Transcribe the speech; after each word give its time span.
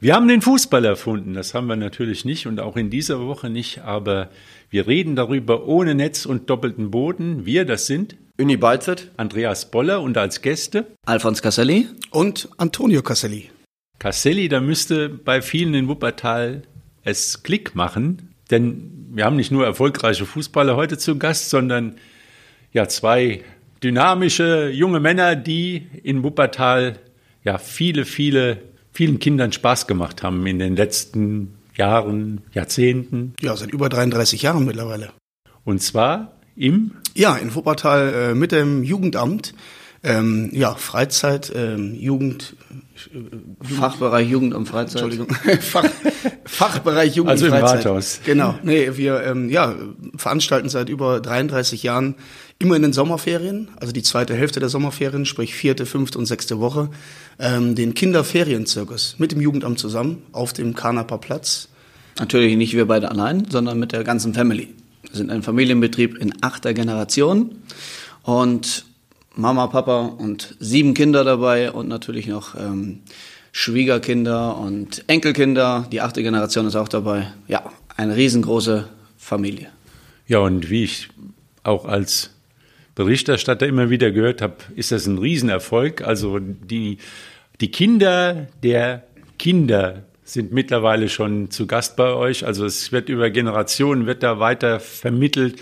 Wir 0.00 0.14
haben 0.14 0.28
den 0.28 0.42
Fußball 0.42 0.84
erfunden, 0.84 1.34
das 1.34 1.54
haben 1.54 1.66
wir 1.66 1.74
natürlich 1.74 2.24
nicht 2.24 2.46
und 2.46 2.60
auch 2.60 2.76
in 2.76 2.88
dieser 2.88 3.18
Woche 3.26 3.50
nicht, 3.50 3.80
aber 3.80 4.30
wir 4.70 4.86
reden 4.86 5.16
darüber 5.16 5.66
ohne 5.66 5.96
Netz 5.96 6.24
und 6.24 6.48
doppelten 6.48 6.92
Boden. 6.92 7.44
Wir, 7.46 7.64
das 7.64 7.88
sind 7.88 8.14
Uni 8.38 8.56
Balzert, 8.56 9.10
Andreas 9.16 9.72
Boller 9.72 10.00
und 10.00 10.16
als 10.16 10.40
Gäste 10.40 10.86
Alfons 11.04 11.42
Casselli 11.42 11.88
und 12.12 12.48
Antonio 12.58 13.02
Casselli. 13.02 13.50
Casselli, 13.98 14.48
da 14.48 14.60
müsste 14.60 15.08
bei 15.08 15.42
vielen 15.42 15.74
in 15.74 15.88
Wuppertal 15.88 16.62
es 17.02 17.42
Klick 17.42 17.74
machen, 17.74 18.34
denn 18.52 19.08
wir 19.10 19.24
haben 19.24 19.34
nicht 19.34 19.50
nur 19.50 19.64
erfolgreiche 19.64 20.26
Fußballer 20.26 20.76
heute 20.76 20.96
zu 20.96 21.18
Gast, 21.18 21.50
sondern 21.50 21.96
ja 22.72 22.86
zwei 22.86 23.42
dynamische 23.82 24.70
junge 24.70 25.00
Männer, 25.00 25.34
die 25.34 25.88
in 26.04 26.22
Wuppertal 26.22 27.00
ja 27.42 27.58
viele, 27.58 28.04
viele 28.04 28.67
vielen 28.98 29.20
Kindern 29.20 29.52
Spaß 29.52 29.86
gemacht 29.86 30.24
haben 30.24 30.44
in 30.44 30.58
den 30.58 30.74
letzten 30.74 31.54
Jahren, 31.76 32.40
Jahrzehnten. 32.52 33.32
Ja, 33.40 33.54
seit 33.54 33.70
über 33.70 33.88
33 33.88 34.42
Jahren 34.42 34.64
mittlerweile. 34.64 35.10
Und 35.62 35.80
zwar 35.80 36.32
im? 36.56 36.96
Ja, 37.14 37.36
in 37.36 37.54
Wuppertal 37.54 38.12
äh, 38.12 38.34
mit 38.34 38.50
dem 38.50 38.82
Jugendamt. 38.82 39.54
Ähm, 40.02 40.50
ja, 40.52 40.74
Freizeit, 40.74 41.52
ähm, 41.54 41.94
Jugend, 41.94 42.56
äh, 43.14 43.64
Fachbereich 43.64 44.28
Jugend 44.28 44.54
und 44.54 44.66
Freizeit. 44.66 45.02
Entschuldigung, 45.02 45.28
Fach, 45.60 45.84
Fachbereich 46.44 47.14
Jugend 47.14 47.30
also 47.30 47.44
und 47.44 47.52
Freizeit. 47.52 47.70
Also 47.70 47.88
im 47.88 47.94
Rathaus. 47.94 48.20
Genau, 48.24 48.58
nee, 48.64 48.96
wir 48.96 49.22
ähm, 49.22 49.48
ja, 49.48 49.76
veranstalten 50.16 50.68
seit 50.68 50.88
über 50.88 51.20
33 51.20 51.84
Jahren 51.84 52.16
immer 52.58 52.74
in 52.74 52.82
den 52.82 52.92
Sommerferien, 52.92 53.68
also 53.76 53.92
die 53.92 54.02
zweite 54.02 54.34
Hälfte 54.34 54.58
der 54.58 54.68
Sommerferien, 54.68 55.24
sprich 55.24 55.54
vierte, 55.54 55.86
fünfte 55.86 56.18
und 56.18 56.26
sechste 56.26 56.58
Woche, 56.58 56.90
ähm, 57.38 57.74
den 57.74 57.94
Kinderferienzirkus 57.94 59.16
mit 59.18 59.32
dem 59.32 59.40
Jugendamt 59.40 59.78
zusammen 59.78 60.22
auf 60.32 60.52
dem 60.52 60.74
Karnaper 60.74 61.18
Platz. 61.18 61.68
Natürlich 62.18 62.56
nicht 62.56 62.74
wir 62.74 62.86
beide 62.86 63.10
allein, 63.10 63.46
sondern 63.48 63.78
mit 63.78 63.92
der 63.92 64.04
ganzen 64.04 64.34
Family. 64.34 64.74
Wir 65.02 65.16
sind 65.16 65.30
ein 65.30 65.42
Familienbetrieb 65.42 66.18
in 66.18 66.34
achter 66.42 66.74
Generation 66.74 67.56
und 68.22 68.84
Mama, 69.34 69.68
Papa 69.68 70.00
und 70.00 70.56
sieben 70.58 70.94
Kinder 70.94 71.22
dabei 71.22 71.70
und 71.70 71.88
natürlich 71.88 72.26
noch 72.26 72.56
ähm, 72.56 73.00
Schwiegerkinder 73.52 74.56
und 74.56 75.04
Enkelkinder. 75.06 75.86
Die 75.92 76.00
achte 76.00 76.22
Generation 76.22 76.66
ist 76.66 76.74
auch 76.74 76.88
dabei. 76.88 77.32
Ja, 77.46 77.70
eine 77.96 78.16
riesengroße 78.16 78.88
Familie. 79.16 79.68
Ja, 80.26 80.40
und 80.40 80.70
wie 80.70 80.84
ich 80.84 81.08
auch 81.62 81.84
als 81.84 82.30
Berichterstatter 82.98 83.64
immer 83.64 83.90
wieder 83.90 84.10
gehört 84.10 84.42
habe, 84.42 84.56
ist 84.74 84.90
das 84.90 85.06
ein 85.06 85.18
Riesenerfolg. 85.18 86.02
Also 86.02 86.40
die, 86.40 86.98
die 87.60 87.70
Kinder 87.70 88.48
der 88.64 89.04
Kinder 89.38 90.02
sind 90.24 90.52
mittlerweile 90.52 91.08
schon 91.08 91.48
zu 91.52 91.68
Gast 91.68 91.94
bei 91.94 92.12
euch. 92.12 92.44
Also 92.44 92.66
es 92.66 92.90
wird 92.90 93.08
über 93.08 93.30
Generationen, 93.30 94.06
wird 94.06 94.24
da 94.24 94.40
weiter 94.40 94.80
vermittelt. 94.80 95.60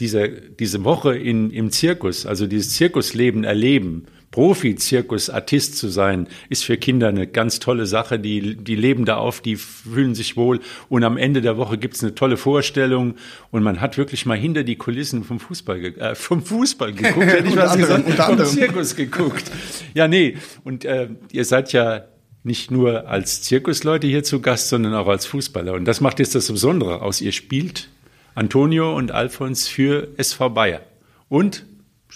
Diese, 0.00 0.28
diese 0.28 0.84
Woche 0.84 1.16
in, 1.16 1.50
im 1.50 1.70
Zirkus, 1.70 2.26
also 2.26 2.46
dieses 2.46 2.74
Zirkusleben 2.74 3.42
erleben, 3.42 4.06
Profi-Zirkusartist 4.30 5.76
zu 5.76 5.88
sein, 5.88 6.28
ist 6.48 6.64
für 6.64 6.76
Kinder 6.76 7.08
eine 7.08 7.26
ganz 7.26 7.58
tolle 7.58 7.86
Sache. 7.86 8.18
Die, 8.18 8.56
die 8.56 8.76
leben 8.76 9.04
da 9.04 9.16
auf, 9.16 9.40
die 9.40 9.56
fühlen 9.56 10.14
sich 10.14 10.36
wohl. 10.36 10.60
Und 10.88 11.02
am 11.02 11.16
Ende 11.16 11.40
der 11.40 11.56
Woche 11.56 11.78
gibt's 11.78 12.02
eine 12.02 12.14
tolle 12.14 12.36
Vorstellung. 12.36 13.16
Und 13.50 13.62
man 13.62 13.80
hat 13.80 13.98
wirklich 13.98 14.26
mal 14.26 14.38
hinter 14.38 14.62
die 14.62 14.76
Kulissen 14.76 15.24
vom 15.24 15.40
Fußball, 15.40 15.84
äh, 15.84 16.14
vom 16.14 16.42
Fußball 16.42 16.92
geguckt, 16.92 17.26
hätte 17.26 17.48
ich 17.48 17.56
was 17.56 17.72
anderem, 17.72 18.06
gesagt, 18.06 18.30
vom 18.30 18.44
Zirkus 18.44 18.94
geguckt. 18.94 19.50
Ja, 19.94 20.06
nee. 20.06 20.36
Und 20.62 20.84
äh, 20.84 21.08
ihr 21.32 21.44
seid 21.44 21.72
ja 21.72 22.04
nicht 22.44 22.70
nur 22.70 23.08
als 23.08 23.42
Zirkusleute 23.42 24.06
hier 24.06 24.22
zu 24.22 24.40
Gast, 24.40 24.68
sondern 24.68 24.94
auch 24.94 25.08
als 25.08 25.26
Fußballer. 25.26 25.74
Und 25.74 25.84
das 25.86 26.00
macht 26.00 26.20
jetzt 26.20 26.34
das 26.34 26.50
Besondere 26.50 27.02
aus. 27.02 27.20
Ihr 27.20 27.32
spielt 27.32 27.88
Antonio 28.34 28.96
und 28.96 29.10
Alfons 29.10 29.66
für 29.66 30.08
SV 30.16 30.50
Bayer. 30.50 30.82
Und 31.28 31.64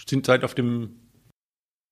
sind 0.07 0.25
seid 0.25 0.43
auf 0.43 0.55
dem 0.55 0.91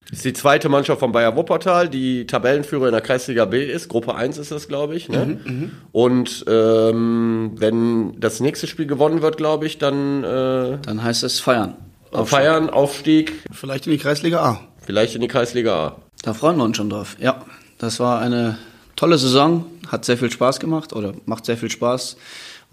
das 0.10 0.20
ist 0.20 0.26
die 0.26 0.34
zweite 0.34 0.70
Mannschaft 0.70 1.00
von 1.00 1.12
Bayer 1.12 1.36
Wuppertal, 1.36 1.90
die 1.90 2.28
Tabellenführer 2.28 2.86
in 2.88 2.92
der 2.92 3.02
Kreisliga 3.02 3.46
B 3.46 3.66
ist. 3.66 3.90
Gruppe 3.90 4.16
1 4.16 4.38
ist 4.38 4.52
das, 4.52 4.68
glaube 4.68 4.96
ich. 4.96 5.10
Ne? 5.10 5.40
Mhm, 5.44 5.72
und 5.92 6.46
ähm, 6.48 7.52
wenn 7.56 8.20
das 8.20 8.40
nächste 8.40 8.68
Spiel 8.68 8.86
gewonnen 8.86 9.22
wird, 9.22 9.38
glaube 9.38 9.66
ich, 9.66 9.78
dann... 9.80 10.24
Äh, 10.24 10.78
dann 10.82 11.04
heißt 11.04 11.24
es 11.24 11.40
feiern. 11.40 11.76
Aufstieg. 12.12 12.30
Feiern, 12.30 12.70
Aufstieg. 12.70 13.34
Vielleicht 13.52 13.88
in 13.88 13.94
die 13.94 13.98
Kreisliga 13.98 14.44
A. 14.44 14.60
Vielleicht 14.86 15.16
in 15.16 15.22
die 15.22 15.28
Kreisliga 15.28 15.88
A. 15.88 15.96
Da 16.22 16.34
freuen 16.34 16.58
wir 16.58 16.64
uns 16.64 16.78
schon 16.78 16.90
drauf. 16.90 17.18
Ja, 17.20 17.44
das 17.80 18.00
war 18.00 18.20
eine 18.20 18.58
tolle 18.96 19.18
Saison. 19.18 19.66
Hat 19.88 20.06
sehr 20.06 20.18
viel 20.18 20.32
Spaß 20.32 20.60
gemacht 20.60 20.94
oder 20.94 21.14
macht 21.26 21.46
sehr 21.46 21.58
viel 21.58 21.72
Spaß 21.72 22.18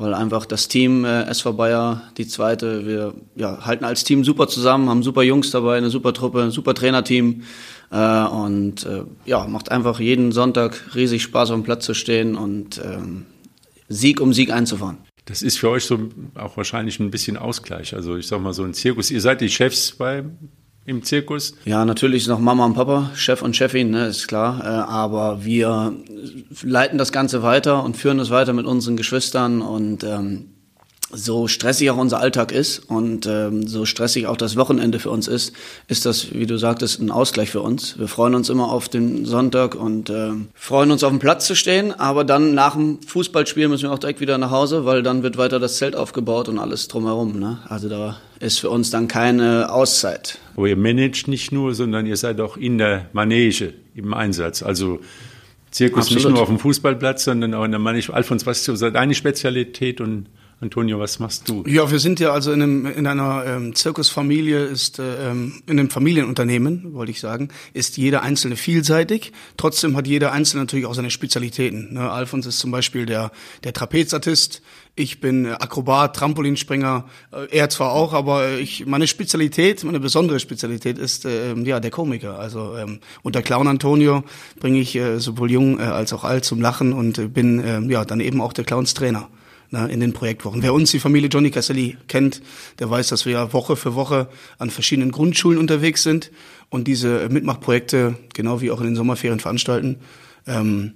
weil 0.00 0.14
einfach 0.14 0.46
das 0.46 0.66
Team 0.66 1.04
äh, 1.04 1.24
SV 1.24 1.52
Bayer, 1.52 2.00
die 2.16 2.26
zweite, 2.26 2.86
wir 2.86 3.12
ja, 3.36 3.66
halten 3.66 3.84
als 3.84 4.02
Team 4.02 4.24
super 4.24 4.48
zusammen, 4.48 4.88
haben 4.88 5.02
super 5.02 5.22
Jungs 5.22 5.50
dabei, 5.50 5.76
eine 5.76 5.90
super 5.90 6.14
Truppe, 6.14 6.42
ein 6.42 6.50
super 6.50 6.72
Trainerteam 6.72 7.42
äh, 7.90 8.24
und 8.24 8.86
äh, 8.86 9.02
ja, 9.26 9.46
macht 9.46 9.70
einfach 9.70 10.00
jeden 10.00 10.32
Sonntag 10.32 10.94
riesig 10.94 11.22
Spaß, 11.22 11.50
auf 11.50 11.56
dem 11.56 11.64
Platz 11.64 11.84
zu 11.84 11.92
stehen 11.92 12.34
und 12.34 12.80
ähm, 12.82 13.26
Sieg 13.90 14.22
um 14.22 14.32
Sieg 14.32 14.50
einzufahren. 14.50 14.96
Das 15.26 15.42
ist 15.42 15.58
für 15.58 15.68
euch 15.68 15.84
so 15.84 15.98
auch 16.34 16.56
wahrscheinlich 16.56 16.98
ein 16.98 17.10
bisschen 17.10 17.36
Ausgleich. 17.36 17.94
Also 17.94 18.16
ich 18.16 18.26
sag 18.26 18.40
mal 18.40 18.54
so 18.54 18.64
ein 18.64 18.72
Zirkus. 18.72 19.10
Ihr 19.10 19.20
seid 19.20 19.42
die 19.42 19.50
Chefs 19.50 19.92
bei 19.92 20.24
im 20.90 21.02
Zirkus? 21.02 21.54
Ja, 21.64 21.84
natürlich 21.84 22.26
noch 22.26 22.40
Mama 22.40 22.66
und 22.66 22.74
Papa, 22.74 23.10
Chef 23.14 23.40
und 23.42 23.56
Chefin, 23.56 23.90
ne, 23.90 24.06
ist 24.06 24.28
klar. 24.28 24.60
Äh, 24.62 24.90
aber 24.90 25.44
wir 25.44 25.94
leiten 26.62 26.98
das 26.98 27.12
Ganze 27.12 27.42
weiter 27.42 27.82
und 27.84 27.96
führen 27.96 28.18
es 28.18 28.30
weiter 28.30 28.52
mit 28.52 28.66
unseren 28.66 28.96
Geschwistern 28.96 29.62
und 29.62 30.04
ähm, 30.04 30.50
so 31.12 31.48
stressig 31.48 31.90
auch 31.90 31.96
unser 31.96 32.20
Alltag 32.20 32.52
ist 32.52 32.78
und 32.78 33.26
ähm, 33.26 33.66
so 33.66 33.84
stressig 33.84 34.26
auch 34.26 34.36
das 34.36 34.56
Wochenende 34.56 34.98
für 34.98 35.10
uns 35.10 35.28
ist, 35.28 35.52
ist 35.88 36.06
das, 36.06 36.32
wie 36.34 36.46
du 36.46 36.56
sagtest, 36.56 37.00
ein 37.00 37.10
Ausgleich 37.10 37.50
für 37.50 37.60
uns. 37.60 37.98
Wir 37.98 38.08
freuen 38.08 38.34
uns 38.34 38.48
immer 38.48 38.70
auf 38.70 38.88
den 38.88 39.24
Sonntag 39.24 39.74
und 39.74 40.10
äh, 40.10 40.30
freuen 40.54 40.90
uns 40.90 41.02
auf 41.02 41.10
dem 41.10 41.18
Platz 41.18 41.46
zu 41.46 41.54
stehen, 41.54 41.92
aber 41.92 42.24
dann 42.24 42.54
nach 42.54 42.74
dem 42.74 43.02
Fußballspiel 43.02 43.68
müssen 43.68 43.84
wir 43.84 43.92
auch 43.92 43.98
direkt 43.98 44.20
wieder 44.20 44.38
nach 44.38 44.50
Hause, 44.50 44.84
weil 44.84 45.02
dann 45.02 45.22
wird 45.22 45.36
weiter 45.36 45.58
das 45.58 45.76
Zelt 45.76 45.96
aufgebaut 45.96 46.48
und 46.48 46.58
alles 46.58 46.88
drumherum. 46.88 47.38
Ne? 47.38 47.58
Also 47.68 47.88
da 47.88 48.18
ist 48.38 48.60
für 48.60 48.70
uns 48.70 48.90
dann 48.90 49.08
keine 49.08 49.72
Auszeit. 49.72 50.38
Aber 50.56 50.68
ihr 50.68 50.76
managt 50.76 51.28
nicht 51.28 51.52
nur, 51.52 51.74
sondern 51.74 52.06
ihr 52.06 52.16
seid 52.16 52.40
auch 52.40 52.56
in 52.56 52.78
der 52.78 53.06
Manege 53.12 53.74
im 53.94 54.14
Einsatz. 54.14 54.62
Also 54.62 55.00
Zirkus 55.70 56.04
Absolut. 56.04 56.24
nicht 56.24 56.32
nur 56.32 56.42
auf 56.42 56.48
dem 56.48 56.58
Fußballplatz, 56.58 57.24
sondern 57.24 57.54
auch 57.54 57.64
in 57.64 57.70
der 57.70 57.80
Manege. 57.80 58.12
Alfons, 58.12 58.46
was 58.46 58.66
ist 58.66 58.78
so 58.78 58.90
deine 58.90 59.14
Spezialität 59.14 60.00
und 60.00 60.26
Antonio, 60.62 60.98
was 60.98 61.18
machst 61.18 61.48
du? 61.48 61.64
Ja, 61.66 61.90
wir 61.90 61.98
sind 61.98 62.20
ja 62.20 62.32
also 62.32 62.52
in, 62.52 62.60
einem, 62.60 62.86
in 62.86 63.06
einer 63.06 63.44
ähm, 63.46 63.74
Zirkusfamilie, 63.74 64.62
ist 64.64 64.98
äh, 64.98 65.30
ähm, 65.30 65.62
in 65.66 65.78
einem 65.78 65.88
Familienunternehmen, 65.88 66.92
wollte 66.92 67.12
ich 67.12 67.20
sagen, 67.20 67.48
ist 67.72 67.96
jeder 67.96 68.22
Einzelne 68.22 68.56
vielseitig. 68.56 69.32
Trotzdem 69.56 69.96
hat 69.96 70.06
jeder 70.06 70.32
Einzelne 70.32 70.64
natürlich 70.64 70.84
auch 70.84 70.94
seine 70.94 71.10
Spezialitäten. 71.10 71.94
Ne? 71.94 72.10
Alfons 72.10 72.44
ist 72.44 72.58
zum 72.58 72.70
Beispiel 72.70 73.06
der, 73.06 73.32
der 73.64 73.72
Trapezartist. 73.72 74.60
Ich 74.96 75.20
bin 75.20 75.46
Akrobat, 75.46 76.14
Trampolinspringer. 76.16 77.06
Äh, 77.32 77.56
er 77.56 77.70
zwar 77.70 77.92
auch, 77.92 78.12
aber 78.12 78.58
ich, 78.58 78.84
meine 78.84 79.06
Spezialität, 79.06 79.82
meine 79.82 79.98
besondere 79.98 80.40
Spezialität 80.40 80.98
ist 80.98 81.24
äh, 81.24 81.54
ja 81.54 81.80
der 81.80 81.90
Komiker. 81.90 82.38
Also 82.38 82.76
ähm, 82.76 83.00
unter 83.22 83.40
Clown 83.40 83.66
Antonio 83.66 84.24
bringe 84.58 84.78
ich 84.78 84.94
äh, 84.94 85.20
sowohl 85.20 85.50
jung 85.50 85.78
äh, 85.78 85.84
als 85.84 86.12
auch 86.12 86.24
alt 86.24 86.44
zum 86.44 86.60
Lachen 86.60 86.92
und 86.92 87.16
äh, 87.16 87.28
bin 87.28 87.60
äh, 87.60 87.80
ja 87.90 88.04
dann 88.04 88.20
eben 88.20 88.42
auch 88.42 88.52
der 88.52 88.64
Clowns 88.64 88.92
Na, 89.72 89.86
in 89.86 90.00
den 90.00 90.12
Projektwochen. 90.12 90.64
Wer 90.64 90.74
uns 90.74 90.90
die 90.90 90.98
Familie 90.98 91.28
Johnny 91.28 91.52
Casselli 91.52 91.96
kennt, 92.08 92.42
der 92.80 92.90
weiß, 92.90 93.08
dass 93.08 93.24
wir 93.24 93.34
ja 93.34 93.52
Woche 93.52 93.76
für 93.76 93.94
Woche 93.94 94.28
an 94.58 94.68
verschiedenen 94.68 95.12
Grundschulen 95.12 95.58
unterwegs 95.58 96.02
sind 96.02 96.32
und 96.70 96.88
diese 96.88 97.28
Mitmachprojekte 97.28 98.16
genau 98.34 98.60
wie 98.60 98.72
auch 98.72 98.80
in 98.80 98.86
den 98.86 98.96
Sommerferien 98.96 99.38
veranstalten. 99.38 100.00
Ähm, 100.44 100.94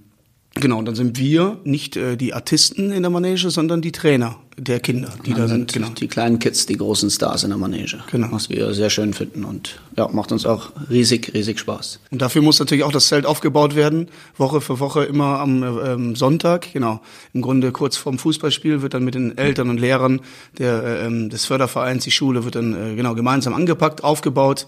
Genau, 0.54 0.78
und 0.78 0.84
dann 0.84 0.94
sind 0.94 1.18
wir 1.18 1.58
nicht 1.64 1.96
äh, 1.96 2.16
die 2.16 2.32
Artisten 2.32 2.92
in 2.92 3.02
der 3.02 3.10
Manege, 3.10 3.50
sondern 3.50 3.82
die 3.82 3.90
Trainer 3.90 4.36
der 4.56 4.78
Kinder, 4.78 5.12
die 5.26 5.30
dann 5.30 5.40
da 5.40 5.48
sind. 5.48 5.72
Genau. 5.72 5.88
Die 5.88 6.06
kleinen 6.06 6.38
Kids, 6.38 6.66
die 6.66 6.76
großen 6.76 7.10
Stars 7.10 7.42
in 7.42 7.50
der 7.50 7.58
Manege. 7.58 7.98
Genau. 8.12 8.28
Was 8.30 8.50
wir 8.50 8.72
sehr 8.72 8.88
schön 8.88 9.12
finden 9.14 9.44
und 9.44 9.80
ja, 9.96 10.06
macht 10.08 10.30
uns 10.30 10.46
auch 10.46 10.70
riesig, 10.88 11.32
riesig 11.34 11.58
Spaß. 11.58 11.98
Und 12.12 12.22
dafür 12.22 12.40
muss 12.40 12.60
natürlich 12.60 12.84
auch 12.84 12.92
das 12.92 13.08
Zelt 13.08 13.26
aufgebaut 13.26 13.74
werden, 13.74 14.08
Woche 14.36 14.60
für 14.60 14.78
Woche 14.78 15.02
immer 15.04 15.40
am 15.40 15.64
ähm, 15.64 16.16
Sonntag. 16.16 16.72
Genau. 16.72 17.00
Im 17.32 17.42
Grunde 17.42 17.72
kurz 17.72 17.96
vorm 17.96 18.18
Fußballspiel 18.18 18.80
wird 18.80 18.94
dann 18.94 19.04
mit 19.04 19.16
den 19.16 19.36
Eltern 19.36 19.70
und 19.70 19.80
Lehrern 19.80 20.20
der, 20.58 20.84
äh, 20.84 21.06
ähm, 21.06 21.30
des 21.30 21.46
Fördervereins, 21.46 22.04
die 22.04 22.12
Schule 22.12 22.44
wird 22.44 22.54
dann 22.54 22.92
äh, 22.92 22.94
genau 22.94 23.16
gemeinsam 23.16 23.54
angepackt, 23.54 24.04
aufgebaut 24.04 24.66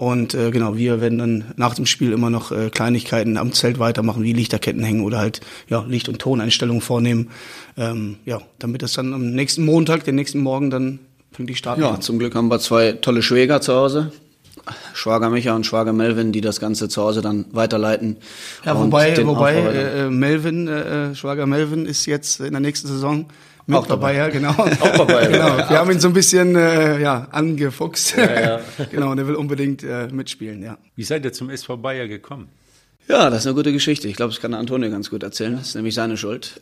und 0.00 0.32
äh, 0.32 0.50
genau, 0.50 0.78
wir 0.78 1.02
werden 1.02 1.18
dann 1.18 1.44
nach 1.56 1.74
dem 1.74 1.84
Spiel 1.84 2.12
immer 2.12 2.30
noch 2.30 2.52
äh, 2.52 2.70
Kleinigkeiten 2.70 3.36
am 3.36 3.52
Zelt 3.52 3.78
weitermachen, 3.78 4.22
wie 4.22 4.32
Lichterketten 4.32 4.82
hängen 4.82 5.04
oder 5.04 5.18
halt 5.18 5.42
ja, 5.68 5.84
Licht- 5.86 6.08
und 6.08 6.18
Toneinstellungen 6.18 6.80
vornehmen. 6.80 7.28
Ähm, 7.76 8.16
ja, 8.24 8.40
damit 8.58 8.80
das 8.80 8.94
dann 8.94 9.12
am 9.12 9.32
nächsten 9.32 9.62
Montag, 9.62 10.04
den 10.04 10.14
nächsten 10.14 10.40
Morgen 10.40 10.70
dann 10.70 11.00
pünktlich 11.32 11.58
starten 11.58 11.82
Ja, 11.82 11.90
kann. 11.90 12.00
zum 12.00 12.18
Glück 12.18 12.34
haben 12.34 12.48
wir 12.48 12.58
zwei 12.60 12.92
tolle 12.92 13.20
Schwäger 13.20 13.60
zu 13.60 13.74
Hause. 13.74 14.10
Schwager 14.94 15.28
Micha 15.28 15.54
und 15.54 15.66
Schwager 15.66 15.92
Melvin, 15.92 16.32
die 16.32 16.40
das 16.40 16.60
Ganze 16.60 16.88
zu 16.88 17.02
Hause 17.02 17.20
dann 17.20 17.44
weiterleiten. 17.52 18.16
Ja, 18.64 18.78
wobei, 18.78 19.14
wobei 19.26 19.54
äh, 19.56 20.06
äh, 20.06 20.08
Melvin, 20.08 20.66
äh, 20.66 21.10
äh, 21.10 21.14
Schwager 21.14 21.44
Melvin 21.44 21.84
ist 21.84 22.06
jetzt 22.06 22.40
in 22.40 22.52
der 22.52 22.60
nächsten 22.60 22.88
Saison 22.88 23.26
mit 23.70 23.78
Auch 23.78 23.86
dabei. 23.86 24.14
ja, 24.14 24.28
genau. 24.28 24.50
Auch 24.80 24.96
dabei, 24.96 25.26
genau. 25.30 25.58
ja. 25.58 25.70
Wir 25.70 25.78
haben 25.78 25.90
ihn 25.90 26.00
so 26.00 26.08
ein 26.08 26.14
bisschen 26.14 26.56
äh, 26.56 27.00
ja, 27.00 27.28
angefuchst. 27.30 28.16
genau, 28.90 29.10
und 29.10 29.18
er 29.18 29.26
will 29.26 29.36
unbedingt 29.36 29.82
äh, 29.82 30.08
mitspielen, 30.08 30.62
ja. 30.62 30.76
Wie 30.96 31.04
seid 31.04 31.24
ihr 31.24 31.32
zum 31.32 31.50
SV 31.50 31.76
Bayer 31.78 32.08
gekommen? 32.08 32.48
Ja, 33.08 33.28
das 33.28 33.40
ist 33.40 33.46
eine 33.46 33.56
gute 33.56 33.72
Geschichte. 33.72 34.06
Ich 34.06 34.14
glaube, 34.14 34.32
das 34.32 34.40
kann 34.40 34.52
der 34.52 34.60
Antonio 34.60 34.88
ganz 34.88 35.10
gut 35.10 35.24
erzählen. 35.24 35.56
Das 35.56 35.68
ist 35.68 35.74
nämlich 35.74 35.96
seine 35.96 36.16
Schuld. 36.16 36.60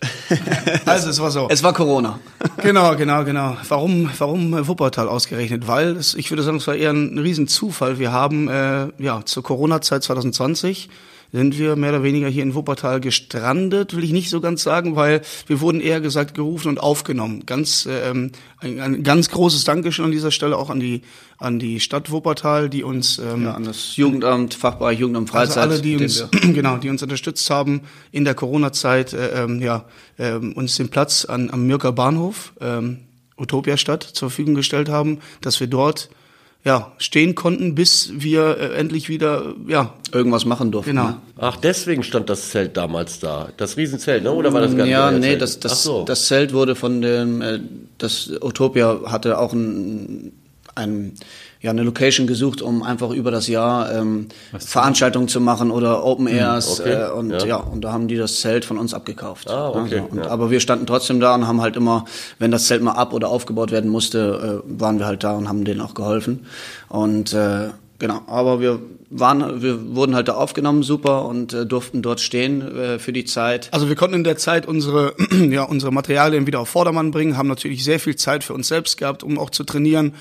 Also 0.87 1.11
es 1.11 1.21
war 1.21 1.31
so. 1.31 1.47
es 1.51 1.63
war 1.63 1.75
Corona. 1.75 2.21
Genau, 2.63 2.97
genau, 2.97 3.23
genau. 3.25 3.57
Warum, 3.69 4.09
warum 4.17 4.55
äh, 4.55 4.67
Wuppertal 4.67 5.09
ausgerechnet? 5.09 5.69
Weil 5.69 5.97
es, 5.97 6.15
ich 6.15 6.31
würde 6.31 6.43
sagen, 6.43 6.57
es 6.57 6.67
war 6.67 6.75
eher 6.75 6.91
ein 6.91 7.19
Riesenzufall. 7.19 7.99
Wir 7.99 8.13
haben 8.13 8.49
äh, 8.49 8.87
ja 8.99 9.23
zur 9.27 9.43
Corona-Zeit 9.43 10.03
2020 10.05 10.89
sind 11.33 11.59
wir 11.59 11.77
mehr 11.77 11.91
oder 11.91 12.03
weniger 12.03 12.29
hier 12.29 12.43
in 12.43 12.55
Wuppertal 12.55 13.01
gestrandet, 13.01 13.95
will 13.95 14.05
ich 14.05 14.13
nicht 14.13 14.31
so 14.31 14.41
ganz 14.41 14.63
sagen, 14.63 14.97
weil 14.97 15.21
wir 15.47 15.61
wurden 15.61 15.81
eher 15.81 16.01
gesagt 16.01 16.35
gerufen 16.35 16.69
und 16.69 16.81
aufgenommen. 16.81 17.45
Ganz 17.45 17.87
ähm, 17.91 18.33
ein, 18.59 18.81
ein 18.81 19.03
ganz 19.03 19.29
großes 19.31 19.65
Dankeschön 19.65 20.07
an 20.07 20.11
dieser 20.11 20.31
Stelle 20.31 20.57
auch 20.57 20.71
an 20.71 20.81
die 20.81 21.03
an 21.39 21.61
die 21.61 21.79
Stadt 21.79 22.11
Wuppertal, 22.11 22.69
die 22.69 22.83
uns 22.83 23.19
ähm, 23.19 23.45
Ja, 23.45 23.55
an 23.55 23.63
das 23.63 23.97
Jugendamt, 23.97 24.55
Fachbereich 24.55 24.99
Jugendamt 24.99 25.33
also 25.33 25.53
Freizeit. 25.55 25.71
alle, 25.71 25.81
die 25.81 25.97
uns, 25.97 26.25
genau, 26.43 26.79
die 26.79 26.91
uns 26.91 27.03
unterstützt 27.03 27.49
haben 27.49 27.83
in 28.11 28.25
der 28.25 28.35
Corona-Zeit, 28.35 29.13
äh, 29.13 29.45
ähm, 29.45 29.61
ja, 29.63 29.85
ähm, 30.19 30.53
uns 30.55 30.77
den 30.77 30.89
Platz 30.89 31.25
an, 31.25 31.51
am 31.51 31.67
Mürker 31.67 31.93
Bahnhof, 31.93 32.53
ähm, 32.61 32.99
Utopia-Stadt, 33.37 34.03
zur 34.03 34.31
Verfügung 34.31 34.57
gestellt 34.57 34.89
haben, 34.89 35.21
dass 35.41 35.61
wir 35.61 35.69
dort 35.69 36.11
ja, 36.65 36.93
stehen 36.99 37.35
konnten, 37.35 37.75
bis 37.75 38.11
wir 38.15 38.59
äh, 38.59 38.75
endlich 38.77 39.09
wieder, 39.09 39.55
ja, 39.67 39.95
irgendwas 40.13 40.45
machen 40.45 40.71
durften. 40.73 40.91
genau. 40.91 41.09
ne? 41.09 41.17
Ach, 41.39 41.57
deswegen 41.57 42.03
stand 42.03 42.29
das 42.29 42.51
Zelt 42.51 42.77
damals 42.77 43.21
da. 43.21 43.49
Das 43.57 43.77
Riesenzelt, 43.77 44.25
ne? 44.25 44.33
Oder 44.33 44.53
war 44.53 44.61
das 44.61 44.77
gar 44.77 44.85
nicht 44.85 44.93
Ja, 44.93 45.11
nee, 45.11 45.21
Zelt? 45.21 45.43
das, 45.43 45.61
das, 45.61 45.83
so. 45.83 46.05
das 46.05 46.27
Zelt 46.27 46.53
wurde 46.53 46.75
von 46.75 47.01
dem, 47.01 47.41
äh, 47.43 47.61
das 47.99 48.31
Utopia 48.43 49.01
hatte 49.07 49.39
auch 49.39 49.53
ein, 49.53 50.33
ein, 50.75 51.15
ja, 51.61 51.73
eine 51.73 51.83
Location 51.83 52.27
gesucht, 52.27 52.63
um 52.63 52.83
einfach 52.83 53.11
über 53.11 53.31
das 53.31 53.49
Jahr 53.49 53.93
ähm, 53.93 54.29
Veranstaltungen 54.59 55.27
zu 55.27 55.41
machen 55.41 55.71
oder 55.73 56.05
Open 56.05 56.29
Airs. 56.29 56.81
okay, 56.81 56.93
äh, 56.93 57.11
und 57.11 57.31
ja. 57.31 57.47
ja. 57.47 57.57
und 57.57 57.83
da 57.83 57.93
haben 57.93 58.07
die 58.07 58.17
das 58.17 58.41
Zelt 58.41 58.65
von 58.65 58.79
uns 58.79 58.95
abgekauft. 58.95 59.51
Ah, 59.51 59.71
okay, 59.71 60.01
Also, 60.01 60.09
und, 60.11 60.19
ja. 60.19 60.29
Aber 60.29 60.51
wir 60.51 60.61
standen 60.61 60.87
trotzdem 60.87 61.19
da 61.19 61.35
und 61.35 61.49
haben 61.49 61.61
halt 61.61 61.77
immer, 61.77 62.05
wenn 62.39 62.53
das 62.53 62.67
Zelt 62.67 62.83
mal 62.83 62.93
ab 62.93 63.13
oder 63.13 63.29
aufgebaut 63.29 63.73
werden 63.73 63.91
musste, 63.91 64.63
äh, 64.65 64.81
waren 64.81 65.01
wir 65.01 65.07
halt 65.07 65.25
da 65.25 65.37
und 65.37 65.49
haben 65.49 65.65
denen 65.65 65.81
auch 65.81 65.95
geholfen. 65.95 66.47
Und 66.89 67.33
äh, 67.33 67.71
genau, 67.99 68.23
aber 68.29 68.61
wir 68.61 68.79
waren, 69.11 69.61
wir 69.61 69.97
wurden 69.97 70.15
halt 70.15 70.29
da 70.29 70.35
aufgenommen, 70.35 70.85
super, 70.85 71.25
und 71.25 71.55
äh, 71.55 71.67
durften 71.67 72.03
dort 72.03 72.21
stehen 72.21 72.63
äh, 72.77 72.99
für 73.01 73.13
die 73.13 73.25
Zeit. 73.25 73.69
Also 73.73 73.89
wir 73.89 73.97
konnten 73.97 74.17
in 74.17 74.25
der 74.25 74.37
Zeit 74.37 74.67
unsere, 74.67 75.15
ja, 75.51 75.65
unsere 75.65 75.93
Materialien 75.93 76.47
wieder 76.47 76.61
auf 76.61 76.69
Vordermann 76.69 77.11
bringen, 77.11 77.37
haben 77.37 77.49
natürlich 77.49 77.83
sehr 77.83 77.99
viel 77.99 78.15
Zeit 78.15 78.45
für 78.45 78.55
uns 78.55 78.69
selbst 78.69 78.97
gehabt, 78.97 79.25
um 79.25 79.39
auch 79.39 79.51
zu 79.51 79.65
trainieren. 79.65 80.15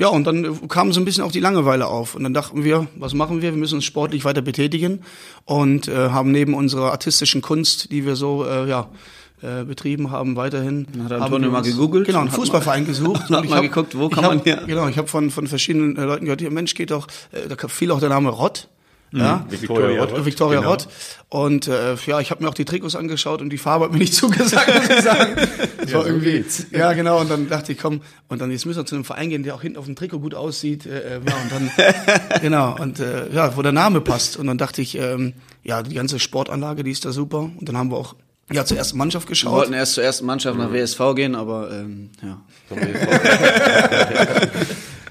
Ja, 0.00 0.08
und 0.08 0.26
dann 0.26 0.66
kam 0.68 0.92
so 0.92 1.00
ein 1.00 1.04
bisschen 1.04 1.22
auch 1.24 1.30
die 1.32 1.40
Langeweile 1.40 1.86
auf. 1.86 2.14
Und 2.14 2.22
dann 2.24 2.34
dachten 2.34 2.64
wir, 2.64 2.86
was 2.96 3.14
machen 3.14 3.42
wir? 3.42 3.52
Wir 3.52 3.58
müssen 3.58 3.74
uns 3.76 3.84
sportlich 3.84 4.24
weiter 4.24 4.40
betätigen 4.42 5.02
und 5.44 5.88
äh, 5.88 6.08
haben 6.08 6.32
neben 6.32 6.54
unserer 6.54 6.90
artistischen 6.90 7.42
Kunst, 7.42 7.90
die 7.92 8.06
wir 8.06 8.16
so, 8.16 8.44
äh, 8.46 8.68
ja, 8.68 8.88
äh, 9.42 9.64
betrieben 9.64 10.10
haben, 10.10 10.36
weiterhin. 10.36 10.86
Dann 10.92 11.04
hat 11.04 11.10
der 11.12 11.20
haben 11.20 11.42
wir 11.42 11.50
mal 11.50 11.62
gegoogelt 11.62 12.06
Genau, 12.06 12.20
und 12.20 12.28
einen 12.28 12.34
Fußballverein 12.34 12.86
gesucht. 12.86 13.22
hat 13.28 13.30
Und 13.30 13.44
ich 13.44 13.50
mal 13.50 13.56
hab- 13.56 13.62
geguckt, 13.62 13.96
wo 13.98 14.08
kann 14.08 14.24
hab, 14.24 14.34
man 14.34 14.42
hier- 14.44 14.62
Genau, 14.66 14.88
ich 14.88 14.98
habe 14.98 15.08
von, 15.08 15.30
von 15.30 15.46
verschiedenen 15.46 15.96
äh, 15.96 16.04
Leuten 16.04 16.24
gehört, 16.24 16.40
hier, 16.40 16.50
Mensch, 16.50 16.74
geht 16.74 16.90
doch, 16.90 17.06
äh, 17.32 17.48
da 17.48 17.68
fiel 17.68 17.90
auch 17.90 18.00
der 18.00 18.08
Name 18.10 18.28
Rott. 18.30 18.68
Ja, 19.12 19.44
Victoria 19.48 20.04
Rott. 20.04 20.24
Victoria 20.24 20.60
Genau. 20.60 20.70
Rott. 20.70 20.86
Und 21.28 21.66
äh, 21.66 21.94
ja, 22.06 22.20
ich 22.20 22.30
habe 22.30 22.42
mir 22.44 22.48
auch 22.48 22.54
die 22.54 22.64
Trikots 22.64 22.94
angeschaut 22.94 23.40
und 23.42 23.50
die 23.50 23.58
Farbe 23.58 23.86
hat 23.86 23.92
mir 23.92 23.98
nicht 23.98 24.14
zugesagt, 24.22 24.72
muss 24.74 24.88
ich 24.98 25.02
sagen. 25.04 25.36
Das 25.80 25.94
war 25.94 26.02
so 26.02 26.08
irgendwie, 26.08 26.32
geht's. 26.32 26.66
ja 26.72 26.92
genau. 26.92 27.20
Und 27.20 27.30
dann 27.30 27.48
dachte 27.48 27.72
ich, 27.72 27.78
komm, 27.78 28.02
und 28.28 28.40
dann 28.40 28.50
jetzt 28.50 28.66
müssen 28.66 28.78
wir 28.78 28.86
zu 28.86 28.94
einem 28.94 29.04
Verein 29.04 29.30
gehen, 29.30 29.42
der 29.42 29.54
auch 29.54 29.62
hinten 29.62 29.78
auf 29.78 29.86
dem 29.86 29.96
Trikot 29.96 30.20
gut 30.20 30.34
aussieht. 30.34 30.86
Äh, 30.86 31.16
äh, 31.16 31.20
ja, 31.26 31.34
und 31.42 31.50
dann, 31.50 31.70
genau, 32.42 32.76
und 32.80 33.00
äh, 33.00 33.32
ja, 33.32 33.56
wo 33.56 33.62
der 33.62 33.72
Name 33.72 34.00
passt. 34.00 34.36
Und 34.36 34.46
dann 34.46 34.58
dachte 34.58 34.82
ich, 34.82 34.96
ähm, 34.96 35.32
ja, 35.64 35.82
die 35.82 35.94
ganze 35.94 36.18
Sportanlage, 36.20 36.84
die 36.84 36.90
ist 36.92 37.04
da 37.04 37.12
super. 37.12 37.38
Und 37.58 37.68
dann 37.68 37.76
haben 37.78 37.90
wir 37.90 37.96
auch 37.96 38.14
ja 38.52 38.64
zur 38.64 38.76
ersten 38.76 38.98
Mannschaft 38.98 39.26
Wir 39.26 39.30
geschaut. 39.30 39.52
wollten 39.52 39.72
erst 39.72 39.94
zur 39.94 40.04
ersten 40.04 40.26
Mannschaft 40.26 40.58
nach 40.58 40.72
WSV 40.72 41.00
gehen, 41.16 41.34
aber 41.34 41.70
ähm, 41.72 42.10
ja. 42.22 42.40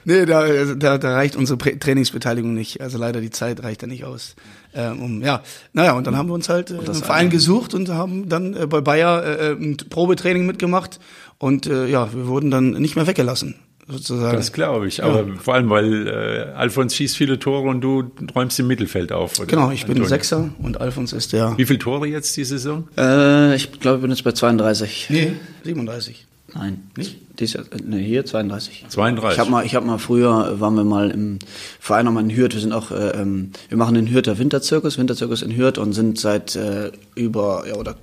Nee, 0.05 0.25
da, 0.25 0.45
da, 0.75 0.97
da 0.97 1.13
reicht 1.13 1.35
unsere 1.35 1.57
Trainingsbeteiligung 1.57 2.53
nicht. 2.53 2.81
Also 2.81 2.97
leider 2.97 3.21
die 3.21 3.29
Zeit 3.29 3.63
reicht 3.63 3.83
da 3.83 3.87
nicht 3.87 4.05
aus. 4.05 4.35
Ähm, 4.73 5.01
um, 5.01 5.21
ja, 5.21 5.41
naja, 5.73 5.93
und 5.93 6.05
dann 6.05 6.15
haben 6.15 6.29
wir 6.29 6.33
uns 6.33 6.47
halt 6.47 6.69
äh, 6.69 6.75
einen 6.75 6.93
Verein 6.93 7.29
gesucht 7.29 7.73
und 7.73 7.89
haben 7.89 8.29
dann 8.29 8.53
äh, 8.55 8.67
bei 8.67 8.81
Bayer 8.81 9.23
äh, 9.23 9.51
ein 9.53 9.77
Probetraining 9.77 10.45
mitgemacht 10.45 10.99
und 11.39 11.65
äh, 11.65 11.87
ja, 11.87 12.13
wir 12.13 12.27
wurden 12.27 12.51
dann 12.51 12.71
nicht 12.71 12.95
mehr 12.95 13.07
weggelassen, 13.07 13.55
sozusagen. 13.87 14.37
Das 14.37 14.53
glaube 14.53 14.87
ich. 14.87 15.03
Aber 15.03 15.25
vor 15.37 15.55
allem, 15.55 15.71
weil 15.71 16.07
äh, 16.07 16.53
Alfons 16.55 16.95
schießt 16.95 17.17
viele 17.17 17.39
Tore 17.39 17.67
und 17.67 17.81
du 17.81 18.11
räumst 18.35 18.59
im 18.59 18.67
Mittelfeld 18.67 19.11
auf. 19.11 19.39
Oder? 19.39 19.47
genau, 19.47 19.71
ich 19.71 19.85
bin 19.85 19.93
Antonio? 19.93 20.07
Sechser 20.07 20.49
und 20.61 20.79
Alfons 20.79 21.13
ist 21.13 21.33
der. 21.33 21.57
Wie 21.57 21.65
viele 21.65 21.79
Tore 21.79 22.07
jetzt 22.07 22.37
die 22.37 22.43
Saison? 22.43 22.87
Äh, 22.95 23.55
ich 23.55 23.79
glaube, 23.79 23.97
ich 23.97 24.01
bin 24.01 24.11
jetzt 24.11 24.23
bei 24.23 24.33
32. 24.33 25.07
Nee, 25.09 25.33
37. 25.63 26.27
Nein, 26.53 26.89
nicht? 26.97 27.17
Dies 27.39 27.57
nee, 27.85 28.03
hier 28.03 28.25
32. 28.25 28.85
32. 28.89 29.33
Ich 29.33 29.39
habe 29.39 29.49
mal, 29.49 29.65
ich 29.65 29.75
habe 29.75 29.85
mal 29.85 29.97
früher 29.97 30.51
äh, 30.51 30.59
waren 30.59 30.75
wir 30.75 30.83
mal 30.83 31.09
im 31.11 31.39
Verein 31.79 32.05
nochmal 32.05 32.23
in 32.23 32.35
Hürth. 32.35 32.53
Wir 32.53 32.59
sind 32.59 32.73
auch, 32.73 32.91
äh, 32.91 33.11
ähm, 33.11 33.51
wir 33.69 33.77
machen 33.77 33.95
den 33.95 34.09
Hürther 34.09 34.37
Winterzirkus, 34.37 34.97
Winterzirkus 34.97 35.41
in 35.41 35.55
Hürth 35.55 35.77
und 35.77 35.93
sind 35.93 36.19
seit 36.19 36.55
äh, 36.55 36.91
über 37.15 37.65
ja 37.67 37.75
oder 37.75 37.95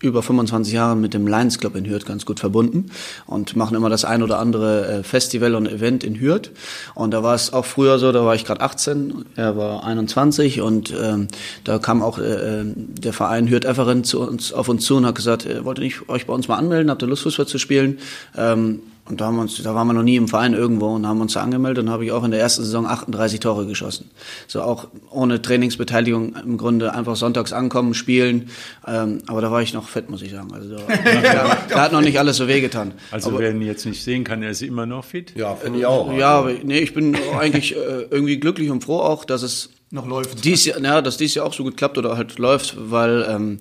über 0.00 0.22
25 0.22 0.72
Jahren 0.72 1.00
mit 1.00 1.14
dem 1.14 1.26
Lions 1.26 1.58
Club 1.58 1.74
in 1.76 1.88
Hürth 1.88 2.06
ganz 2.06 2.24
gut 2.24 2.40
verbunden 2.40 2.86
und 3.26 3.56
machen 3.56 3.76
immer 3.76 3.88
das 3.88 4.04
ein 4.04 4.22
oder 4.22 4.38
andere 4.38 4.86
äh, 4.86 5.02
Festival 5.02 5.54
und 5.54 5.66
Event 5.66 6.04
in 6.04 6.20
Hürth. 6.20 6.50
Und 6.94 7.12
da 7.12 7.22
war 7.22 7.34
es 7.34 7.52
auch 7.52 7.64
früher 7.64 7.98
so, 7.98 8.12
da 8.12 8.24
war 8.24 8.34
ich 8.34 8.44
gerade 8.44 8.60
18, 8.60 9.24
er 9.36 9.56
war 9.56 9.84
21 9.84 10.60
und 10.60 10.94
ähm, 11.00 11.28
da 11.64 11.78
kam 11.78 12.02
auch 12.02 12.18
äh, 12.18 12.60
äh, 12.60 12.64
der 12.76 13.12
Verein 13.12 13.48
Hürth 13.48 13.64
Efferen 13.64 14.04
zu 14.04 14.20
uns 14.20 14.52
auf 14.52 14.68
uns 14.68 14.84
zu 14.84 14.96
und 14.96 15.06
hat 15.06 15.14
gesagt, 15.14 15.46
äh, 15.46 15.64
wollt 15.64 15.78
ihr 15.78 15.84
nicht 15.84 16.08
euch 16.08 16.26
bei 16.26 16.32
uns 16.32 16.48
mal 16.48 16.56
anmelden, 16.56 16.90
habt 16.90 17.02
ihr 17.02 17.08
Lust 17.08 17.22
Fußball 17.22 17.46
zu 17.46 17.58
spielen? 17.58 17.98
Ähm, 18.36 18.80
und 19.08 19.20
da, 19.20 19.26
haben 19.26 19.36
wir 19.36 19.42
uns, 19.42 19.62
da 19.62 19.74
waren 19.74 19.86
wir 19.86 19.94
noch 19.94 20.02
nie 20.02 20.16
im 20.16 20.28
Verein 20.28 20.54
irgendwo 20.54 20.88
und 20.88 21.06
haben 21.06 21.20
uns 21.20 21.32
da 21.32 21.42
angemeldet 21.42 21.84
und 21.84 21.90
habe 21.90 22.04
ich 22.04 22.12
auch 22.12 22.24
in 22.24 22.30
der 22.30 22.40
ersten 22.40 22.64
Saison 22.64 22.86
38 22.86 23.40
Tore 23.40 23.66
geschossen. 23.66 24.10
So 24.46 24.62
auch 24.62 24.88
ohne 25.10 25.40
Trainingsbeteiligung 25.40 26.36
im 26.36 26.58
Grunde 26.58 26.94
einfach 26.94 27.16
sonntags 27.16 27.52
ankommen, 27.52 27.94
spielen. 27.94 28.50
Ähm, 28.86 29.18
aber 29.26 29.40
da 29.40 29.50
war 29.50 29.62
ich 29.62 29.72
noch 29.74 29.88
fett, 29.88 30.10
muss 30.10 30.22
ich 30.22 30.32
sagen. 30.32 30.52
Also 30.52 30.76
da, 30.88 31.22
da, 31.22 31.56
da 31.68 31.80
hat 31.82 31.92
noch 31.92 32.00
nicht 32.00 32.18
alles 32.18 32.36
so 32.36 32.48
wehgetan. 32.48 32.92
Also 33.10 33.30
aber, 33.30 33.40
wer 33.40 33.50
ihn 33.50 33.62
jetzt 33.62 33.86
nicht 33.86 34.02
sehen 34.02 34.24
kann, 34.24 34.42
er 34.42 34.50
ist 34.50 34.62
immer 34.62 34.86
noch 34.86 35.04
fit. 35.04 35.32
Ja, 35.36 35.54
finde 35.54 35.80
ich 35.80 35.86
auch. 35.86 36.12
ja, 36.12 36.30
aber 36.30 36.52
nee, 36.62 36.78
ich 36.78 36.94
bin 36.94 37.16
eigentlich 37.38 37.74
äh, 37.76 38.06
irgendwie 38.10 38.38
glücklich 38.38 38.70
und 38.70 38.84
froh 38.84 39.00
auch, 39.00 39.24
dass 39.24 39.42
es 39.42 39.70
Noch 39.90 40.06
läuft. 40.06 40.44
dies 40.44 40.64
Jahr, 40.64 40.80
ja, 40.80 41.00
dass 41.02 41.16
dies 41.16 41.34
Jahr 41.34 41.46
auch 41.46 41.54
so 41.54 41.62
gut 41.64 41.76
klappt 41.76 41.98
oder 41.98 42.16
halt 42.16 42.38
läuft, 42.38 42.76
weil 42.78 43.26
ähm, 43.28 43.58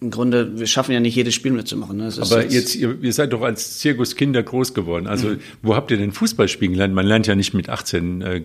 im 0.00 0.10
Grunde, 0.10 0.58
wir 0.58 0.66
schaffen 0.66 0.92
ja 0.92 1.00
nicht 1.00 1.14
jedes 1.14 1.34
Spiel 1.34 1.52
mitzumachen. 1.52 1.98
Ne? 1.98 2.10
Aber 2.20 2.46
jetzt, 2.46 2.74
ihr, 2.74 2.96
ihr 3.02 3.12
seid 3.12 3.32
doch 3.34 3.42
als 3.42 3.78
Zirkuskinder 3.80 4.42
groß 4.42 4.72
geworden. 4.72 5.06
Also, 5.06 5.36
wo 5.62 5.76
habt 5.76 5.90
ihr 5.90 5.98
denn 5.98 6.12
Fußball 6.12 6.48
spielen 6.48 6.72
gelernt? 6.72 6.94
Man 6.94 7.06
lernt 7.06 7.26
ja 7.26 7.34
nicht 7.34 7.52
mit 7.52 7.68
18, 7.68 8.22
äh, 8.22 8.42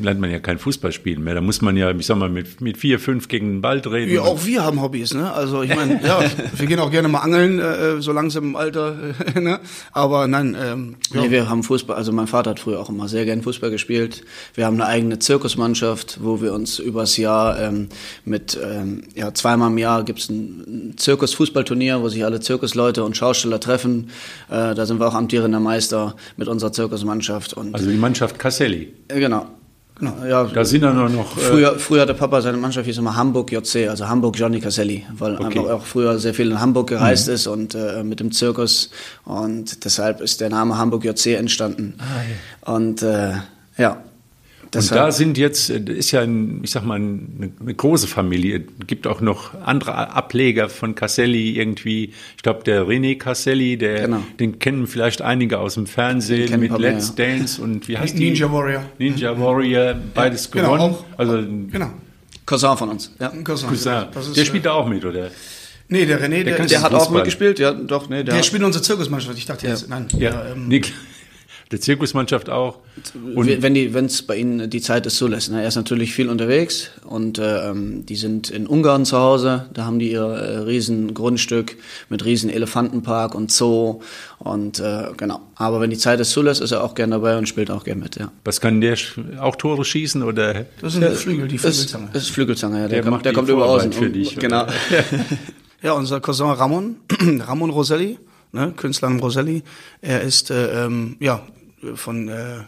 lernt 0.00 0.20
man 0.20 0.30
ja 0.30 0.38
kein 0.38 0.58
Fußball 0.58 0.92
spielen 0.92 1.24
mehr. 1.24 1.34
Da 1.34 1.40
muss 1.40 1.62
man 1.62 1.76
ja, 1.76 1.90
ich 1.90 2.06
sag 2.06 2.16
mal, 2.16 2.28
mit, 2.28 2.60
mit 2.60 2.76
vier, 2.76 2.98
fünf 2.98 3.28
gegen 3.28 3.54
den 3.54 3.60
Ball 3.60 3.80
treten. 3.80 4.12
Ja, 4.12 4.22
auch 4.22 4.44
wir 4.44 4.64
haben 4.64 4.80
Hobbys, 4.80 5.14
ne? 5.14 5.32
Also 5.32 5.62
ich 5.62 5.74
meine, 5.74 6.00
ja, 6.04 6.20
wir 6.56 6.66
gehen 6.66 6.78
auch 6.78 6.90
gerne 6.90 7.08
mal 7.08 7.20
angeln, 7.20 7.58
äh, 7.58 8.00
so 8.00 8.12
langsam 8.12 8.44
im 8.44 8.56
Alter, 8.56 8.96
äh, 9.34 9.40
ne? 9.40 9.60
Aber 9.92 10.28
nein, 10.28 10.56
ähm, 10.60 10.96
ja. 11.12 11.22
Nee, 11.22 11.30
wir 11.30 11.48
haben 11.48 11.62
Fußball, 11.62 11.96
also 11.96 12.12
mein 12.12 12.26
Vater 12.26 12.50
hat 12.50 12.60
früher 12.60 12.80
auch 12.80 12.88
immer 12.88 13.08
sehr 13.08 13.24
gern 13.24 13.42
Fußball 13.42 13.70
gespielt. 13.70 14.24
Wir 14.54 14.66
haben 14.66 14.74
eine 14.74 14.86
eigene 14.86 15.18
Zirkusmannschaft, 15.18 16.18
wo 16.22 16.40
wir 16.40 16.52
uns 16.52 16.78
übers 16.78 17.16
Jahr 17.16 17.58
ähm, 17.58 17.88
mit, 18.24 18.58
ähm, 18.62 19.02
ja, 19.14 19.32
zweimal 19.34 19.70
im 19.70 19.78
Jahr 19.78 20.04
gibt's 20.04 20.28
ein 20.28 20.92
ein 20.92 20.96
Zirkus-Fußballturnier, 20.96 22.00
wo 22.02 22.08
sich 22.08 22.24
alle 22.24 22.40
Zirkusleute 22.40 23.04
und 23.04 23.16
Schausteller 23.16 23.60
treffen. 23.60 24.10
Äh, 24.50 24.74
da 24.74 24.86
sind 24.86 25.00
wir 25.00 25.08
auch 25.08 25.14
amtierender 25.14 25.60
Meister 25.60 26.16
mit 26.36 26.48
unserer 26.48 26.72
Zirkusmannschaft. 26.72 27.54
Und, 27.54 27.74
Also 27.74 27.90
die 27.90 27.96
Mannschaft 27.96 28.38
Casselli. 28.38 28.92
äh, 29.08 29.20
genau. 29.20 29.46
Genau 30.02 30.24
ja, 30.26 30.44
Da 30.44 30.64
sind 30.64 30.82
dann 30.82 30.96
noch. 31.14 31.36
Äh, 31.36 31.40
Früher, 31.40 31.78
früher 31.78 32.02
hatte 32.02 32.14
Papa 32.14 32.40
seine 32.42 32.56
Mannschaft 32.56 32.86
hieß 32.86 32.98
immer 32.98 33.16
Hamburg 33.16 33.52
JC, 33.52 33.88
also 33.88 34.08
Hamburg 34.08 34.38
Johnny 34.38 34.60
Caselli, 34.60 35.06
weil 35.16 35.36
einfach 35.36 35.70
auch 35.70 35.84
früher 35.84 36.18
sehr 36.18 36.34
viel 36.34 36.50
in 36.50 36.60
Hamburg 36.60 36.88
gereist 36.88 37.28
ist 37.28 37.46
und 37.46 37.74
äh, 37.74 38.02
mit 38.02 38.20
dem 38.20 38.32
Zirkus 38.32 38.90
und 39.24 39.84
deshalb 39.84 40.20
ist 40.20 40.40
der 40.40 40.50
Name 40.50 40.76
Hamburg 40.76 41.04
JC 41.04 41.36
entstanden. 41.36 41.94
Und 42.64 43.02
äh, 43.02 43.32
ja, 43.78 44.02
Und 44.74 44.90
da 44.90 45.12
sind 45.12 45.36
jetzt, 45.36 45.68
äh, 45.70 45.78
ist 45.92 46.12
ja, 46.12 46.20
ein, 46.22 46.60
ich 46.62 46.70
sag 46.70 46.84
mal, 46.84 46.94
eine, 46.96 47.50
eine 47.60 47.74
große 47.74 48.06
Familie. 48.06 48.64
Es 48.80 48.86
gibt 48.86 49.06
auch 49.06 49.20
noch 49.20 49.50
andere 49.64 50.12
Ableger 50.12 50.68
von 50.70 50.94
Casselli 50.94 51.58
irgendwie. 51.58 52.12
Ich 52.36 52.42
glaube, 52.42 52.64
der 52.64 52.84
René 52.84 53.18
Casselli, 53.18 53.76
der, 53.76 54.02
Genau. 54.06 54.22
den 54.40 54.58
kennen 54.58 54.86
vielleicht 54.86 55.20
einige 55.22 55.58
aus 55.58 55.74
dem 55.74 55.86
Fernsehen 55.86 56.58
mit 56.58 56.70
mehr, 56.70 56.78
Let's 56.78 57.12
ja. 57.16 57.26
Dance 57.26 57.60
und 57.60 57.86
wie 57.88 57.98
heißt 57.98 58.18
die? 58.18 58.24
Ninja 58.30 58.50
Warrior. 58.50 58.82
Ninja 58.98 59.38
Warrior, 59.38 59.94
beides 60.14 60.50
genau, 60.50 60.74
gewonnen. 60.74 60.94
auch- 60.94 61.04
also 61.18 61.34
Genau. 61.70 61.90
Cousin 62.46 62.76
von 62.76 62.88
uns. 62.90 63.12
Ja. 63.20 63.28
Cousin. 63.44 63.68
Cousin. 63.68 64.04
Das 64.14 64.26
ist, 64.26 64.36
Der 64.36 64.44
spielt 64.44 64.64
äh, 64.64 64.68
da 64.68 64.72
auch 64.72 64.88
mit, 64.88 65.04
oder? 65.04 65.30
Nee, 65.88 66.06
der 66.06 66.18
René, 66.18 66.42
der, 66.44 66.56
der, 66.56 66.66
Der 66.66 66.82
hat 66.82 66.92
auch 66.94 67.00
Fußball. 67.00 67.16
mitgespielt, 67.16 67.58
ja, 67.58 67.72
doch, 67.72 68.08
nee, 68.08 68.24
der, 68.24 68.36
der 68.36 68.42
spielt 68.42 68.62
unsere 68.62 68.82
Zirkusmannschaft. 68.82 69.36
Ich 69.36 69.44
dachte 69.44 69.66
jetzt, 69.66 69.88
nein. 69.90 70.06
Ja, 70.18 70.46
ähm, 70.52 70.66
nee, 70.68 70.80
der 71.72 71.80
Zirkusmannschaft 71.80 72.50
auch. 72.50 72.78
Und 73.34 73.46
Wenn- 73.62 73.74
die, 73.74 73.94
wenn 73.94 74.04
es 74.04 74.22
bei 74.22 74.36
ihnen 74.36 74.68
die 74.70 74.80
Zeit 74.80 75.06
es 75.06 75.16
zulässt. 75.16 75.50
Ne? 75.50 75.62
Er 75.62 75.68
ist 75.68 75.76
natürlich 75.76 76.12
viel 76.14 76.28
unterwegs 76.28 76.90
und 77.04 77.38
äh, 77.38 77.68
ähm, 77.70 78.04
die 78.06 78.16
sind 78.16 78.50
in 78.50 78.66
Ungarn 78.66 79.04
zu 79.04 79.18
Hause. 79.18 79.66
Da 79.72 79.84
haben 79.86 79.98
die 79.98 80.10
ihr 80.12 80.22
äh, 80.22 80.58
riesen 80.58 81.14
Grundstück 81.14 81.76
mit 82.08 82.24
riesen 82.24 82.50
Elefantenpark 82.50 83.34
und 83.34 83.50
Zoo 83.50 84.00
und 84.38 84.78
äh, 84.80 85.04
genau. 85.16 85.40
Aber 85.56 85.80
wenn 85.80 85.90
die 85.90 85.98
Zeit 85.98 86.20
es 86.20 86.30
zulässt, 86.30 86.60
ist 86.60 86.72
er 86.72 86.84
auch 86.84 86.94
gern 86.94 87.10
dabei 87.10 87.38
und 87.38 87.48
spielt 87.48 87.70
auch 87.70 87.84
gern 87.84 87.98
mit. 88.00 88.16
Ja. 88.16 88.30
was 88.44 88.60
kann 88.60 88.80
der 88.80 88.96
auch 89.40 89.56
Tore 89.56 89.84
schießen 89.84 90.22
oder? 90.22 90.66
das 90.80 90.92
sind 90.94 91.04
Flügel, 91.14 91.48
die 91.48 91.56
Das 91.56 91.64
ist, 91.66 91.76
Flügelzange. 91.90 92.08
das 92.12 92.22
ist 92.24 92.30
Flügelzange, 92.30 92.76
ja. 92.76 92.80
Der, 92.82 92.88
Der 92.88 93.00
kommt, 93.02 93.10
macht 93.12 93.24
der 93.24 93.32
die 93.32 93.36
kommt 93.36 93.48
über 93.48 93.66
außen. 93.66 93.92
für 93.92 94.06
um- 94.06 94.12
dich, 94.12 94.36
Genau. 94.36 94.66
Ja, 95.82 95.94
unser 95.94 96.20
Cousin 96.20 96.46
Ramon, 96.50 96.96
Ramon 97.40 97.70
Roselli, 97.70 98.16
ne, 98.52 98.72
Künstler 98.76 99.08
Roselli, 99.18 99.64
er 100.00 100.20
ist 100.20 100.50
äh, 100.52 100.84
ähm, 100.84 101.16
ja 101.18 101.42
von 101.94 102.28
äh, 102.28 102.60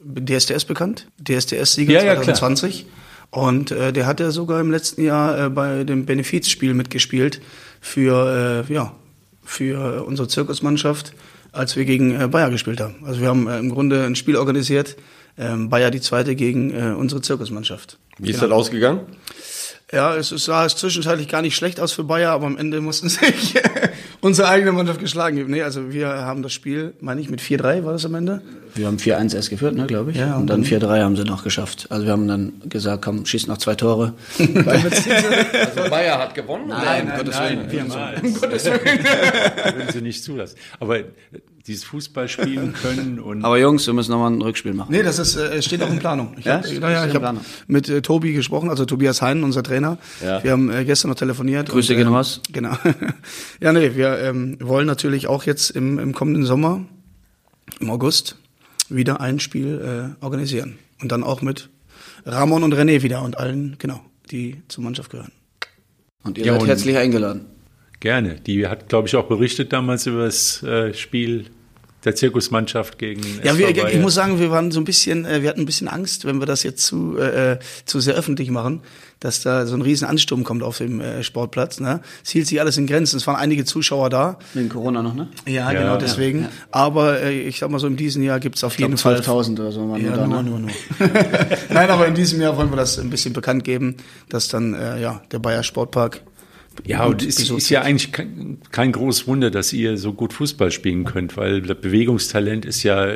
DSDS 0.00 0.64
bekannt, 0.64 1.08
DSDS-Sieger 1.18 1.92
Ja, 1.92 2.04
ja, 2.04 2.14
klar. 2.14 2.34
2020. 2.34 2.86
Und 3.30 3.70
äh, 3.70 3.92
der 3.92 4.06
hat 4.06 4.20
ja 4.20 4.30
sogar 4.30 4.60
im 4.60 4.70
letzten 4.70 5.02
Jahr 5.02 5.46
äh, 5.46 5.50
bei 5.50 5.84
dem 5.84 6.06
Benefizspiel 6.06 6.74
mitgespielt 6.74 7.40
für 7.80 8.64
äh, 8.68 8.72
ja 8.72 8.94
für 9.44 10.04
unsere 10.04 10.28
Zirkusmannschaft, 10.28 11.12
als 11.52 11.76
wir 11.76 11.84
gegen 11.84 12.20
äh, 12.20 12.28
Bayer 12.28 12.50
gespielt 12.50 12.80
haben. 12.80 12.96
Also 13.04 13.20
wir 13.20 13.28
haben 13.28 13.48
äh, 13.48 13.58
im 13.58 13.70
Grunde 13.70 14.04
ein 14.04 14.16
Spiel 14.16 14.36
organisiert, 14.36 14.96
ähm, 15.38 15.68
Bayer 15.68 15.90
die 15.90 16.00
zweite 16.00 16.34
gegen 16.34 16.70
äh, 16.70 16.94
unsere 16.96 17.20
Zirkusmannschaft. 17.22 17.98
Wie 18.18 18.30
ist 18.30 18.42
das 18.42 18.50
ausgegangen? 18.50 19.00
Ja, 19.92 20.16
es, 20.16 20.30
sah 20.30 20.66
es 20.66 20.74
zwischenzeitlich 20.76 21.28
gar 21.28 21.42
nicht 21.42 21.54
schlecht 21.54 21.78
aus 21.78 21.92
für 21.92 22.02
Bayer, 22.02 22.32
aber 22.32 22.46
am 22.46 22.58
Ende 22.58 22.80
mussten 22.80 23.08
sich 23.08 23.54
unsere 24.20 24.48
eigene 24.48 24.72
Mannschaft 24.72 25.00
geschlagen 25.00 25.36
geben. 25.36 25.50
Nee, 25.50 25.62
also 25.62 25.92
wir 25.92 26.08
haben 26.08 26.42
das 26.42 26.52
Spiel, 26.52 26.94
meine 27.00 27.20
ich, 27.20 27.30
mit 27.30 27.40
4-3 27.40 27.84
war 27.84 27.92
das 27.92 28.04
am 28.04 28.14
Ende. 28.14 28.42
Wir 28.76 28.86
haben 28.86 28.96
4-1 28.96 29.34
erst 29.34 29.50
geführt, 29.50 29.74
ne, 29.74 29.86
glaube 29.86 30.10
ich. 30.10 30.16
Ja, 30.16 30.36
und 30.36 30.50
und 30.50 30.50
dann 30.50 30.64
4-3 30.80 31.02
haben 31.02 31.16
sie 31.16 31.24
noch 31.24 31.42
geschafft. 31.42 31.86
Also 31.90 32.04
wir 32.04 32.12
haben 32.12 32.28
dann 32.28 32.52
gesagt, 32.68 33.04
komm, 33.04 33.26
schieß 33.26 33.48
noch 33.48 33.58
zwei 33.58 33.74
Tore. 33.74 34.14
Also 34.66 35.90
Bayer 35.90 36.18
hat 36.18 36.34
gewonnen? 36.34 36.68
Nein, 36.68 37.10
um 37.10 37.16
Gottes 37.16 37.38
Willen. 37.38 37.70
Würden 39.76 39.92
sie 39.92 40.02
nicht 40.02 40.22
zulassen. 40.22 40.56
Aber 40.80 40.98
dieses 41.66 41.84
Fußball 41.84 42.28
spielen 42.28 42.74
können 42.74 43.18
und 43.18 43.44
Aber 43.44 43.58
Jungs, 43.58 43.86
wir 43.86 43.94
müssen 43.94 44.12
nochmal 44.12 44.30
ein 44.30 44.40
Rückspiel 44.40 44.72
machen. 44.72 44.92
Nee, 44.92 45.02
das 45.02 45.18
ist, 45.18 45.36
äh, 45.36 45.60
steht 45.62 45.82
auch 45.82 45.90
in 45.90 45.98
Planung. 45.98 46.34
Ich 46.38 46.44
Ja? 46.44 46.58
hab, 46.58 46.80
naja, 46.80 47.04
in 47.04 47.10
ich 47.10 47.16
habe 47.16 47.40
mit 47.66 47.88
äh, 47.88 48.02
Tobi 48.02 48.32
gesprochen, 48.32 48.70
also 48.70 48.84
Tobias 48.84 49.22
Heinen, 49.22 49.42
unser 49.42 49.62
Trainer. 49.62 49.98
Ja. 50.24 50.42
Wir 50.44 50.52
haben 50.52 50.70
äh, 50.70 50.84
gestern 50.84 51.08
noch 51.08 51.16
telefoniert. 51.16 51.68
Grüße 51.68 51.92
und, 51.92 51.98
gehen 51.98 52.08
ähm, 52.08 52.14
raus. 52.14 52.40
Genau. 52.52 52.76
ja, 53.60 53.72
nee, 53.72 53.96
wir 53.96 54.18
ähm, 54.18 54.58
wollen 54.60 54.86
natürlich 54.86 55.26
auch 55.26 55.44
jetzt 55.44 55.70
im, 55.70 55.98
im 55.98 56.14
kommenden 56.14 56.44
Sommer, 56.44 56.84
im 57.80 57.90
August, 57.90 58.36
wieder 58.88 59.20
ein 59.20 59.40
Spiel 59.40 60.14
äh, 60.20 60.24
organisieren. 60.24 60.78
Und 61.00 61.12
dann 61.12 61.22
auch 61.24 61.42
mit 61.42 61.68
Ramon 62.24 62.62
und 62.62 62.74
René 62.74 63.02
wieder 63.02 63.22
und 63.22 63.38
allen, 63.38 63.76
genau, 63.78 64.00
die 64.30 64.62
zur 64.68 64.84
Mannschaft 64.84 65.10
gehören. 65.10 65.32
Und 66.24 66.38
ihr 66.38 66.46
Ja, 66.46 66.52
seid 66.54 66.62
und- 66.62 66.68
herzlich 66.68 66.96
eingeladen. 66.96 67.46
gerne. 68.00 68.36
Die 68.40 68.66
hat, 68.66 68.88
glaube 68.88 69.08
ich, 69.08 69.16
auch 69.16 69.26
berichtet 69.28 69.72
damals 69.72 70.06
über 70.06 70.24
das 70.24 70.62
äh, 70.62 70.92
Spiel 70.94 71.46
der 72.06 72.14
Zirkusmannschaft 72.14 72.98
gegen 72.98 73.22
Ja, 73.42 73.58
wir, 73.58 73.68
ich 73.68 73.98
muss 74.00 74.14
sagen, 74.14 74.38
wir 74.40 74.50
waren 74.50 74.70
so 74.70 74.80
ein 74.80 74.84
bisschen, 74.84 75.24
äh, 75.26 75.42
wir 75.42 75.50
hatten 75.50 75.60
ein 75.60 75.66
bisschen 75.66 75.88
Angst, 75.88 76.24
wenn 76.24 76.38
wir 76.40 76.46
das 76.46 76.62
jetzt 76.62 76.86
zu, 76.86 77.18
äh, 77.18 77.52
äh, 77.52 77.58
zu 77.84 78.00
sehr 78.00 78.14
öffentlich 78.14 78.48
machen, 78.50 78.80
dass 79.20 79.42
da 79.42 79.66
so 79.66 79.74
ein 79.74 79.82
riesen 79.82 80.06
Ansturm 80.06 80.44
kommt 80.44 80.62
auf 80.62 80.78
dem 80.78 81.00
äh, 81.00 81.22
Sportplatz. 81.24 81.80
Ne? 81.80 82.00
Es 82.24 82.30
hielt 82.30 82.46
sich 82.46 82.60
alles 82.60 82.76
in 82.78 82.86
Grenzen. 82.86 83.16
Es 83.16 83.26
waren 83.26 83.36
einige 83.36 83.64
Zuschauer 83.64 84.08
da. 84.08 84.38
Wegen 84.54 84.68
Corona 84.68 85.02
noch, 85.02 85.14
ne? 85.14 85.28
Ja, 85.46 85.72
Ja. 85.72 85.80
genau 85.80 85.96
deswegen. 85.96 86.42
Ja. 86.42 86.48
Aber 86.70 87.20
äh, 87.22 87.40
ich 87.40 87.58
sag 87.58 87.70
mal 87.70 87.78
so, 87.80 87.86
in 87.88 87.96
diesem 87.96 88.22
Jahr 88.22 88.38
gibt's 88.40 88.62
auf 88.62 88.74
Ich 88.74 88.80
jeden 88.80 88.96
Fall 88.98 89.16
12.000 89.16 89.52
oder 89.60 89.72
so 89.72 89.88
waren 89.90 90.00
Ja, 90.04 90.10
nur 90.10 90.16
da. 90.18 90.26
nur, 90.26 90.42
ne? 90.42 90.50
nur, 90.50 90.58
nur. 90.60 90.70
Nein, 91.70 91.90
aber 91.90 92.06
in 92.06 92.14
diesem 92.14 92.40
Jahr 92.40 92.56
wollen 92.56 92.70
wir 92.70 92.76
das 92.76 92.98
ein 92.98 93.10
bisschen 93.10 93.32
bekannt 93.32 93.64
geben, 93.64 93.96
dass 94.28 94.48
dann 94.48 94.74
äh, 94.74 95.00
ja 95.00 95.22
der 95.32 95.40
Bayer 95.40 95.62
Sportpark 95.64 96.20
Ja, 96.84 97.04
und 97.06 97.22
es 97.22 97.36
besucht 97.36 97.58
ist 97.58 97.70
ja 97.70 97.82
eigentlich 97.82 98.12
kein, 98.12 98.58
kein 98.70 98.92
großes 98.92 99.26
Wunder, 99.26 99.50
dass 99.50 99.72
ihr 99.72 99.96
so 99.96 100.12
gut 100.12 100.32
Fußball 100.32 100.70
spielen 100.70 101.04
könnt, 101.04 101.36
weil 101.36 101.62
das 101.62 101.78
Bewegungstalent 101.80 102.64
ist 102.64 102.82
ja, 102.82 103.08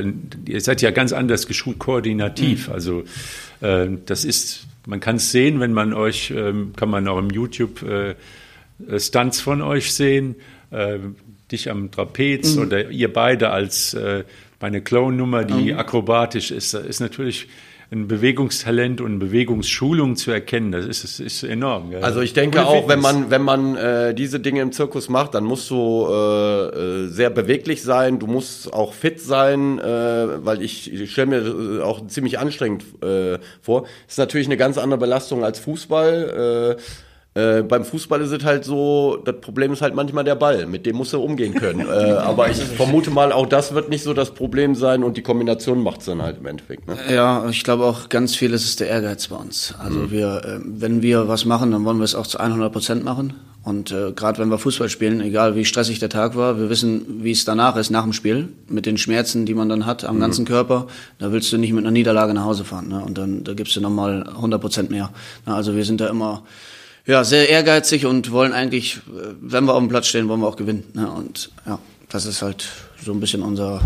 ihr 0.46 0.60
seid 0.60 0.82
ja 0.82 0.90
ganz 0.90 1.12
anders 1.12 1.46
geschult, 1.46 1.78
koordinativ. 1.78 2.68
Mhm. 2.68 2.74
Also 2.74 3.04
äh, 3.60 3.88
das 4.06 4.24
ist, 4.24 4.66
man 4.86 5.00
kann 5.00 5.16
es 5.16 5.30
sehen, 5.30 5.60
wenn 5.60 5.72
man 5.72 5.92
euch, 5.92 6.32
ähm, 6.34 6.72
kann 6.76 6.88
man 6.90 7.06
auch 7.08 7.18
im 7.18 7.30
YouTube 7.30 7.82
äh, 7.82 8.14
Stunts 8.98 9.40
von 9.40 9.60
euch 9.62 9.92
sehen, 9.92 10.36
äh, 10.70 10.98
dich 11.52 11.70
am 11.70 11.90
Trapez 11.90 12.54
Mhm. 12.56 12.62
oder 12.62 12.90
ihr 12.90 13.12
beide 13.12 13.50
als 13.50 13.92
äh, 13.94 14.24
meine 14.60 14.80
Clown-Nummer, 14.82 15.44
die 15.44 15.72
Mhm. 15.72 15.78
akrobatisch 15.78 16.50
ist, 16.50 16.74
ist 16.74 17.00
natürlich 17.00 17.48
ein 17.92 18.06
Bewegungstalent 18.06 19.00
und 19.00 19.18
Bewegungsschulung 19.18 20.14
zu 20.14 20.30
erkennen. 20.30 20.70
Das 20.70 20.86
ist, 20.86 21.02
das 21.02 21.18
ist 21.18 21.42
enorm. 21.42 21.90
gell? 21.90 22.04
Also 22.04 22.20
ich 22.20 22.32
denke 22.32 22.64
auch, 22.64 22.88
wenn 22.88 23.00
man 23.00 23.30
wenn 23.30 23.42
man 23.42 23.76
äh, 23.76 24.14
diese 24.14 24.38
Dinge 24.38 24.60
im 24.60 24.70
Zirkus 24.70 25.08
macht, 25.08 25.34
dann 25.34 25.42
musst 25.42 25.68
du 25.70 26.06
äh, 26.08 26.14
äh, 26.14 27.08
sehr 27.08 27.30
beweglich 27.30 27.82
sein. 27.82 28.20
Du 28.20 28.28
musst 28.28 28.72
auch 28.72 28.94
fit 28.94 29.20
sein, 29.20 29.80
äh, 29.80 29.84
weil 30.44 30.62
ich, 30.62 30.92
ich 30.92 31.10
stelle 31.10 31.26
mir 31.26 31.80
äh, 31.80 31.82
auch 31.82 32.06
ziemlich 32.06 32.38
anstrengend 32.38 32.84
äh, 33.02 33.38
vor. 33.60 33.86
Ist 34.06 34.18
natürlich 34.18 34.46
eine 34.46 34.56
ganz 34.56 34.78
andere 34.78 35.00
Belastung 35.00 35.42
als 35.42 35.58
Fußball. 35.58 36.76
Äh, 36.78 36.82
äh, 37.34 37.62
beim 37.62 37.84
Fußball 37.84 38.20
ist 38.22 38.32
es 38.32 38.44
halt 38.44 38.64
so, 38.64 39.18
das 39.24 39.36
Problem 39.40 39.72
ist 39.72 39.82
halt 39.82 39.94
manchmal 39.94 40.24
der 40.24 40.34
Ball, 40.34 40.66
mit 40.66 40.84
dem 40.84 40.96
musst 40.96 41.12
du 41.12 41.20
umgehen 41.20 41.54
können. 41.54 41.80
äh, 41.80 42.12
aber 42.18 42.50
ich 42.50 42.56
vermute 42.58 43.10
mal, 43.10 43.30
auch 43.30 43.46
das 43.46 43.72
wird 43.72 43.88
nicht 43.88 44.02
so 44.02 44.14
das 44.14 44.32
Problem 44.32 44.74
sein 44.74 45.04
und 45.04 45.16
die 45.16 45.22
Kombination 45.22 45.80
macht's 45.80 46.06
dann 46.06 46.22
halt 46.22 46.38
im 46.38 46.46
Endeffekt. 46.46 46.88
Ne? 46.88 46.96
Ja, 47.08 47.48
ich 47.48 47.62
glaube 47.62 47.84
auch 47.84 48.08
ganz 48.08 48.34
viel 48.34 48.52
ist 48.52 48.64
es 48.64 48.74
der 48.76 48.88
Ehrgeiz 48.88 49.28
bei 49.28 49.36
uns. 49.36 49.74
Also 49.78 50.10
wir, 50.10 50.42
äh, 50.44 50.58
wenn 50.64 51.02
wir 51.02 51.28
was 51.28 51.44
machen, 51.44 51.70
dann 51.70 51.84
wollen 51.84 51.98
wir 51.98 52.04
es 52.04 52.16
auch 52.16 52.26
zu 52.26 52.38
100 52.38 52.72
Prozent 52.72 53.04
machen. 53.04 53.34
Und 53.62 53.92
äh, 53.92 54.12
gerade 54.12 54.38
wenn 54.38 54.48
wir 54.48 54.58
Fußball 54.58 54.88
spielen, 54.88 55.20
egal 55.20 55.54
wie 55.54 55.64
stressig 55.64 55.98
der 55.98 56.08
Tag 56.08 56.34
war, 56.34 56.58
wir 56.58 56.70
wissen, 56.70 57.22
wie 57.22 57.30
es 57.30 57.44
danach 57.44 57.76
ist, 57.76 57.90
nach 57.90 58.04
dem 58.04 58.14
Spiel, 58.14 58.48
mit 58.68 58.86
den 58.86 58.96
Schmerzen, 58.96 59.44
die 59.46 59.54
man 59.54 59.68
dann 59.68 59.86
hat 59.86 60.04
am 60.04 60.18
ganzen 60.18 60.46
Körper, 60.46 60.86
da 61.18 61.30
willst 61.30 61.52
du 61.52 61.58
nicht 61.58 61.72
mit 61.72 61.84
einer 61.84 61.92
Niederlage 61.92 62.32
nach 62.32 62.44
Hause 62.44 62.64
fahren. 62.64 62.88
Ne? 62.88 63.04
Und 63.04 63.18
dann 63.18 63.44
da 63.44 63.52
gibst 63.52 63.76
du 63.76 63.80
nochmal 63.80 64.26
100 64.26 64.60
Prozent 64.60 64.90
mehr. 64.90 65.10
Na, 65.46 65.54
also 65.54 65.76
wir 65.76 65.84
sind 65.84 66.00
da 66.00 66.08
immer 66.08 66.42
ja, 67.06 67.24
sehr 67.24 67.48
ehrgeizig 67.48 68.06
und 68.06 68.30
wollen 68.30 68.52
eigentlich, 68.52 68.96
äh, 68.96 69.34
wenn 69.40 69.64
wir 69.64 69.74
auf 69.74 69.80
dem 69.80 69.88
Platz 69.88 70.06
stehen, 70.06 70.28
wollen 70.28 70.40
wir 70.40 70.48
auch 70.48 70.56
gewinnen. 70.56 70.84
Ne? 70.94 71.10
Und 71.10 71.50
ja, 71.66 71.78
das 72.08 72.26
ist 72.26 72.42
halt 72.42 72.68
so 73.04 73.12
ein 73.12 73.20
bisschen 73.20 73.42
unser, 73.42 73.80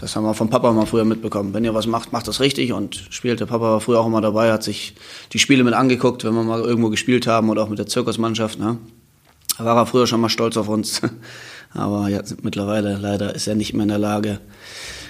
das 0.00 0.14
haben 0.14 0.24
wir 0.24 0.34
vom 0.34 0.50
Papa 0.50 0.72
mal 0.72 0.86
früher 0.86 1.04
mitbekommen. 1.04 1.54
Wenn 1.54 1.64
ihr 1.64 1.74
was 1.74 1.86
macht, 1.86 2.12
macht 2.12 2.28
das 2.28 2.40
richtig 2.40 2.72
und 2.72 3.06
spielt. 3.10 3.40
Der 3.40 3.46
Papa 3.46 3.64
war 3.64 3.80
früher 3.80 4.00
auch 4.00 4.06
immer 4.06 4.20
dabei, 4.20 4.52
hat 4.52 4.62
sich 4.62 4.94
die 5.32 5.38
Spiele 5.38 5.64
mit 5.64 5.74
angeguckt, 5.74 6.24
wenn 6.24 6.34
wir 6.34 6.42
mal 6.42 6.60
irgendwo 6.60 6.90
gespielt 6.90 7.26
haben 7.26 7.50
oder 7.50 7.62
auch 7.62 7.68
mit 7.68 7.78
der 7.78 7.86
Zirkusmannschaft. 7.86 8.58
Ne? 8.58 8.78
Da 9.56 9.64
war 9.64 9.76
er 9.76 9.86
früher 9.86 10.06
schon 10.06 10.20
mal 10.20 10.28
stolz 10.28 10.56
auf 10.56 10.68
uns. 10.68 11.00
Aber 11.74 12.08
jetzt 12.08 12.42
mittlerweile 12.44 12.96
leider 12.96 13.34
ist 13.34 13.46
er 13.46 13.54
nicht 13.54 13.74
mehr 13.74 13.82
in 13.82 13.88
der 13.88 13.98
Lage, 13.98 14.40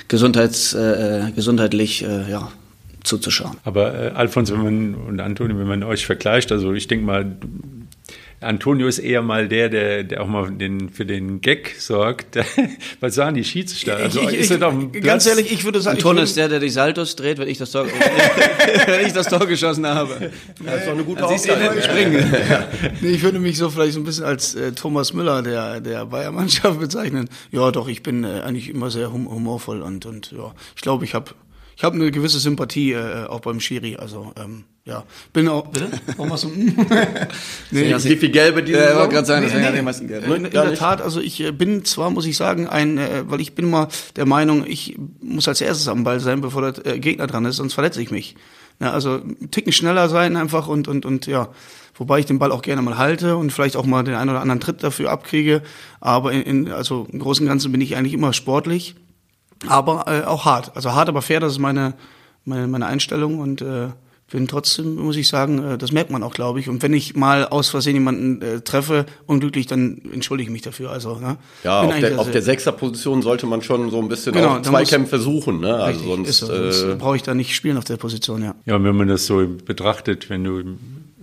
gesundheits, 0.09 0.73
äh, 0.75 1.31
gesundheitlich 1.35 2.03
äh, 2.03 2.31
ja, 2.31 2.51
zuzuschauen. 3.05 3.57
Aber 3.65 3.95
äh, 3.95 4.09
Alfons 4.11 4.51
wenn 4.53 4.63
man, 4.63 4.95
und 4.95 5.21
Antonio, 5.21 5.59
wenn 5.59 5.67
man 5.69 5.83
euch 5.83 6.07
vergleicht, 6.07 6.53
also 6.53 6.73
ich 6.73 6.87
denke 6.89 7.05
mal, 7.07 7.37
Antonio 8.41 8.87
ist 8.87 9.01
eher 9.01 9.21
mal 9.21 9.49
der, 9.49 9.69
der, 9.69 10.05
der 10.05 10.23
auch 10.23 10.29
mal 10.29 10.49
den, 10.53 10.91
für 10.91 11.05
den 11.05 11.41
Gag 11.41 11.75
sorgt. 11.81 12.39
Was 13.01 13.17
sagen 13.17 13.35
die 13.35 13.43
Schiedsrichter? 13.43 13.97
Also 13.97 14.21
Ich- 14.21 14.29
ich- 14.29 14.35
ist 14.39 14.51
er 14.53 14.59
doch 14.59 14.73
ein 14.73 14.93
ganz 14.93 15.27
ehrlich, 15.27 15.51
ich 15.53 15.65
würde 15.65 15.81
sagen, 15.81 15.97
ich 15.99 16.05
Anton 16.05 16.17
würde, 16.19 16.25
ist 16.25 16.37
der, 16.37 16.49
der 16.49 16.61
die 16.61 16.69
Saltos 16.69 17.17
dreht, 17.17 17.39
wenn 17.39 17.49
ich 17.49 17.59
das 17.59 17.73
Tor, 17.73 17.87
wenn 18.87 19.05
ich 19.07 19.13
das 19.13 19.27
Tor 19.29 19.45
geschossen 19.45 19.85
habe. 19.89 20.31
Das 20.65 20.77
ist 20.77 20.87
doch 20.87 20.93
eine 20.93 21.03
gute 21.03 21.27
Aussage. 21.27 21.83
springen. 21.83 22.33
nee, 23.01 23.09
ich 23.11 23.23
würde 23.25 23.41
mich 23.41 23.59
so 23.59 23.71
vielleicht 23.71 23.95
so 23.95 24.01
ein 24.01 24.05
bisschen 24.05 24.25
als 24.25 24.55
äh, 24.55 24.71
Thomas 24.71 25.13
Müller 25.13 25.43
der 25.43 25.81
der 25.81 26.07
Bayer-Mannschaft 26.07 26.79
bezeichnen. 26.79 27.29
Ja, 27.51 27.73
doch, 27.73 27.89
ich 27.89 28.05
bin 28.05 28.23
äh, 28.23 28.43
eigentlich 28.45 28.69
immer 28.69 28.93
sehr 28.93 29.13
hum 29.13 29.29
humorvoll 29.29 29.83
und 29.83 30.07
und 30.07 30.31
ja, 30.31 30.55
ich 30.77 30.83
glaube, 30.83 31.05
ich 31.05 31.15
habe 31.15 31.33
ich 31.79 31.85
habe 31.85 31.95
eine 31.95 32.11
gewisse 32.11 32.41
Sympathie 32.41 32.91
äh, 32.91 33.27
auch 33.29 33.39
beim 33.39 33.61
Schiri. 33.61 33.95
Also 33.95 34.33
ähm, 34.37 34.65
ja, 34.85 35.05
bin 35.33 35.47
auch. 35.47 35.69
Bitte? 35.69 35.89
Warum 36.17 36.33
hast 36.33 36.43
du? 36.43 36.49
nee, 37.71 37.95
wie 37.95 38.17
viel 38.17 38.31
Gelbe 38.31 38.63
Ja, 38.63 38.67
ich 38.67 38.75
Saison? 38.75 38.99
wollte 38.99 39.15
gerade 39.15 39.27
sagen, 39.29 39.45
deswegen 39.45 39.65
hat 39.65 39.71
er 39.75 39.77
die 39.77 39.85
meisten 39.85 40.09
Geld. 40.09 40.25
in, 40.25 40.45
in 40.47 40.51
der 40.51 40.75
Tat, 40.75 41.01
also 41.01 41.21
ich 41.21 41.41
äh, 41.41 41.53
bin 41.53 41.85
zwar, 41.85 42.11
muss 42.11 42.27
ich 42.27 42.37
sagen, 42.37 42.67
ein, 42.67 42.99
äh, 42.99 43.23
weil 43.31 43.41
ich 43.41 43.55
bin 43.55 43.67
immer 43.67 43.87
der 44.17 44.27
Meinung, 44.27 44.65
ich 44.67 44.99
muss 45.21 45.47
als 45.47 45.61
erstes 45.61 45.87
am 45.87 46.03
Ball 46.03 46.19
sein, 46.19 46.41
bevor 46.41 46.73
der 46.73 46.95
äh, 46.95 46.99
Gegner 46.99 47.29
dran 47.29 47.45
ist, 47.45 47.59
sonst 47.59 47.75
verletze 47.75 48.03
ich 48.03 48.11
mich. 48.11 48.35
Ja, 48.81 48.91
also 48.93 49.13
einen 49.13 49.53
Ticken 49.53 49.71
schneller 49.73 50.09
sein 50.09 50.35
einfach 50.35 50.67
und 50.67 50.89
und 50.89 51.07
und 51.07 51.27
ja, 51.29 51.49
wobei 51.95 52.19
ich 52.19 52.27
den 52.27 52.41
Ball 52.41 52.51
auch 52.51 52.63
gerne 52.63 52.83
mal 52.83 52.99
halte 52.99 53.37
und 53.37 53.53
vielleicht 53.53 53.77
auch 53.77 53.87
mal 53.87 54.03
den 54.03 54.17
einen 54.17 54.31
oder 54.31 54.41
anderen 54.41 54.61
Tritt 54.61 54.83
dafür 54.83 55.13
abkriege. 55.13 55.63
Aber 56.01 56.33
in, 56.33 56.43
in 56.43 56.73
also 56.73 57.07
im 57.13 57.21
Großen 57.21 57.45
und 57.47 57.49
Ganzen 57.49 57.71
bin 57.71 57.81
ich 57.81 57.95
eigentlich 57.95 58.15
immer 58.15 58.33
sportlich, 58.33 58.97
aber 59.67 60.05
äh, 60.07 60.25
auch 60.25 60.45
hart. 60.45 60.77
Also 60.77 60.93
hart, 60.93 61.09
aber 61.09 61.23
fair, 61.23 61.41
das 61.41 61.53
ist 61.53 61.59
meine 61.59 61.95
meine, 62.49 62.67
meine 62.67 62.87
Einstellung 62.87 63.39
und 63.39 63.63
äh, 63.63 63.89
bin 64.31 64.47
trotzdem, 64.47 64.97
muss 64.97 65.17
ich 65.17 65.29
sagen, 65.29 65.63
äh, 65.73 65.79
das 65.79 65.93
merkt 65.93 66.11
man 66.11 66.23
auch, 66.23 66.35
glaube 66.35 66.61
ich. 66.61 66.69
Und 66.69 66.83
wenn 66.83 66.93
ich 66.93 67.17
mal 67.17 67.47
aus 67.47 67.69
Versehen 67.69 67.95
jemanden 67.95 68.43
äh, 68.43 68.61
treffe, 68.61 69.07
unglücklich, 69.27 69.67
dann 69.67 70.03
entschuldige 70.13 70.51
ich 70.51 70.53
mich 70.53 70.63
dafür. 70.63 70.91
Also, 70.91 71.19
ne? 71.19 71.37
Ja, 71.65 71.81
Bin 71.83 71.93
auf 71.93 72.01
der, 72.01 72.19
auf 72.19 72.31
der 72.31 72.43
Sechserposition 72.43 73.23
sollte 73.23 73.47
man 73.47 73.63
schon 73.63 73.91
so 73.91 74.01
ein 74.01 74.09
bisschen 74.09 74.35
Genau, 74.35 74.57
auch 74.57 74.63
Zweikämpfe 74.63 75.19
suchen, 75.19 75.61
ne? 75.61 75.75
Also 75.75 76.15
Richtig, 76.15 76.37
sonst, 76.37 76.39
so. 76.39 76.47
Sonst 76.47 76.83
äh, 76.83 76.97
brauche 76.97 77.17
ich 77.17 77.23
da 77.23 77.35
nicht 77.35 77.55
spielen 77.55 77.79
auf 77.79 77.85
der 77.85 77.97
Position, 77.97 78.43
ja. 78.43 78.55
Ja, 78.67 78.77
und 78.77 78.85
wenn 78.85 78.97
man 78.97 79.09
das 79.09 79.27
so 79.27 79.47
betrachtet, 79.65 80.29
wenn 80.29 80.45
du 80.45 80.63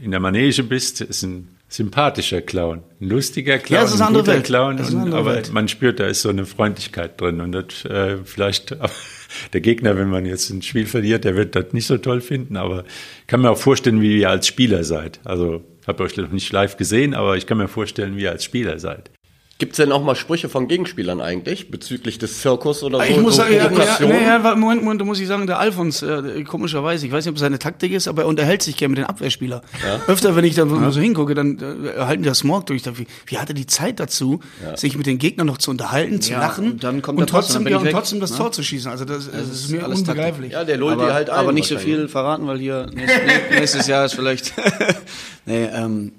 in 0.01 0.11
der 0.11 0.19
Manege 0.19 0.63
bist, 0.63 1.01
ist 1.01 1.23
ein 1.23 1.54
sympathischer 1.75 2.41
Clown, 2.41 2.83
ein 3.01 3.09
lustiger 3.09 3.57
Clown, 3.57 3.81
Ja, 3.81 3.85
ist 3.85 4.01
ein 4.01 4.13
guter 4.13 4.27
Welt. 4.27 4.45
Clown, 4.45 4.77
ist 4.77 4.93
und, 4.93 5.13
aber 5.13 5.35
Welt. 5.35 5.51
man 5.53 5.67
spürt, 5.67 5.99
da 5.99 6.07
ist 6.07 6.21
so 6.21 6.29
eine 6.29 6.45
Freundlichkeit 6.45 7.19
drin 7.19 7.41
und 7.41 7.51
das 7.51 7.85
äh, 7.85 8.17
vielleicht 8.23 8.75
der 9.53 9.61
Gegner, 9.61 9.97
wenn 9.97 10.09
man 10.09 10.25
jetzt 10.25 10.49
ein 10.49 10.61
Spiel 10.61 10.85
verliert, 10.85 11.25
der 11.25 11.35
wird 11.35 11.55
das 11.55 11.73
nicht 11.73 11.85
so 11.85 11.97
toll 11.97 12.21
finden, 12.21 12.57
aber 12.57 12.85
ich 13.21 13.27
kann 13.27 13.41
mir 13.41 13.49
auch 13.51 13.57
vorstellen, 13.57 14.01
wie 14.01 14.19
ihr 14.19 14.29
als 14.29 14.47
Spieler 14.47 14.83
seid. 14.83 15.19
Also 15.25 15.63
habe 15.87 16.03
euch 16.03 16.17
noch 16.17 16.31
nicht 16.31 16.51
live 16.51 16.77
gesehen, 16.77 17.13
aber 17.13 17.37
ich 17.37 17.45
kann 17.45 17.57
mir 17.57 17.67
vorstellen, 17.67 18.15
wie 18.17 18.23
ihr 18.23 18.31
als 18.31 18.43
Spieler 18.43 18.79
seid. 18.79 19.11
Gibt's 19.57 19.77
denn 19.77 19.91
auch 19.93 20.03
mal 20.03 20.15
Sprüche 20.15 20.49
von 20.49 20.67
Gegenspielern 20.67 21.21
eigentlich 21.21 21.71
bezüglich 21.71 22.17
des 22.17 22.41
Zirkus 22.41 22.83
oder 22.83 22.97
so? 22.97 23.03
Ich 23.05 23.17
muss 23.17 23.35
so 23.35 23.43
sagen, 23.43 23.53
ja, 23.53 23.71
ja, 23.71 24.39
ja, 24.43 24.55
Moment, 24.55 24.83
Moment, 24.83 24.99
da 24.99 25.05
muss 25.05 25.19
ich 25.19 25.27
sagen, 25.27 25.47
der 25.47 25.59
Alfons, 25.59 26.01
äh, 26.01 26.43
komischerweise, 26.43 27.05
ich 27.05 27.11
weiß 27.11 27.23
nicht, 27.23 27.29
ob 27.31 27.35
es 27.35 27.41
seine 27.41 27.57
Taktik 27.57 27.93
ist, 27.93 28.09
aber 28.09 28.23
er 28.23 28.27
unterhält 28.27 28.63
sich 28.63 28.75
gerne 28.75 28.89
mit 28.89 28.97
den 28.97 29.05
Abwehrspielern. 29.05 29.61
Öfter, 30.07 30.35
wenn 30.35 30.43
ich 30.43 30.55
da 30.55 30.65
mal 30.65 30.91
so 30.91 30.99
hingucke, 30.99 31.35
dann 31.35 31.57
äh, 31.59 31.89
erhalten 31.91 32.23
die 32.23 32.29
das 32.29 32.39
Smog 32.39 32.65
durch. 32.65 32.85
Wie, 32.85 33.07
wie 33.27 33.37
hat 33.37 33.49
er 33.49 33.55
die 33.55 33.65
Zeit 33.65 33.99
dazu, 33.99 34.41
sich 34.75 34.97
mit 34.97 35.05
den 35.05 35.19
Gegnern 35.19 35.47
noch 35.47 35.57
zu 35.57 35.71
unterhalten, 35.71 36.19
zu 36.19 36.33
Ja, 36.33 36.39
lachen 36.39 36.73
und 36.73 36.83
dann 36.83 37.01
kommt 37.01 37.19
und 37.19 37.29
trotzdem, 37.29 37.65
ja, 37.67 37.77
ich 37.77 37.83
und 37.83 37.91
trotzdem 37.91 38.19
das 38.19 38.31
ne? 38.31 38.37
Tor 38.37 38.51
zu 38.51 38.61
schießen? 38.61 38.91
Also 38.91 39.05
das, 39.05 39.31
das 39.31 39.47
ist 39.47 39.71
mir 39.71 39.83
alles 39.83 40.03
Taktik. 40.03 40.23
unbegreiflich. 40.25 40.51
Ja, 40.51 40.65
der 40.65 40.77
lullt 40.77 40.99
dir 40.99 41.13
halt 41.13 41.29
ein. 41.29 41.37
aber 41.37 41.53
nicht 41.53 41.67
so 41.67 41.77
viel 41.77 42.09
verraten, 42.09 42.45
weil 42.47 42.59
hier 42.59 42.87
nächstes, 42.93 43.21
nächstes 43.51 43.87
Jahr 43.87 44.05
ist 44.05 44.15
vielleicht. 44.15 44.53
nee, 45.45 45.65
ähm, 45.65 46.11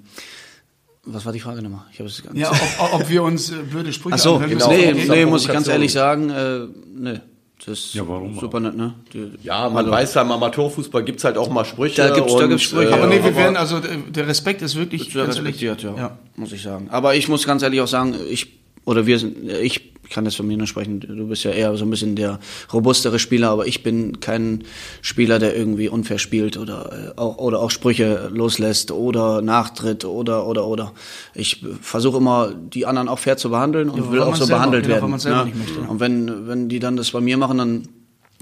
was 1.07 1.25
war 1.25 1.33
die 1.33 1.39
Frage 1.39 1.61
nochmal? 1.61 1.85
Ich 1.91 1.99
habe 1.99 2.09
es 2.09 2.21
ganz. 2.23 2.37
Ja, 2.37 2.51
ob, 2.79 2.93
ob 3.01 3.09
wir 3.09 3.23
uns 3.23 3.49
äh, 3.51 3.55
blöde 3.69 3.91
Sprüche 3.93 4.15
Ach 4.15 4.19
so, 4.19 4.39
genau. 4.39 4.69
nee, 4.69 4.93
nee, 4.93 5.25
muss 5.25 5.43
ich 5.43 5.51
ganz 5.51 5.67
ehrlich 5.67 5.91
sagen, 5.91 6.29
äh, 6.29 6.59
nee. 6.95 7.19
Das 7.65 7.79
ist 7.79 7.93
Ja, 7.95 8.07
warum 8.07 8.39
super 8.39 8.59
nett, 8.59 8.75
ne? 8.77 8.93
Die, 9.13 9.31
Ja, 9.43 9.67
man 9.67 9.89
weiß 9.89 10.13
ja, 10.13 10.21
im 10.21 10.31
Amateurfußball 10.31 11.03
gibt's 11.03 11.23
halt 11.23 11.37
auch 11.37 11.49
mal 11.49 11.65
Sprüche. 11.65 11.95
Da 11.95 12.13
gibt's- 12.13 12.31
da 12.35 12.43
und, 12.43 12.49
gibt's 12.49 12.63
Sprüche. 12.65 12.93
Aber 12.93 13.07
nee, 13.07 13.15
wir 13.15 13.23
aber- 13.25 13.35
werden, 13.35 13.57
also 13.57 13.79
der 13.79 13.97
der 13.97 14.27
Respekt 14.27 14.61
ist 14.61 14.75
wirklich 14.75 15.11
sehr 15.11 15.23
ganz 15.25 15.37
ehrlich, 15.37 15.55
respektiert, 15.55 15.81
ja, 15.83 15.95
ja. 15.97 16.17
muss 16.35 16.51
ich 16.51 16.61
sagen. 16.61 16.87
Aber 16.91 17.15
ich 17.15 17.27
muss 17.27 17.45
ganz 17.47 17.63
ehrlich 17.63 17.81
auch 17.81 17.87
sagen, 17.87 18.15
ich 18.29 18.59
oder 18.85 19.05
wir 19.07 19.17
sind, 19.19 19.49
ich 19.49 19.91
kann 20.09 20.25
das 20.25 20.35
von 20.35 20.47
mir 20.47 20.57
nur 20.57 20.67
sprechen. 20.67 20.99
Du 20.99 21.27
bist 21.27 21.43
ja 21.43 21.51
eher 21.51 21.75
so 21.77 21.85
ein 21.85 21.89
bisschen 21.89 22.15
der 22.15 22.39
robustere 22.73 23.19
Spieler, 23.19 23.49
aber 23.49 23.67
ich 23.67 23.83
bin 23.83 24.19
kein 24.19 24.63
Spieler, 25.01 25.39
der 25.39 25.55
irgendwie 25.55 25.89
unfair 25.89 26.19
spielt 26.19 26.57
oder 26.57 27.13
äh, 27.15 27.19
auch 27.19 27.37
oder 27.37 27.59
auch 27.59 27.71
Sprüche 27.71 28.29
loslässt 28.33 28.91
oder 28.91 29.41
nachtritt 29.41 30.05
oder 30.05 30.47
oder 30.47 30.65
oder. 30.67 30.93
Ich 31.33 31.65
versuche 31.81 32.17
immer 32.17 32.53
die 32.53 32.85
anderen 32.85 33.07
auch 33.09 33.19
fair 33.19 33.37
zu 33.37 33.49
behandeln 33.49 33.89
und 33.89 34.05
Ja, 34.05 34.11
will 34.11 34.21
auch 34.21 34.35
so 34.35 34.45
selber- 34.45 34.59
behandelt 34.59 34.85
genau, 34.87 35.01
werden. 35.01 35.19
selber 35.19 35.45
ne? 35.45 35.51
ja. 35.83 35.87
Und 35.89 35.99
wenn 35.99 36.47
wenn 36.47 36.69
die 36.69 36.79
dann 36.79 36.95
das 36.97 37.11
bei 37.11 37.21
mir 37.21 37.37
machen, 37.37 37.57
dann 37.57 37.87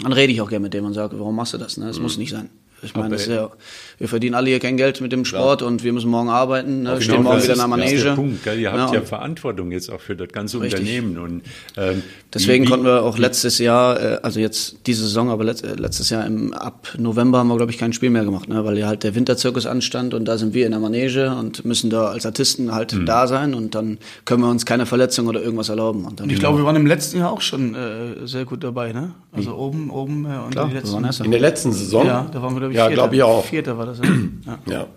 dann 0.01 0.12
rede 0.13 0.34
ich 0.34 0.41
auch 0.41 0.50
gerne 0.50 0.63
mit 0.63 0.74
dem 0.74 0.84
und 0.86 0.93
sage, 0.93 1.17
warum 1.19 1.36
machst 1.36 1.53
du 1.53 1.57
das? 1.57 1.77
Ne? 1.77 1.86
Das 1.88 2.00
muss 2.00 2.17
nicht 2.17 2.31
sein. 2.31 2.50
Ich 2.81 2.93
meine, 2.93 3.10
das 3.12 3.22
ist 3.22 3.29
ja, 3.29 3.50
wir 3.97 4.07
verdienen 4.07 4.35
alle 4.35 4.49
hier 4.49 4.59
kein 4.59 4.77
Geld 4.77 5.01
mit 5.01 5.11
dem 5.11 5.25
Sport 5.25 5.61
und 5.61 5.83
wir 5.83 5.93
müssen 5.93 6.09
morgen 6.09 6.29
arbeiten, 6.29 6.83
ne? 6.83 7.01
stehen 7.01 7.24
morgen 7.24 7.37
wieder 7.37 7.37
ist, 7.37 7.43
in 7.43 7.48
der 7.48 7.55
das 7.55 7.63
ist 7.63 7.70
Manege. 7.70 8.03
der 8.03 8.13
Punkt, 8.15 8.43
gell? 8.43 8.59
Ihr 8.59 8.72
habt 8.72 8.93
Ja, 8.93 9.00
ja, 9.00 9.05
Verantwortung 9.05 9.72
jetzt 9.72 9.89
auch 9.91 10.01
für 10.01 10.15
das 10.15 10.29
ganze 10.29 10.59
Richtig. 10.61 10.79
Unternehmen. 10.81 11.17
Und, 11.17 11.41
ähm, 11.77 12.03
Deswegen 12.33 12.65
wie- 12.65 12.70
konnten 12.70 12.85
wir 12.85 13.03
auch 13.03 13.17
letztes 13.17 13.59
Jahr, 13.59 14.00
äh, 14.00 14.20
also 14.22 14.39
jetzt 14.39 14.87
diese 14.87 15.03
Saison, 15.03 15.29
aber 15.29 15.43
letzt, 15.46 15.63
äh, 15.63 15.75
letztes 15.75 16.09
Jahr 16.09 16.25
im, 16.25 16.53
ab 16.53 16.87
November 16.98 17.37
haben 17.39 17.48
wir, 17.48 17.55
glaube 17.57 17.72
ich, 17.72 17.77
kein 17.77 17.93
Spiel 17.93 18.09
mehr 18.09 18.25
gemacht, 18.25 18.50
ne? 18.50 18.65
weil 18.65 18.77
ja 18.77 18.87
halt 18.87 19.03
der 19.03 19.15
Winterzirkus 19.15 19.65
anstand 19.65 20.13
und 20.13 20.25
da 20.25 20.37
sind 20.37 20.53
wir 20.53 20.65
in 20.65 20.72
der 20.72 20.79
Manege 20.81 21.33
und 21.35 21.63
müssen 21.65 21.89
da 21.89 22.07
als 22.07 22.25
Artisten 22.25 22.74
halt 22.74 22.93
Mhm. 22.93 23.05
da 23.05 23.27
sein 23.27 23.53
und 23.53 23.75
dann 23.75 23.98
können 24.25 24.41
wir 24.41 24.50
uns 24.50 24.65
keine 24.65 24.85
Verletzung 24.85 25.27
oder 25.27 25.41
irgendwas 25.41 25.70
erlauben. 25.70 26.05
Und 26.05 26.20
dann 26.20 26.25
Und 26.25 26.33
ich 26.33 26.39
glaube, 26.39 26.57
wir 26.59 26.65
waren 26.65 26.75
im 26.75 26.85
letzten 26.87 27.20
Jahr 27.20 27.31
auch 27.31 27.41
schon 27.41 27.74
äh, 27.75 28.25
sehr 28.27 28.46
gut 28.46 28.63
dabei, 28.63 28.91
ne? 28.91 29.11
Also 29.31 29.55
oben, 29.55 29.89
oben 29.89 30.25
äh, 30.25 30.37
und 30.46 30.51
klar, 30.51 30.67
die 30.67 30.74
letzten. 30.75 31.24
In 31.25 31.31
der 31.31 31.39
letzten 31.39 31.72
Saison? 31.72 32.05
Ja, 32.05 32.27
da 32.31 32.41
waren 32.41 32.53
wir, 32.53 32.59
glaube 32.59 32.74
ich, 32.74 32.77
Ja, 32.77 32.87
Vierter. 32.87 33.01
glaube 33.03 33.15
ich 33.15 33.24
auch. 33.24 33.46
Vierter 33.46 33.77
war 33.77 33.84
das, 33.85 34.00
ne? 34.00 34.29
ja. 34.45 34.59
Ja. 34.65 34.87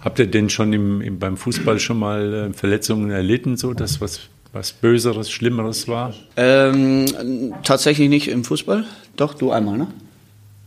Habt 0.00 0.18
ihr 0.18 0.26
denn 0.26 0.50
schon 0.50 0.72
im, 0.72 1.00
im, 1.00 1.18
beim 1.18 1.36
Fußball 1.36 1.78
schon 1.78 1.98
mal 1.98 2.50
äh, 2.50 2.52
Verletzungen 2.52 3.10
erlitten, 3.10 3.56
so 3.56 3.72
dass 3.72 4.00
was, 4.00 4.20
was 4.52 4.72
Böseres, 4.72 5.30
Schlimmeres 5.30 5.88
war? 5.88 6.12
Ähm, 6.36 7.54
tatsächlich 7.62 8.08
nicht 8.08 8.28
im 8.28 8.44
Fußball. 8.44 8.84
Doch, 9.16 9.34
du 9.34 9.50
einmal, 9.50 9.78
ne? 9.78 9.86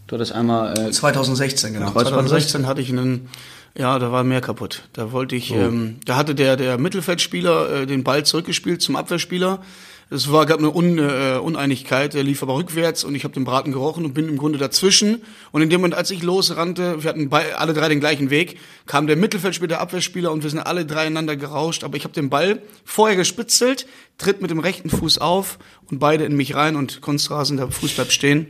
Du 0.08 0.16
hattest 0.16 0.32
einmal. 0.32 0.78
Äh, 0.78 0.92
2016, 0.92 1.74
genau. 1.74 1.92
Kreuzbandriss? 1.92 2.30
2016 2.30 2.68
hatte 2.68 2.82
ich 2.82 2.90
einen, 2.90 3.30
ja, 3.78 4.00
da 4.00 4.12
war 4.12 4.24
mehr 4.24 4.42
kaputt. 4.42 4.84
Da 4.94 5.12
wollte 5.12 5.36
ich, 5.36 5.54
ähm, 5.54 5.98
da 6.06 6.16
hatte 6.16 6.34
der, 6.34 6.56
der 6.58 6.80
Mittelfeldspieler 6.80 7.82
äh, 7.82 7.86
den 7.86 8.04
Ball 8.04 8.26
zurückgespielt 8.26 8.82
zum 8.82 8.96
Abwehrspieler. 8.96 9.60
Es 10.10 10.32
war, 10.32 10.46
gab 10.46 10.60
eine 10.60 10.74
Un, 10.74 10.98
äh, 10.98 11.38
Uneinigkeit, 11.38 12.14
der 12.14 12.24
lief 12.24 12.42
aber 12.42 12.56
rückwärts 12.56 13.04
und 13.04 13.14
ich 13.14 13.26
habe 13.26 13.34
den 13.34 13.44
Braten 13.44 13.74
gerochen 13.74 14.06
und 14.06 14.14
bin 14.14 14.30
im 14.30 14.38
Grunde 14.38 14.58
dazwischen. 14.58 15.22
Und 15.52 15.62
in 15.62 15.70
dem 15.70 15.82
Moment, 15.82 15.96
als 15.96 16.12
ich 16.12 16.24
losrannte, 16.24 17.04
wir 17.04 17.10
hatten 17.10 17.28
bei, 17.28 17.56
alle 17.56 17.74
drei 17.74 17.90
den 17.90 18.00
gleichen 18.00 18.30
Weg, 18.30 18.58
kam 18.86 19.08
der 19.08 19.18
Mittelfeldspieler, 19.18 19.68
der 19.68 19.82
Abwehrspieler 19.82 20.32
und 20.32 20.44
wir 20.44 20.50
sind 20.50 20.60
alle 20.60 20.86
drei 20.86 21.08
einander 21.08 21.36
gerauscht. 21.36 21.84
Aber 21.84 21.98
ich 21.98 22.06
habe 22.06 22.14
den 22.14 22.30
Ball 22.30 22.62
vorher 22.86 23.18
gespitzelt, 23.18 23.86
tritt 24.18 24.42
mit 24.42 24.50
dem 24.50 24.60
rechten 24.60 24.90
Fuß 24.90 25.18
auf 25.18 25.60
und 25.92 26.00
beide 26.00 26.24
in 26.24 26.38
mich 26.38 26.56
rein 26.56 26.78
und 26.78 27.02
Kunstrasen, 27.02 27.58
der 27.58 27.70
Fuß 27.70 27.92
bleibt 27.92 28.14
stehen. 28.14 28.48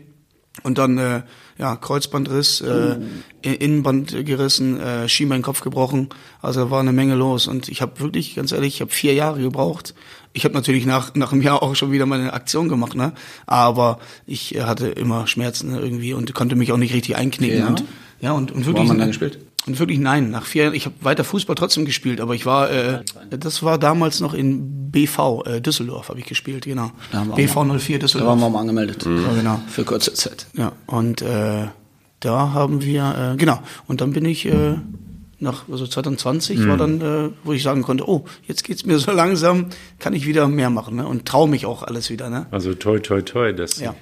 Und 0.62 0.78
dann, 0.78 1.00
äh, 1.00 1.24
ja, 1.58 1.76
Kreuzbandriss, 1.76 2.62
äh, 2.62 2.98
Innenband 3.42 4.26
gerissen, 4.26 4.80
äh, 4.80 5.10
Schienbeinkopf 5.10 5.62
gebrochen. 5.62 6.10
Also 6.42 6.66
da 6.66 6.72
war 6.72 6.80
eine 6.80 6.94
Menge 6.94 7.16
los. 7.16 7.48
Und 7.48 7.70
ich 7.70 7.82
habe 7.82 8.00
wirklich, 8.00 8.36
ganz 8.36 8.52
ehrlich, 8.52 8.76
ich 8.76 8.82
habe 8.82 8.92
vier 8.92 9.14
Jahre 9.14 9.42
gebraucht. 9.42 9.96
Ich 10.34 10.46
habe 10.46 10.54
natürlich 10.54 10.86
nach, 10.86 11.14
nach 11.16 11.32
einem 11.32 11.42
Jahr 11.42 11.64
auch 11.64 11.76
schon 11.76 11.92
wieder 11.92 12.06
meine 12.06 12.34
Aktion 12.34 12.70
gemacht, 12.70 12.96
ne? 12.96 13.14
Aber 13.46 14.00
ich 14.26 14.56
äh, 14.56 14.62
hatte 14.62 14.88
immer 14.88 15.28
Schmerzen 15.28 15.74
irgendwie 15.74 16.14
und 16.14 16.34
konnte 16.34 16.56
mich 16.56 16.72
auch 16.72 16.78
nicht 16.78 16.94
richtig 16.94 17.16
einknicken. 17.16 17.58
Vier 17.58 17.68
Und, 17.68 17.84
ja, 18.22 18.32
und, 18.34 18.52
und 18.52 18.62
Wo 18.62 18.68
wirklich. 18.68 18.90
haben 18.90 18.98
wir 18.98 19.00
dann 19.00 19.08
gespielt? 19.10 19.40
Und 19.68 19.80
wirklich 19.80 20.00
nein, 20.00 20.32
nach 20.32 20.46
vier 20.46 20.64
Jahren, 20.64 20.74
ich 20.76 20.86
habe 20.86 20.96
weiter 21.02 21.24
Fußball 21.26 21.56
trotzdem 21.56 21.84
gespielt, 21.86 22.22
aber 22.22 22.34
ich 22.36 22.46
war, 22.46 22.72
äh, 22.72 23.02
das 23.30 23.62
war 23.64 23.78
damals 23.78 24.22
noch 24.22 24.34
in 24.34 24.90
BV, 24.92 25.44
äh, 25.46 25.62
Düsseldorf 25.62 26.08
habe 26.10 26.20
ich 26.20 26.26
gespielt, 26.26 26.64
genau. 26.66 26.92
Da 27.12 27.24
auch 27.30 27.36
BV 27.36 27.64
mal- 27.66 27.78
04 27.80 27.98
da 28.00 28.04
Düsseldorf. 28.06 28.30
waren 28.30 28.40
wir 28.40 28.50
mal 28.50 28.60
angemeldet. 28.62 29.06
Ja, 29.06 29.34
genau. 29.34 29.60
Für 29.68 29.84
kurze 29.84 30.14
Zeit. 30.14 30.46
Ja, 30.54 30.72
und 30.86 31.22
äh, 31.22 31.68
da 32.22 32.54
haben 32.54 32.82
wir, 32.82 33.34
äh, 33.34 33.38
genau, 33.38 33.60
und 33.88 34.00
dann 34.02 34.14
bin 34.14 34.24
ich 34.26 34.46
äh, 34.46 34.76
nach 35.40 35.66
also 35.70 35.86
2020 35.86 36.68
war 36.68 36.78
dann, 36.78 37.00
äh, 37.02 37.30
wo 37.44 37.52
ich 37.54 37.62
sagen 37.62 37.84
konnte, 37.84 38.10
oh, 38.10 38.26
jetzt 38.48 38.64
geht's 38.64 38.86
mir 38.86 38.98
so 38.98 39.12
langsam, 39.24 39.68
kann 40.00 40.14
ich 40.14 40.26
wieder 40.26 40.48
mehr 40.48 40.70
machen, 40.72 40.96
ne? 40.96 41.06
Und 41.06 41.26
traue 41.26 41.48
mich 41.50 41.66
auch 41.68 41.84
alles 41.84 42.10
wieder, 42.10 42.30
ne? 42.32 42.48
Also 42.52 42.74
toi, 42.74 43.00
toi, 43.00 43.22
toi. 43.22 43.54
Das, 43.54 43.80
Ja. 43.80 43.94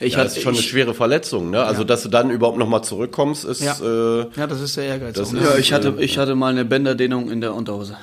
Ich 0.00 0.12
Ja, 0.14 0.18
hatte 0.18 0.28
das 0.28 0.36
ist 0.36 0.42
schon 0.42 0.52
eine 0.54 0.60
ich, 0.60 0.68
schwere 0.68 0.94
Verletzung, 0.94 1.50
ne? 1.50 1.62
Also, 1.64 1.84
dass 1.84 2.02
du 2.02 2.08
dann 2.08 2.30
überhaupt 2.30 2.58
nochmal 2.58 2.82
zurückkommst, 2.84 3.44
ist, 3.44 3.62
Ja. 3.62 3.76
äh, 3.82 4.26
Ja, 4.36 4.46
das 4.46 4.60
ist 4.60 4.76
der 4.76 4.84
Ehrgeiz. 4.84 5.16
Das 5.16 5.28
auch, 5.28 5.32
ne? 5.32 5.40
ist- 5.40 5.44
ja, 5.50 5.56
ich 5.58 5.72
hatte, 5.72 5.94
ich 5.98 6.18
hatte 6.18 6.34
mal 6.34 6.48
eine 6.50 6.64
Bänderdehnung 6.64 7.30
in 7.30 7.40
der 7.40 7.54
Unterhose. 7.54 7.96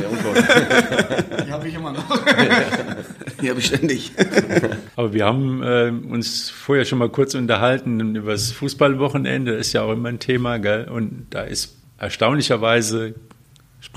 ja, 0.00 0.08
unglaublich. 0.08 0.44
Die 1.46 1.52
habe 1.52 1.68
ich 1.68 1.74
immer 1.74 1.92
noch. 1.92 2.04
Die 3.42 3.50
habe 3.50 3.60
ich 3.60 3.66
ständig. 3.66 4.12
Aber 4.96 5.12
wir 5.12 5.24
haben 5.26 5.62
äh, 5.62 5.92
uns 6.10 6.48
vorher 6.50 6.84
schon 6.86 6.98
mal 6.98 7.10
kurz 7.10 7.34
unterhalten 7.34 8.16
über 8.16 8.32
das 8.32 8.50
Fußballwochenende, 8.52 9.52
ist 9.52 9.72
ja 9.74 9.82
auch 9.82 9.92
immer 9.92 10.08
ein 10.08 10.18
Thema, 10.18 10.58
gell? 10.58 10.88
Und 10.88 11.26
da 11.30 11.42
ist 11.42 11.76
erstaunlicherweise, 11.98 13.14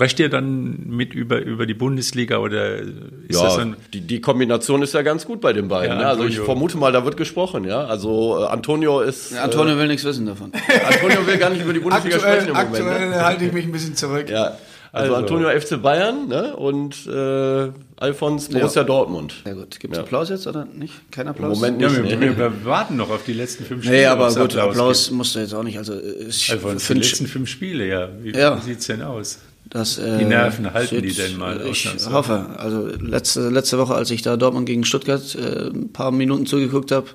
sprecht 0.00 0.18
ihr 0.18 0.30
dann 0.30 0.86
mit 0.86 1.12
über, 1.12 1.42
über 1.42 1.66
die 1.66 1.74
Bundesliga 1.74 2.38
oder 2.38 2.76
ist 2.78 2.88
das 3.28 3.42
ja, 3.42 3.56
dann. 3.58 3.76
die, 3.92 4.00
die 4.00 4.22
Kombination 4.22 4.80
ist 4.80 4.94
ja 4.94 5.02
ganz 5.02 5.26
gut 5.26 5.42
bei 5.42 5.52
den 5.52 5.68
beiden. 5.68 5.90
Ja, 5.94 5.98
ne? 6.02 6.06
Also 6.06 6.22
ich 6.22 6.28
Antonio. 6.30 6.44
vermute 6.46 6.78
mal, 6.78 6.90
da 6.90 7.04
wird 7.04 7.18
gesprochen, 7.18 7.64
ja. 7.64 7.84
Also 7.84 8.38
äh, 8.40 8.46
Antonio 8.46 9.02
ist. 9.02 9.36
Antonio 9.36 9.76
will 9.76 9.88
nichts 9.88 10.04
wissen 10.06 10.24
davon. 10.24 10.52
Äh, 10.54 10.80
Antonio 10.94 11.26
will 11.26 11.36
gar 11.36 11.50
nicht 11.50 11.60
über 11.62 11.74
die 11.74 11.80
Bundesliga 11.80 12.16
Aktuell, 12.16 12.40
sprechen 12.40 12.48
im 12.48 12.54
Moment. 12.56 12.74
aktuell 12.76 13.08
Ne? 13.10 13.24
halte 13.26 13.44
ich 13.44 13.52
mich 13.52 13.66
ein 13.66 13.72
bisschen 13.72 13.94
zurück. 13.94 14.30
Ja. 14.30 14.56
Also, 14.92 15.14
Also- 15.14 15.34
Antonio 15.34 15.50
FC 15.60 15.82
Bayern 15.82 16.28
ne? 16.28 16.56
und 16.56 17.06
äh, 17.06 17.68
Alfons 18.02 18.48
Borussia 18.48 18.82
Dortmund. 18.82 19.34
Ja 19.44 19.52
gut, 19.52 19.78
gibt 19.78 19.92
es 19.92 19.98
Ja. 19.98 20.02
Applaus 20.04 20.30
jetzt 20.30 20.46
oder 20.46 20.64
nicht? 20.64 20.94
Kein 21.12 21.26
Im 21.26 21.32
Applaus? 21.32 21.56
Moment 21.58 21.82
Ja, 21.82 21.90
nicht. 21.90 22.04
wir, 22.08 22.16
ne? 22.16 22.38
wir 22.38 22.64
warten 22.64 22.96
noch 22.96 23.10
auf 23.10 23.22
die 23.26 23.34
letzten 23.34 23.64
fünf 23.66 23.86
Nee, 23.86 24.06
aber 24.06 24.28
gut, 24.34 24.56
Applaus, 24.56 25.08
gibt. 25.08 25.16
musst 25.18 25.34
du 25.34 25.40
jetzt 25.40 25.52
auch 25.54 25.62
nicht. 25.62 25.76
Also 25.76 25.92
ich 26.26 26.50
Also 26.50 26.94
die 26.94 26.98
letzten 27.00 27.26
fünf 27.26 27.50
Spiele, 27.50 27.86
ja. 27.86 28.08
Wie, 28.22 28.32
Ja. 28.32 28.56
wie 28.56 28.62
sieht's 28.62 28.86
denn 28.86 29.02
aus? 29.02 29.40
Das, 29.70 29.98
äh, 29.98 30.18
Die 30.18 30.24
Nerven 30.24 30.72
halten 30.74 31.00
die 31.00 31.10
sieht- 31.10 31.18
denn 31.30 31.38
mal 31.38 31.60
Ich 31.60 31.86
ausnahmsweise? 31.86 32.12
hoffe. 32.12 32.46
Also 32.58 32.88
letzte, 33.00 33.48
letzte 33.50 33.78
Woche, 33.78 33.94
als 33.94 34.10
ich 34.10 34.20
da 34.22 34.36
Dortmund 34.36 34.66
gegen 34.66 34.84
Stuttgart 34.84 35.34
äh, 35.36 35.68
ein 35.70 35.92
paar 35.92 36.10
Minuten 36.10 36.44
zugeguckt 36.46 36.90
habe, 36.90 37.06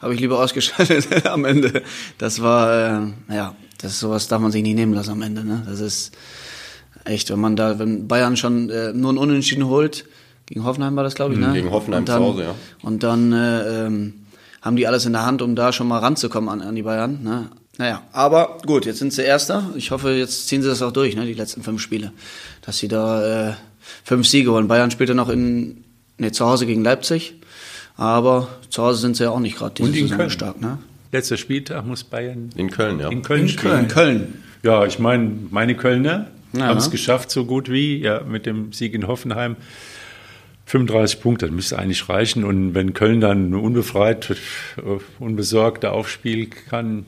habe 0.00 0.14
ich 0.14 0.20
lieber 0.20 0.38
ausgeschaltet 0.38 1.08
am 1.26 1.44
Ende. 1.44 1.82
Das 2.18 2.40
war, 2.40 3.02
äh, 3.30 3.34
ja, 3.34 3.56
das 3.78 3.98
sowas 3.98 4.28
darf 4.28 4.40
man 4.40 4.52
sich 4.52 4.62
nicht 4.62 4.76
nehmen 4.76 4.94
lassen 4.94 5.10
am 5.10 5.22
Ende. 5.22 5.44
Ne? 5.44 5.62
Das 5.66 5.80
ist 5.80 6.12
echt, 7.04 7.30
wenn 7.30 7.40
man 7.40 7.56
da, 7.56 7.78
wenn 7.80 8.06
Bayern 8.06 8.36
schon 8.36 8.70
äh, 8.70 8.92
nur 8.92 9.12
ein 9.12 9.18
Unentschieden 9.18 9.66
holt, 9.66 10.04
gegen 10.46 10.64
Hoffenheim 10.64 10.94
war 10.94 11.02
das, 11.04 11.14
glaube 11.16 11.34
ich, 11.34 11.40
ne? 11.40 11.48
Mhm, 11.48 11.54
gegen 11.54 11.70
Hoffenheim 11.72 12.00
und 12.02 12.08
dann, 12.08 12.18
zu 12.22 12.24
Hause, 12.28 12.42
ja. 12.44 12.54
Und 12.82 13.02
dann 13.02 13.32
äh, 13.32 13.86
ähm, 13.86 14.14
haben 14.62 14.76
die 14.76 14.86
alles 14.86 15.04
in 15.04 15.12
der 15.14 15.26
Hand, 15.26 15.42
um 15.42 15.56
da 15.56 15.72
schon 15.72 15.88
mal 15.88 15.98
ranzukommen 15.98 16.48
an, 16.48 16.60
an 16.62 16.74
die 16.76 16.82
Bayern. 16.82 17.22
Ne? 17.24 17.48
Naja, 17.78 18.02
aber 18.12 18.58
gut, 18.66 18.86
jetzt 18.86 18.98
sind 19.00 19.12
sie 19.12 19.22
Erster. 19.22 19.70
Ich 19.76 19.90
hoffe, 19.90 20.10
jetzt 20.12 20.46
ziehen 20.48 20.62
sie 20.62 20.68
das 20.68 20.80
auch 20.82 20.92
durch, 20.92 21.16
ne, 21.16 21.26
die 21.26 21.34
letzten 21.34 21.62
fünf 21.62 21.80
Spiele. 21.82 22.12
Dass 22.62 22.78
sie 22.78 22.88
da 22.88 23.50
äh, 23.50 23.54
fünf 24.04 24.26
Siege 24.28 24.52
holen. 24.52 24.68
Bayern 24.68 24.90
spielt 24.92 25.08
ja 25.08 25.14
noch 25.14 25.28
in, 25.28 25.82
ne, 26.18 26.30
zu 26.32 26.46
Hause 26.46 26.66
gegen 26.66 26.84
Leipzig. 26.84 27.34
Aber 27.96 28.48
zu 28.70 28.82
Hause 28.82 29.00
sind 29.00 29.16
sie 29.16 29.24
ja 29.24 29.30
auch 29.30 29.40
nicht 29.40 29.56
gerade 29.56 29.74
diese 29.74 29.88
Und 29.88 29.94
in 29.96 30.02
Saison 30.04 30.18
Köln. 30.18 30.30
stark. 30.30 30.60
Ne? 30.60 30.78
Letzter 31.12 31.36
Spieltag 31.36 31.86
muss 31.86 32.02
Bayern 32.04 32.50
In 32.56 32.70
Köln, 32.70 32.98
ja. 33.00 33.08
in 33.08 33.22
Köln 33.22 33.42
In 33.42 33.48
spielen. 33.48 33.88
Köln. 33.88 34.42
Ja, 34.62 34.84
ich 34.86 34.98
meine, 34.98 35.30
meine 35.50 35.76
Kölner 35.76 36.28
Ja. 36.56 36.66
haben 36.66 36.78
es 36.78 36.90
geschafft, 36.90 37.30
so 37.30 37.44
gut 37.44 37.70
wie, 37.70 37.98
ja, 37.98 38.20
mit 38.20 38.46
dem 38.46 38.72
Sieg 38.72 38.94
in 38.94 39.06
Hoffenheim. 39.06 39.56
35 40.66 41.20
Punkte, 41.20 41.46
das 41.46 41.54
müsste 41.54 41.78
eigentlich 41.78 42.08
reichen. 42.08 42.42
Und 42.44 42.74
wenn 42.74 42.94
Köln 42.94 43.20
dann 43.20 43.52
unbefreit, 43.54 44.30
äh, 44.78 44.82
unbesorgt 45.22 45.84
da 45.84 45.90
aufspielen 45.90 46.50
kann, 46.70 47.04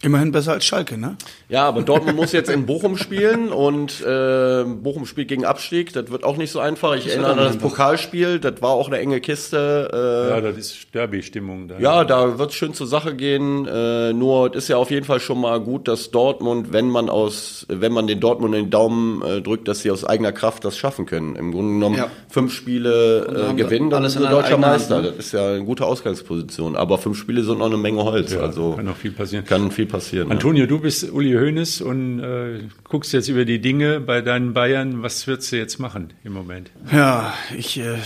Immerhin 0.00 0.30
besser 0.30 0.52
als 0.52 0.64
Schalke, 0.64 0.96
ne? 0.96 1.16
Ja, 1.48 1.66
aber 1.66 1.82
Dortmund 1.82 2.16
muss 2.16 2.30
jetzt 2.30 2.48
in 2.50 2.66
Bochum 2.66 2.96
spielen 2.96 3.48
und 3.50 4.00
äh, 4.00 4.62
Bochum 4.62 5.06
spielt 5.06 5.26
gegen 5.26 5.44
Abstieg. 5.44 5.92
Das 5.92 6.08
wird 6.12 6.22
auch 6.22 6.36
nicht 6.36 6.52
so 6.52 6.60
einfach. 6.60 6.94
Ich 6.94 7.08
erinnere 7.08 7.32
an 7.32 7.38
das 7.38 7.56
Pokalspiel, 7.56 8.38
das 8.38 8.62
war 8.62 8.70
auch 8.70 8.86
eine 8.86 8.98
enge 8.98 9.20
Kiste. 9.20 9.90
Äh, 9.92 10.30
ja, 10.30 10.40
das 10.40 10.56
ist 10.56 10.94
Derby-Stimmung 10.94 11.66
da. 11.66 11.80
Ja, 11.80 12.04
da 12.04 12.38
wird's 12.38 12.54
schön 12.54 12.74
zur 12.74 12.86
Sache 12.86 13.16
gehen. 13.16 13.66
Äh, 13.66 14.12
nur 14.12 14.50
es 14.54 14.64
ist 14.64 14.68
ja 14.68 14.76
auf 14.76 14.92
jeden 14.92 15.04
Fall 15.04 15.18
schon 15.18 15.40
mal 15.40 15.58
gut, 15.58 15.88
dass 15.88 16.12
Dortmund, 16.12 16.72
wenn 16.72 16.88
man 16.90 17.10
aus, 17.10 17.66
wenn 17.68 17.90
man 17.92 18.06
den 18.06 18.20
Dortmund 18.20 18.54
in 18.54 18.66
den 18.66 18.70
Daumen 18.70 19.20
äh, 19.22 19.40
drückt, 19.40 19.66
dass 19.66 19.80
sie 19.80 19.90
aus 19.90 20.04
eigener 20.04 20.30
Kraft 20.30 20.64
das 20.64 20.78
schaffen 20.78 21.06
können. 21.06 21.34
Im 21.34 21.50
Grunde 21.50 21.72
genommen 21.74 21.96
Ja. 21.96 22.08
fünf 22.28 22.52
Spiele 22.52 23.50
äh, 23.50 23.54
gewinnen, 23.54 23.90
dann 23.90 24.08
sind 24.08 24.22
sie 24.22 24.28
deutscher 24.28 24.52
eigenen 24.52 24.64
Hand, 24.70 24.74
Meister. 24.78 25.02
ne? 25.02 25.08
Das 25.08 25.16
ist 25.26 25.32
ja 25.32 25.44
eine 25.54 25.64
gute 25.64 25.84
Ausgangsposition. 25.86 26.76
Aber 26.76 26.98
fünf 26.98 27.18
Spiele 27.18 27.42
sind 27.42 27.58
noch 27.58 27.66
eine 27.66 27.76
Menge 27.78 28.04
Holz. 28.04 28.32
Ja, 28.32 28.42
also 28.42 28.74
kann 28.76 28.84
noch 28.84 28.96
viel 28.96 29.10
passieren. 29.10 29.44
kann 29.44 29.72
viel 29.72 29.87
passieren. 29.88 30.30
Antonio, 30.30 30.66
du 30.66 30.80
bist 30.80 31.10
Uli 31.10 31.32
Hoeneß 31.32 31.80
und 31.80 32.20
äh, 32.20 32.60
guckst 32.84 33.12
jetzt 33.12 33.28
über 33.28 33.44
die 33.44 33.60
Dinge 33.60 34.00
bei 34.00 34.20
deinen 34.20 34.52
Bayern. 34.52 35.02
Was 35.02 35.26
würdest 35.26 35.52
du 35.52 35.56
jetzt 35.56 35.78
machen 35.78 36.12
im 36.24 36.32
Moment? 36.32 36.70
Ja, 36.92 37.34
ich, 37.56 37.78
äh, 37.78 37.96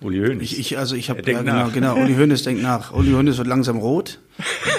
Uli 0.00 0.18
Hoeneß. 0.18 0.42
ich, 0.42 0.58
ich 0.58 0.78
also 0.78 0.96
ich 0.96 1.10
habe 1.10 1.22
ja, 1.30 1.42
genau, 1.42 1.68
genau. 1.68 1.96
Uli 1.96 2.14
Hoeneß 2.18 2.42
denkt 2.42 2.62
nach. 2.62 2.92
Uli 2.92 3.12
Hoeneß 3.12 3.38
wird 3.38 3.48
langsam 3.48 3.78
rot. 3.78 4.20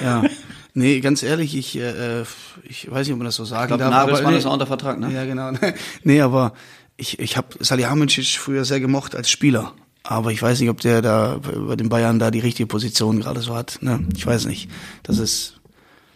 Ja. 0.02 0.24
Nee, 0.78 1.00
ganz 1.00 1.24
ehrlich, 1.24 1.56
ich, 1.56 1.80
äh, 1.80 2.24
ich 2.64 2.92
weiß 2.92 3.08
nicht, 3.08 3.14
ob 3.14 3.20
man 3.20 3.26
das 3.26 3.36
so 3.36 3.46
sagen 3.46 3.64
Ich 3.64 3.68
glaube, 3.78 3.84
darf. 3.84 4.08
Nagelsmann 4.08 4.34
nee, 4.34 4.40
ist 4.40 4.44
noch 4.44 4.52
unter 4.52 4.68
Vertrag, 4.68 5.00
ne? 5.00 5.10
Ja, 5.10 5.24
genau. 5.24 5.54
Nee, 6.04 6.20
aber 6.20 6.54
ich, 6.98 7.18
ich 7.20 7.38
habe 7.38 7.48
Salihamidzic 7.62 8.38
früher 8.38 8.66
sehr 8.66 8.82
gemocht 8.82 9.16
als 9.16 9.30
Spieler. 9.30 9.74
Aber 10.04 10.32
ich 10.32 10.42
weiß 10.42 10.60
nicht, 10.60 10.70
ob 10.70 10.82
der 10.82 11.02
da 11.02 11.40
bei 11.42 11.78
den 11.78 11.88
Bayern 11.88 12.20
da 12.20 12.30
die 12.30 12.40
richtige 12.40 12.68
Position 12.68 13.22
gerade 13.22 13.40
so 13.40 13.56
hat. 13.56 13.80
Ne? 13.82 14.06
Ich 14.16 14.28
weiß 14.28 14.46
nicht. 14.48 14.70
Das 15.02 15.18
ist, 15.18 15.55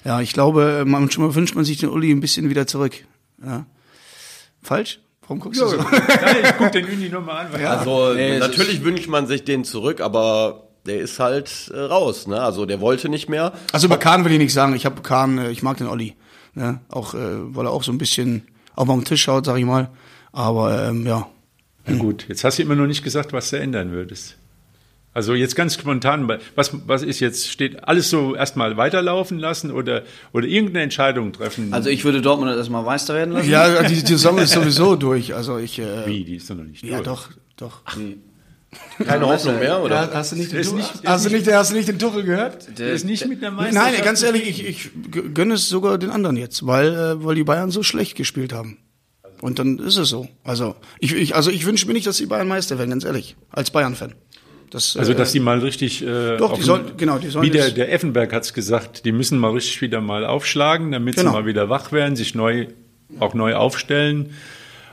ja, 0.06 0.22
ich 0.22 0.34
glaube, 0.34 0.84
manchmal 0.86 1.34
wünscht 1.36 1.56
man 1.56 1.66
sich 1.66 1.78
den 1.78 1.90
Uli 1.90 2.12
ein 2.12 2.20
bisschen 2.22 2.50
wieder 2.50 2.68
zurück. 2.68 2.94
Ja. 3.44 3.66
Falsch? 4.62 5.00
Warum 5.22 5.40
guckst 5.40 5.62
du 5.62 5.68
so? 5.68 5.78
Nein, 5.82 6.38
ich 6.44 6.58
guck 6.58 6.72
den 6.72 6.86
Uni 6.86 7.10
nochmal 7.10 7.46
an. 7.46 7.54
weil- 7.54 7.66
Also 7.66 8.14
Nee, 8.14 8.32
es 8.36 8.40
natürlich 8.40 8.84
wünscht 8.84 9.08
man 9.08 9.28
sich 9.28 9.44
den 9.44 9.64
zurück, 9.64 10.02
aber 10.02 10.64
der 10.86 11.00
ist 11.00 11.20
halt 11.20 11.70
äh, 11.74 11.80
raus. 11.80 12.26
Ne? 12.28 12.42
Also 12.42 12.66
der 12.66 12.82
wollte 12.82 13.10
nicht 13.10 13.30
mehr. 13.30 13.54
Also 13.72 13.86
über 13.88 13.98
Kahn 13.98 14.26
will 14.26 14.32
ich 14.32 14.40
nichts 14.40 14.54
sagen. 14.56 14.74
Ich 14.76 14.86
habe 14.86 15.02
Kahn, 15.02 15.38
äh, 15.38 15.52
ich 15.52 15.62
mag 15.62 15.78
den 15.78 15.88
Olli. 15.88 16.16
Ne? 16.56 16.80
Auch, 16.90 17.14
äh, 17.14 17.20
weil 17.56 17.68
er 17.68 17.72
auch 17.72 17.84
so 17.84 17.92
ein 17.92 18.00
bisschen 18.00 18.48
auf 18.76 18.88
dem 18.88 19.04
Tisch 19.06 19.22
schaut, 19.22 19.46
sag 19.46 19.58
ich 19.58 19.66
mal. 19.66 19.90
Aber 20.32 20.88
ähm, 20.90 21.06
ja, 21.06 21.28
Na 21.86 21.98
gut, 21.98 22.26
jetzt 22.28 22.44
hast 22.44 22.58
du 22.58 22.64
immer 22.64 22.76
noch 22.76 22.88
nicht 22.88 23.04
gesagt, 23.04 23.32
was 23.34 23.52
du 23.52 23.60
ändern 23.60 23.92
würdest. 23.92 24.36
Also 25.14 25.34
jetzt 25.34 25.56
ganz 25.56 25.74
spontan, 25.74 26.30
was, 26.56 26.72
was 26.86 27.02
ist 27.02 27.20
jetzt, 27.20 27.48
steht 27.50 27.84
alles 27.88 28.10
so 28.10 28.36
erstmal 28.36 28.78
weiterlaufen 28.78 29.40
lassen 29.40 29.72
oder, 29.72 30.04
oder 30.34 30.46
irgendeine 30.48 30.84
Entscheidung 30.84 31.34
treffen? 31.34 31.74
Also 31.74 31.90
ich 31.90 32.04
würde 32.06 32.22
Dortmund 32.22 32.56
erstmal 32.56 32.84
Meister 32.84 33.16
werden 33.16 33.34
lassen. 33.34 33.50
ja, 33.50 33.82
die, 33.84 33.96
die 33.96 34.06
Saison 34.06 34.38
ist 34.38 34.52
sowieso 34.54 34.96
durch. 34.96 35.34
Also 35.34 35.58
ich, 35.58 35.80
äh, 35.80 36.06
Wie, 36.06 36.24
die 36.24 36.36
ist 36.36 36.50
doch 36.50 36.56
noch 36.56 36.64
nicht 36.64 36.84
ja 36.84 37.02
durch. 37.02 37.06
doch, 37.06 37.30
doch. 37.58 37.82
Keine 39.04 39.26
Hoffnung 39.26 39.58
mehr, 39.58 39.82
oder? 39.82 39.96
Ja, 40.04 40.10
hast 40.14 40.32
du 40.32 40.36
nicht, 40.36 40.52
den, 40.52 40.60
ist 40.60 40.68
Tuchel- 40.70 40.78
nicht- 40.78 41.08
hast, 41.08 41.26
du 41.26 41.30
nicht, 41.32 41.52
hast 41.52 41.72
du 41.72 41.76
nicht 41.76 41.88
den 41.88 41.98
Tuchel 41.98 42.24
gehört? 42.24 42.78
Der 42.78 42.92
ist 42.92 43.04
nicht 43.04 43.28
mit 43.28 43.44
einer 43.44 43.50
Meisterschaft. 43.56 43.94
Nein, 43.96 44.04
ganz 44.06 44.22
ehrlich, 44.22 44.48
ich, 44.48 44.64
ich 44.68 44.90
gönne 45.34 45.56
es 45.56 45.68
sogar 45.70 45.98
den 45.98 46.12
anderen 46.12 46.38
jetzt, 46.38 46.68
weil, 46.68 46.94
äh, 46.94 47.26
weil 47.26 47.34
die 47.34 47.44
Bayern 47.44 47.72
so 47.72 47.82
schlecht 47.82 48.16
gespielt 48.16 48.54
haben. 48.54 48.78
Und 49.42 49.58
dann 49.58 49.80
ist 49.80 49.98
es 49.98 50.10
so. 50.10 50.28
Also 50.44 50.76
ich, 51.00 51.14
ich, 51.16 51.34
also 51.36 51.50
ich 51.50 51.66
wünsche 51.66 51.88
mir 51.88 51.94
nicht, 51.94 52.06
dass 52.06 52.18
die 52.18 52.26
Bayern 52.28 52.48
Meister 52.48 52.78
werden, 52.78 52.90
ganz 52.92 53.06
ehrlich, 53.06 53.36
als 53.50 53.72
Bayern-Fan. 53.72 54.14
Das, 54.70 54.96
Also, 54.98 55.12
äh, 55.14 55.16
dass 55.16 55.32
die 55.32 55.40
mal 55.40 55.60
richtig. 55.60 56.06
Äh, 56.06 56.38
Doch, 56.38 56.54
die 56.56 56.62
sollen- 56.62 56.92
genau, 56.98 57.18
die 57.18 57.30
sollen 57.30 57.46
Wie 57.46 57.50
der, 57.50 57.72
der 57.72 57.92
Effenberg 57.92 58.32
hat 58.34 58.44
es 58.44 58.54
gesagt, 58.54 59.04
die 59.06 59.12
müssen 59.12 59.40
mal 59.40 59.52
richtig 59.52 59.82
wieder 59.82 60.00
mal 60.02 60.26
aufschlagen, 60.26 60.92
damit 60.92 61.16
Genau. 61.16 61.32
sie 61.32 61.38
mal 61.38 61.46
wieder 61.46 61.70
wach 61.70 61.92
werden, 61.92 62.16
sich 62.16 62.36
neu, 62.36 62.68
auch 63.20 63.34
neu 63.34 63.56
aufstellen. 63.56 64.32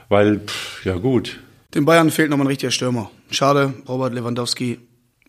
Weil, 0.09 0.39
pff, 0.39 0.85
ja 0.85 0.95
gut, 0.95 1.39
Den 1.73 1.85
Bayern 1.85 2.09
fehlt 2.11 2.29
nochmal 2.29 2.45
ein 2.45 2.49
richtiger 2.49 2.71
Stürmer. 2.71 3.11
Schade, 3.29 3.73
Robert 3.87 4.13
Lewandowski. 4.13 4.79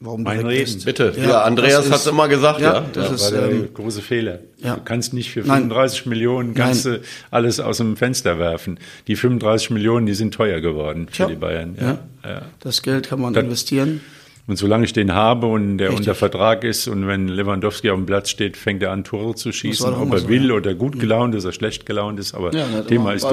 Warum 0.01 0.23
Mein 0.23 0.47
Reden. 0.47 0.63
ist. 0.63 0.85
Bitte. 0.85 1.13
Ja, 1.17 1.29
Ja, 1.29 1.43
Andreas 1.43 1.83
das 1.83 1.91
hat's 1.91 2.07
ist- 2.07 2.13
immer 2.13 2.29
gesagt, 2.29 2.61
ja. 2.61 2.75
Ja, 2.75 2.87
das 2.93 3.09
ja. 3.09 3.15
ist, 3.17 3.23
war 3.33 3.41
der 3.41 3.51
ähm, 3.51 3.69
große 3.75 4.01
Fehler. 4.01 4.39
ja. 4.63 4.77
Du 4.77 4.83
kannst 4.85 5.13
nicht 5.13 5.33
für 5.33 5.41
Nein. 5.41 5.63
35 5.69 6.07
Millionen 6.07 6.55
ganze 6.55 7.01
alles 7.33 7.59
aus 7.59 7.79
dem 7.79 7.97
Fenster 7.97 8.39
werfen. 8.39 8.79
Die 9.09 9.17
35 9.17 9.71
Millionen, 9.71 10.07
die 10.07 10.15
sind 10.15 10.33
teuer 10.33 10.61
geworden 10.61 11.09
für 11.11 11.27
die 11.27 11.35
Bayern. 11.35 11.77
Ja. 11.81 11.99
Ja. 12.23 12.31
Ja. 12.31 12.43
Das 12.61 12.83
Geld 12.83 13.09
kann 13.09 13.21
man 13.21 13.35
Das- 13.35 13.43
investieren. 13.43 14.01
Und 14.49 14.57
solange 14.57 14.85
ich 14.87 14.93
den 14.95 15.13
habe 15.13 15.47
und 15.47 15.79
der 15.79 15.89
Richtig. 15.91 16.01
unter 16.09 16.15
Vertrag 16.17 16.65
ist 16.65 16.89
und 16.89 17.07
wenn 17.07 17.29
Lewandowski 17.29 17.91
auf 17.91 17.99
dem 17.99 18.07
Platz 18.07 18.31
steht, 18.31 18.57
fängt 18.57 18.83
er 18.83 18.91
an, 18.93 19.05
Tore 19.05 19.35
zu 19.35 19.53
schießen, 19.53 19.93
ob 19.95 20.11
er 20.13 20.19
so, 20.21 20.29
will 20.31 20.49
ja. 20.49 20.55
oder 20.55 20.75
gut 20.75 20.99
gelaunt 20.99 21.35
ist 21.35 21.45
oder 21.45 21.53
schlecht 21.53 21.85
gelaunt 21.87 22.19
ist, 22.19 22.35
aber 22.35 22.55
Ja, 22.55 22.67
hat 22.71 22.89
Thema 22.89 23.13
ist 23.13 23.25
durch. 23.25 23.33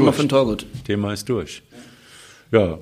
Thema 0.85 1.13
ist 1.13 1.27
durch. 1.29 1.63
Ja, 2.51 2.79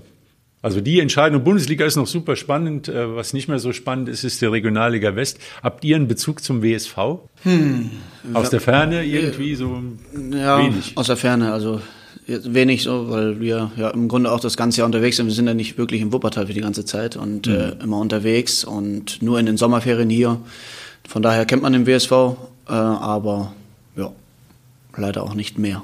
also 0.64 0.80
die 0.82 1.00
Entscheidung, 1.02 1.44
Bundesliga 1.44 1.86
ist 1.86 1.96
noch 1.98 2.08
super 2.08 2.36
spannend. 2.36 2.88
Äh, 2.88 3.16
Was 3.16 3.34
nicht 3.34 3.50
mehr 3.50 3.60
so 3.60 3.74
spannend 3.74 4.08
ist, 4.10 4.24
ist 4.24 4.42
die 4.42 4.46
Regionalliga 4.46 5.16
West. 5.16 5.40
Habt 5.62 5.84
ihr 5.84 5.96
einen 5.98 6.08
Bezug 6.08 6.42
zum 6.42 6.64
WSV? 6.64 6.98
Aus 8.34 8.50
der 8.50 8.62
Ferne 8.62 9.04
irgendwie 9.04 9.56
so 9.56 9.82
Ja, 10.32 10.60
wenig. 10.60 10.94
aus 10.96 11.08
der 11.08 11.18
Ferne, 11.18 11.52
also 11.52 11.82
jetzt 12.28 12.54
wenig 12.54 12.84
so, 12.84 13.10
weil 13.10 13.40
wir 13.40 13.72
ja 13.78 13.90
im 13.90 14.08
Grunde 14.08 14.32
auch 14.32 14.40
das 14.40 14.58
ganze 14.58 14.80
Jahr 14.80 14.86
unterwegs 14.86 15.18
sind. 15.18 15.28
Wir 15.28 15.34
sind 15.34 15.48
ja 15.48 15.54
nicht 15.54 15.78
wirklich 15.78 16.02
im 16.02 16.12
Wuppertal 16.14 16.48
für 16.48 16.54
die 16.54 16.62
ganze 16.62 16.86
Zeit 16.86 17.16
und 17.16 17.48
Mhm. 17.48 17.54
äh, 17.54 17.70
immer 17.84 17.98
unterwegs 18.00 18.64
und 18.64 19.22
nur 19.22 19.40
in 19.40 19.46
den 19.46 19.58
Sommerferien 19.58 20.10
hier. 20.10 20.40
Von 21.08 21.22
daher 21.22 21.46
kennt 21.46 21.62
man 21.64 21.74
den 21.74 21.86
WSV, 21.86 22.12
äh, 22.68 22.72
aber 22.72 23.54
ja, 23.96 24.12
leider 24.96 25.24
auch 25.24 25.34
nicht 25.36 25.58
mehr. 25.58 25.84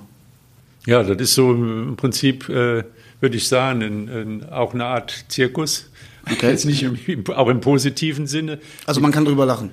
Ja, 0.86 1.04
das 1.04 1.18
ist 1.22 1.34
so 1.36 1.52
im 1.52 1.96
Prinzip, 1.98 2.48
äh, 2.50 2.84
würde 3.20 3.36
ich 3.38 3.48
sagen, 3.48 3.82
ein, 3.82 4.10
ein, 4.10 4.50
auch 4.50 4.74
eine 4.74 4.86
Art 4.86 5.26
Zirkus. 5.28 5.90
Okay. 6.32 6.50
Jetzt 6.52 6.66
nicht 6.66 6.84
im, 6.84 6.98
auch 7.36 7.48
im 7.50 7.60
positiven 7.60 8.28
Sinne. 8.28 8.60
Also 8.86 9.02
man 9.02 9.12
kann 9.12 9.26
drüber 9.26 9.46
lachen. 9.46 9.72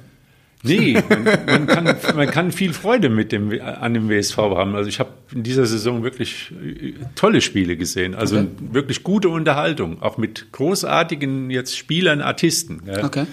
Nee, 0.66 1.02
man, 1.08 1.24
man, 1.46 1.66
kann, 1.66 1.96
man 2.16 2.30
kann 2.30 2.52
viel 2.52 2.72
Freude 2.72 3.08
mit 3.08 3.32
dem, 3.32 3.52
an 3.60 3.94
dem 3.94 4.08
WSV 4.08 4.36
haben. 4.36 4.74
Also 4.74 4.88
ich 4.88 4.98
habe 5.00 5.10
in 5.34 5.42
dieser 5.42 5.66
Saison 5.66 6.02
wirklich 6.02 6.52
äh, 6.62 6.92
tolle 7.14 7.40
Spiele 7.40 7.76
gesehen. 7.76 8.14
Also 8.14 8.36
Okay. 8.36 8.48
wirklich 8.72 9.02
gute 9.02 9.28
Unterhaltung, 9.28 10.02
auch 10.02 10.18
mit 10.18 10.52
großartigen 10.52 11.50
jetzt 11.50 11.76
Spielern, 11.76 12.20
Artisten. 12.20 12.82
Ja. 12.86 13.04
Okay. 13.04 13.26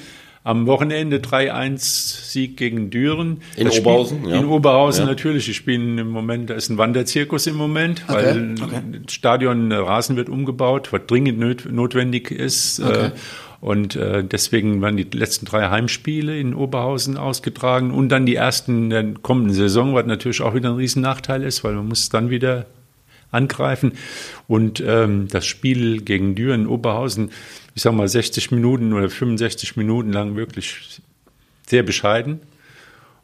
Am 0.45 0.65
Wochenende 0.67 1.19
3-1 1.19 1.77
Sieg 1.77 2.57
gegen 2.57 2.89
Düren. 2.89 3.39
In 3.55 3.65
Das 3.67 3.79
Oberhausen, 3.79 4.19
Spiel, 4.19 4.31
ja. 4.33 4.39
In 4.39 4.45
Oberhausen 4.45 5.03
Ja. 5.03 5.09
natürlich. 5.09 5.45
Die 5.45 5.53
spielen 5.53 5.97
im 5.97 6.09
Moment, 6.09 6.49
da 6.49 6.55
ist 6.55 6.69
ein 6.69 6.77
Wanderzirkus 6.77 7.47
im 7.47 7.55
Moment, 7.55 8.03
Okay, 8.09 8.23
weil 8.25 8.55
okay. 8.61 8.81
das 9.05 9.13
Stadion 9.13 9.71
äh, 9.71 9.75
Rasen 9.75 10.17
wird 10.17 10.27
umgebaut, 10.27 10.91
was 10.91 11.01
dringend 11.07 11.39
nöt, 11.39 11.71
notwendig 11.71 12.29
ist. 12.29 12.81
Okay. 12.81 13.05
Äh, 13.07 13.11
und 13.63 13.95
äh, 13.95 14.25
deswegen 14.25 14.81
waren 14.81 14.97
die 14.97 15.07
letzten 15.13 15.45
drei 15.45 15.69
Heimspiele 15.69 16.37
in 16.37 16.53
Oberhausen 16.53 17.15
ausgetragen 17.15 17.91
und 17.91 18.09
dann 18.09 18.25
die 18.25 18.35
ersten 18.35 18.89
der 18.89 19.13
kommenden 19.21 19.53
Saison, 19.53 19.93
was 19.93 20.05
natürlich 20.05 20.41
auch 20.41 20.53
wieder 20.53 20.71
ein 20.71 20.75
Riesennachteil 20.75 21.41
ist, 21.43 21.63
weil 21.63 21.71
man 21.71 21.87
muss 21.87 22.09
dann 22.09 22.29
wieder 22.29 22.65
angreifen. 23.31 23.93
Und 24.49 24.83
ähm, 24.85 25.29
das 25.29 25.45
Spiel 25.45 26.01
gegen 26.01 26.35
Düren 26.35 26.67
Oberhausen, 26.67 27.31
ich 27.73 27.83
sag 27.83 27.93
mal 27.93 28.09
60 28.09 28.51
Minuten 28.51 28.91
oder 28.91 29.09
65 29.09 29.77
Minuten 29.77 30.11
lang 30.11 30.35
wirklich 30.35 30.99
sehr 31.65 31.83
bescheiden. 31.83 32.41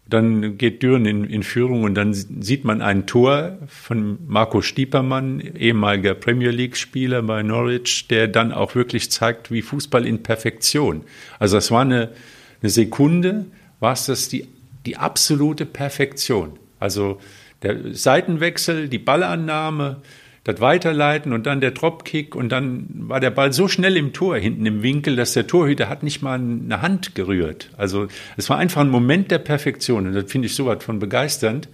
Dann 0.09 0.57
geht 0.57 0.81
Düren 0.81 1.05
in, 1.05 1.23
in 1.25 1.43
Führung 1.43 1.83
und 1.83 1.95
dann 1.95 2.13
sieht 2.13 2.63
man 2.63 2.81
ein 2.81 3.05
Tor 3.05 3.57
von 3.67 4.17
Marco 4.27 4.61
Stiepermann, 4.61 5.39
ehemaliger 5.39 6.15
Premier 6.15 6.49
League-Spieler 6.49 7.21
bei 7.21 7.43
Norwich, 7.43 8.07
der 8.07 8.27
dann 8.27 8.51
auch 8.51 8.75
wirklich 8.75 9.11
zeigt, 9.11 9.51
wie 9.51 9.61
Fußball 9.61 10.05
in 10.05 10.23
Perfektion. 10.23 11.03
Also 11.37 11.57
das 11.57 11.69
war 11.69 11.81
eine, 11.81 12.09
eine 12.61 12.69
Sekunde, 12.69 13.45
war 13.79 13.93
es 13.93 14.07
das 14.07 14.29
die, 14.29 14.47
die 14.85 14.97
absolute 14.97 15.65
Perfektion. 15.65 16.57
Also 16.79 17.19
der 17.61 17.93
Seitenwechsel, 17.93 18.89
die 18.89 18.99
Ballannahme, 18.99 20.01
das 20.43 20.61
Weiterleiten 20.61 21.33
und 21.33 21.45
dann 21.45 21.61
der 21.61 21.71
Dropkick 21.71 22.35
und 22.35 22.49
dann 22.49 22.87
war 22.89 23.19
der 23.19 23.31
Ball 23.31 23.53
so 23.53 23.67
schnell 23.67 23.97
im 23.97 24.13
Tor 24.13 24.37
hinten 24.37 24.65
im 24.65 24.83
Winkel, 24.83 25.15
dass 25.15 25.33
der 25.33 25.47
Torhüter 25.47 25.89
hat 25.89 26.03
nicht 26.03 26.21
mal 26.21 26.39
eine 26.39 26.81
Hand 26.81 27.15
gerührt. 27.15 27.69
Also 27.77 28.07
es 28.37 28.49
war 28.49 28.57
einfach 28.57 28.81
ein 28.81 28.89
Moment 28.89 29.31
der 29.31 29.39
Perfektion 29.39 30.07
und 30.07 30.13
das 30.13 30.31
finde 30.31 30.47
ich 30.47 30.55
so 30.55 30.65
was 30.65 30.83
von 30.83 30.99
begeisternd. 30.99 31.67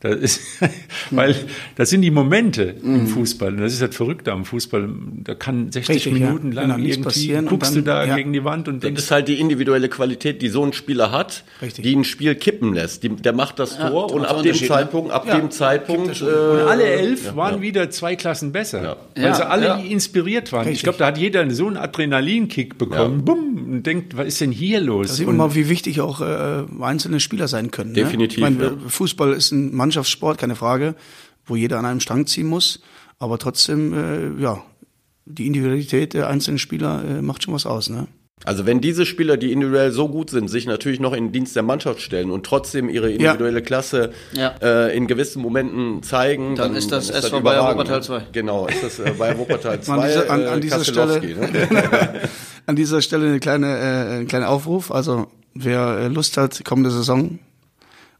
Das 0.00 0.14
ist, 0.14 0.40
weil 1.10 1.34
das 1.76 1.88
sind 1.88 2.02
die 2.02 2.10
Momente 2.10 2.74
im 2.82 3.04
Mhm. 3.04 3.06
Fußball. 3.06 3.48
Und 3.54 3.60
das 3.60 3.72
ist 3.72 3.80
das 3.80 3.96
Verrückte 3.96 4.30
am 4.32 4.44
Fußball. 4.44 4.88
Da 5.24 5.34
kann 5.34 5.72
60 5.72 5.96
Richtig, 5.96 6.12
ja. 6.20 6.26
Minuten 6.26 6.52
lang 6.52 6.66
Genau, 6.66 6.76
nichts 6.76 6.96
irgendwie 6.96 7.04
passieren 7.08 7.44
und 7.46 7.50
guckst 7.50 7.70
dann- 7.74 7.84
du 7.84 7.90
da 7.90 8.04
ja. 8.04 8.14
gegen 8.16 8.32
die 8.34 8.44
Wand 8.44 8.68
und 8.68 8.76
Das 8.76 8.88
denkst, 8.88 9.02
ist 9.04 9.10
halt 9.10 9.28
die 9.28 9.40
individuelle 9.40 9.88
Qualität, 9.88 10.42
die 10.42 10.48
so 10.50 10.62
ein 10.64 10.74
Spieler 10.74 11.12
hat, 11.12 11.44
Richtig. 11.62 11.82
die 11.82 11.96
ein 11.96 12.04
Spiel 12.04 12.34
kippen 12.34 12.74
lässt. 12.74 13.04
Die, 13.04 13.08
der 13.08 13.32
macht 13.32 13.58
das 13.58 13.78
Ja, 13.78 13.88
Tor 13.88 14.12
und 14.12 14.26
ab 14.26 14.36
so 14.36 14.42
dem 14.42 14.54
ne? 14.54 14.66
Zeitpunkt, 14.68 15.10
ab 15.12 15.24
Ja, 15.26 15.38
dem 15.38 15.50
Zeitpunkt, 15.50 16.20
Und 16.20 16.28
äh, 16.28 16.32
alle 16.68 16.84
elf 16.84 17.34
waren 17.34 17.62
wieder 17.62 17.88
zwei 17.88 18.16
Klassen 18.16 18.52
besser, 18.52 18.82
Ja. 18.82 18.96
weil 19.14 19.24
Ja, 19.24 19.34
sie 19.34 19.46
alle 19.48 19.66
ja. 19.66 19.76
inspiriert 19.76 20.52
waren. 20.52 20.62
Ich 20.64 20.68
Richtig. 20.72 20.82
glaube, 20.84 20.98
da 20.98 21.06
hat 21.06 21.16
jeder 21.18 21.50
so 21.50 21.66
einen 21.68 21.78
Adrenalinkick 21.78 22.76
bekommen, 22.78 23.24
bumm, 23.24 23.66
und 23.76 23.82
denkt, 23.86 24.16
was 24.16 24.26
ist 24.26 24.40
denn 24.42 24.52
hier 24.52 24.80
los? 24.80 25.08
Da 25.08 25.14
sieht 25.14 25.26
Und 25.26 25.36
man 25.36 25.48
mal, 25.48 25.54
wie 25.54 25.68
wichtig 25.70 26.00
auch 26.02 26.20
äh, 26.20 26.64
einzelne 26.82 27.18
Spieler 27.20 27.48
sein 27.48 27.70
können. 27.70 27.94
Definitiv, 27.94 28.42
Ne? 28.42 28.48
Ich 28.50 28.58
meine, 28.58 28.64
ja. 28.72 28.76
Fußball 28.88 29.32
ist 29.32 29.52
ein 29.52 29.74
Mannschaftssport, 29.86 30.38
keine 30.38 30.56
Frage, 30.56 30.94
wo 31.46 31.56
jeder 31.56 31.78
an 31.78 31.84
einem 31.86 32.00
Strang 32.00 32.26
ziehen 32.26 32.46
muss. 32.48 32.80
Aber 33.18 33.38
trotzdem, 33.38 33.92
äh, 33.94 34.42
ja, 34.42 34.62
die 35.24 35.46
Individualität 35.46 36.12
der 36.14 36.28
einzelnen 36.28 36.58
Spieler 36.58 37.02
äh, 37.04 37.22
macht 37.22 37.42
schon 37.42 37.54
was 37.54 37.66
aus. 37.66 37.88
Ne? 37.88 38.06
Also 38.44 38.66
wenn 38.66 38.80
diese 38.82 39.06
Spieler, 39.06 39.36
die 39.38 39.50
individuell 39.52 39.90
so 39.92 40.08
gut 40.08 40.28
sind, 40.30 40.48
sich 40.48 40.66
natürlich 40.66 41.00
noch 41.00 41.14
in 41.14 41.24
den 41.28 41.32
Dienst 41.32 41.56
der 41.56 41.62
Mannschaft 41.62 42.02
stellen 42.02 42.30
und 42.30 42.44
trotzdem 42.44 42.88
ihre 42.90 43.10
individuelle 43.10 43.62
Klasse 43.62 44.12
Ja. 44.34 44.54
äh, 44.60 44.94
in 44.96 45.06
gewissen 45.06 45.40
Momenten 45.40 46.02
zeigen, 46.02 46.54
Dann 46.56 46.76
ist 46.76 46.92
das 46.92 47.08
SV 47.10 47.40
Bayer 47.40 47.60
überragend, 47.60 47.88
Wuppertal 47.88 48.18
ne? 48.18 48.24
2. 48.26 48.32
Genau, 48.32 48.66
ist 48.66 48.82
das 48.82 48.98
äh, 48.98 49.10
Bayer 49.18 49.38
Wuppertal 49.38 49.80
2, 49.80 49.92
An 49.94 50.02
dieser- 50.06 50.30
an- 50.30 50.46
an 50.46 50.58
äh, 50.58 50.60
dieser 50.60 50.76
Kasselowski, 50.78 51.34
ne? 51.34 51.48
An 52.66 52.76
dieser 52.76 53.00
Stelle 53.00 53.26
eine 53.28 53.40
kleine, 53.40 53.66
äh, 53.78 54.18
ein 54.20 54.26
kleiner 54.26 54.48
Aufruf. 54.50 54.90
Also 54.92 55.28
wer 55.54 55.98
äh, 56.00 56.08
Lust 56.08 56.36
hat, 56.36 56.62
kommende 56.64 56.90
Saison 56.90 57.38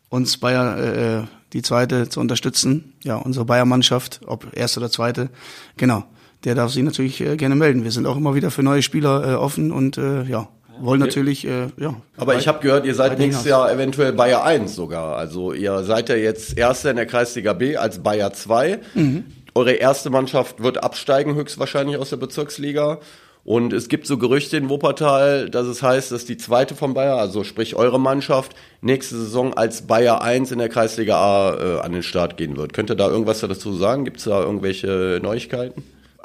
uns 0.08 0.38
Bayer 0.38 0.78
äh, 0.78 1.24
die 1.56 1.62
zweite 1.62 2.06
zu 2.10 2.20
unterstützen, 2.20 2.92
ja, 3.02 3.16
unsere 3.16 3.46
Bayer-Mannschaft, 3.46 4.20
ob 4.26 4.54
erste 4.54 4.78
oder 4.78 4.90
zweite, 4.90 5.30
genau, 5.78 6.04
der 6.44 6.54
darf 6.54 6.70
sich 6.70 6.82
natürlich 6.82 7.18
äh, 7.22 7.36
gerne 7.36 7.54
melden. 7.54 7.82
Wir 7.82 7.92
sind 7.92 8.06
auch 8.06 8.18
immer 8.18 8.34
wieder 8.34 8.50
für 8.50 8.62
neue 8.62 8.82
Spieler 8.82 9.32
äh, 9.32 9.34
offen 9.36 9.72
und 9.72 9.96
äh, 9.96 10.24
ja, 10.24 10.48
wollen 10.80 11.00
natürlich, 11.00 11.46
äh, 11.46 11.68
ja. 11.78 11.94
Aber 12.18 12.36
ich 12.36 12.46
habe 12.46 12.60
gehört, 12.60 12.84
ihr 12.84 12.94
seid 12.94 13.18
nächstes. 13.18 13.46
Jahr 13.46 13.72
eventuell 13.72 14.12
Bayer 14.12 14.44
1 14.44 14.74
sogar. 14.74 15.16
Also 15.16 15.54
ihr 15.54 15.82
seid 15.82 16.10
ja 16.10 16.16
jetzt 16.16 16.58
Erster 16.58 16.90
in 16.90 16.96
der 16.96 17.06
Kreisliga 17.06 17.54
B 17.54 17.78
als 17.78 18.02
Bayer 18.02 18.34
2. 18.34 18.80
Mhm. 18.92 19.24
Eure 19.54 19.72
erste 19.72 20.10
Mannschaft 20.10 20.62
wird 20.62 20.84
absteigen, 20.84 21.36
höchstwahrscheinlich 21.36 21.96
aus 21.96 22.10
der 22.10 22.18
Bezirksliga. 22.18 23.00
Und 23.46 23.72
es 23.72 23.88
gibt 23.88 24.08
so 24.08 24.18
Gerüchte 24.18 24.56
in 24.56 24.68
Wuppertal, 24.68 25.48
dass 25.48 25.68
es 25.68 25.80
heißt, 25.80 26.10
dass 26.10 26.24
die 26.24 26.36
zweite 26.36 26.74
von 26.74 26.94
Bayer, 26.94 27.16
also 27.16 27.44
sprich 27.44 27.76
eure 27.76 28.00
Mannschaft, 28.00 28.56
nächste 28.80 29.16
Saison 29.16 29.54
als 29.54 29.82
Bayer 29.82 30.20
1 30.20 30.50
in 30.50 30.58
der 30.58 30.68
Kreisliga 30.68 31.16
A 31.16 31.54
äh, 31.54 31.80
an 31.80 31.92
den 31.92 32.02
Start 32.02 32.38
gehen 32.38 32.56
wird. 32.56 32.72
Könnt 32.72 32.90
ihr 32.90 32.96
da 32.96 33.08
irgendwas 33.08 33.38
dazu 33.38 33.72
sagen? 33.74 34.04
Gibt 34.04 34.16
es 34.16 34.24
da 34.24 34.42
irgendwelche 34.42 35.20
Neuigkeiten? 35.22 35.84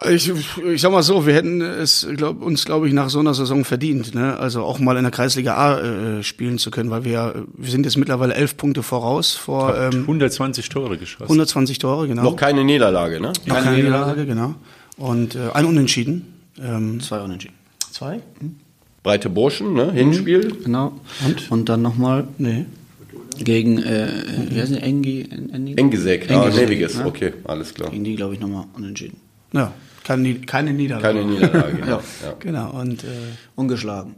Ich, 0.09 0.31
ich 0.65 0.81
sag 0.81 0.91
mal 0.91 1.03
so, 1.03 1.27
wir 1.27 1.35
hätten 1.35 1.61
es 1.61 2.07
glaub, 2.15 2.41
uns, 2.41 2.65
glaube 2.65 2.87
ich, 2.87 2.93
nach 2.95 3.11
so 3.11 3.19
einer 3.19 3.35
Saison 3.35 3.65
verdient, 3.65 4.15
ne? 4.15 4.39
also 4.39 4.63
auch 4.63 4.79
mal 4.79 4.97
in 4.97 5.03
der 5.03 5.11
Kreisliga 5.11 5.53
A 5.53 5.79
äh, 5.79 6.23
spielen 6.23 6.57
zu 6.57 6.71
können, 6.71 6.89
weil 6.89 7.05
wir, 7.05 7.45
wir 7.55 7.69
sind 7.69 7.85
jetzt 7.85 7.97
mittlerweile 7.97 8.33
elf 8.33 8.57
Punkte 8.57 8.81
voraus 8.81 9.35
vor 9.35 9.77
ähm, 9.77 10.01
120 10.01 10.69
Tore 10.69 10.97
geschossen. 10.97 11.25
120 11.25 11.77
Tore, 11.77 12.07
genau. 12.07 12.23
Noch 12.23 12.35
keine 12.35 12.63
Niederlage, 12.63 13.21
ne? 13.21 13.31
Noch 13.45 13.61
keine 13.61 13.77
Niederlage, 13.77 14.25
genau. 14.25 14.55
Und 14.97 15.35
äh, 15.35 15.51
ein 15.53 15.65
Unentschieden. 15.65 16.40
Ähm, 16.61 16.99
Zwei 17.01 17.21
Unentschieden. 17.21 17.55
zwei? 17.91 18.19
Breite 19.03 19.29
Burschen, 19.29 19.73
ne? 19.73 19.91
Hinspiel. 19.91 20.55
Genau. 20.63 20.93
Und? 21.49 21.69
dann 21.69 21.81
nochmal 21.81 22.27
Nee. 22.37 22.65
gegen, 23.39 23.81
äh, 23.81 24.07
wie 24.49 24.61
heißt 24.61 24.71
die, 24.73 24.77
Engi? 24.77 25.27
Engi? 25.51 25.73
Engesek, 25.75 26.29
ah, 26.29 26.49
Neviges, 26.49 26.97
ne? 26.97 27.05
okay, 27.05 27.33
alles 27.45 27.73
klar. 27.73 27.89
Gegen 27.89 28.03
die, 28.03 28.15
glaube 28.15 28.35
ich, 28.35 28.39
nochmal 28.39 28.65
unentschieden. 28.75 29.17
Ja, 29.53 29.73
keine, 30.03 30.35
keine 30.35 30.73
Niederlage. 30.73 31.19
Keine 31.19 31.25
Niederlage. 31.25 31.79
Ja. 31.87 31.99
ja. 32.23 32.33
Genau, 32.39 32.79
und 32.79 33.03
äh, 33.03 33.07
Ungeschlagen. 33.55 34.15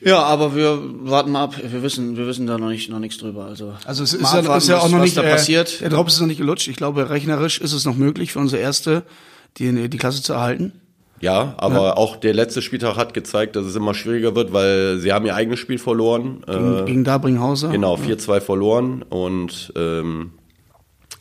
Ja, 0.00 0.22
aber 0.22 0.54
wir 0.54 0.78
warten 1.08 1.32
mal 1.32 1.44
ab. 1.44 1.56
Wir 1.60 1.82
wissen, 1.82 2.16
wir 2.16 2.26
wissen 2.26 2.46
da 2.46 2.58
noch 2.58 2.68
nicht, 2.68 2.88
noch 2.90 2.98
nichts 3.00 3.18
drüber. 3.18 3.46
Also, 3.46 3.74
also 3.84 4.04
es 4.04 4.14
ist 4.14 4.22
ja, 4.22 4.38
abwarten, 4.38 4.58
ist 4.58 4.68
ja 4.68 4.78
auch 4.78 4.88
noch 4.88 4.98
was 4.98 5.04
nicht 5.04 5.16
da 5.16 5.22
äh, 5.22 5.30
passiert. 5.30 5.80
Der 5.80 5.90
Drops 5.90 6.14
ist 6.14 6.20
noch 6.20 6.26
nicht 6.28 6.38
gelutscht. 6.38 6.68
Ich 6.68 6.76
glaube, 6.76 7.10
rechnerisch 7.10 7.60
ist 7.60 7.72
es 7.72 7.84
noch 7.84 7.96
möglich 7.96 8.32
für 8.32 8.38
unsere 8.38 8.62
erste, 8.62 9.02
die, 9.58 9.88
die 9.88 9.98
Klasse 9.98 10.22
zu 10.22 10.32
erhalten. 10.32 10.72
Ja, 11.22 11.54
aber 11.56 11.96
auch 11.98 12.16
der 12.16 12.34
letzte 12.34 12.60
Spieltag 12.62 12.96
hat 12.96 13.14
gezeigt, 13.14 13.56
dass 13.56 13.64
es 13.64 13.74
immer 13.76 13.94
schwieriger 13.94 14.34
wird, 14.34 14.52
weil 14.52 14.98
sie 14.98 15.12
haben 15.12 15.24
ihr 15.24 15.34
eigenes 15.34 15.60
Spiel 15.60 15.78
verloren. 15.78 16.42
Gegen, 16.46 16.78
Äh, 16.80 16.84
gegen 16.84 17.04
Dabringhauser. 17.04 17.68
genau, 17.70 17.94
4-2 17.96 18.40
verloren 18.40 19.02
und 19.08 19.72
ähm, 19.76 20.32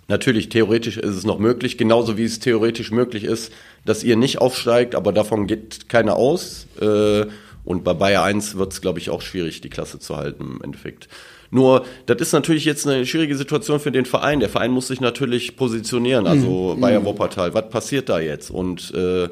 natürlich, 0.07 0.49
theoretisch 0.49 0.97
ist 0.97 1.15
es 1.15 1.23
noch 1.25 1.39
möglich, 1.39 1.77
genauso 1.77 2.17
wie 2.17 2.23
es 2.25 2.39
theoretisch 2.39 2.91
möglich 2.91 3.23
ist, 3.23 3.51
dass 3.85 4.03
ihr 4.03 4.15
nicht 4.17 4.39
aufsteigt, 4.39 4.95
aber 4.95 5.11
davon 5.13 5.47
geht 5.47 5.87
keiner 5.87 6.15
aus. 6.15 6.67
Äh, 6.81 7.25
und 7.63 7.83
bei 7.83 7.93
Bayer 7.93 8.23
1 8.23 8.57
wird 8.57 8.73
es, 8.73 8.81
glaube 8.81 8.97
ich, 8.97 9.11
auch 9.11 9.21
schwierig, 9.21 9.61
die 9.61 9.69
Klasse 9.69 9.99
zu 9.99 10.17
halten 10.17 10.43
im 10.55 10.61
Endeffekt. 10.63 11.07
Nur, 11.51 11.83
das 12.07 12.19
ist 12.21 12.31
natürlich 12.33 12.65
jetzt 12.65 12.87
eine 12.87 13.05
schwierige 13.05 13.35
Situation 13.37 13.79
für 13.79 13.91
den 13.91 14.05
Verein. 14.05 14.39
Der 14.39 14.49
Verein 14.49 14.71
muss 14.71 14.87
sich 14.87 14.99
natürlich 14.99 15.57
positionieren, 15.57 16.25
also 16.25 16.75
Bayer 16.79 17.05
Wuppertal. 17.05 17.53
Was 17.53 17.69
passiert 17.69 18.09
da 18.09 18.19
jetzt? 18.19 18.49
Und 18.49 18.91
äh, 18.95 19.27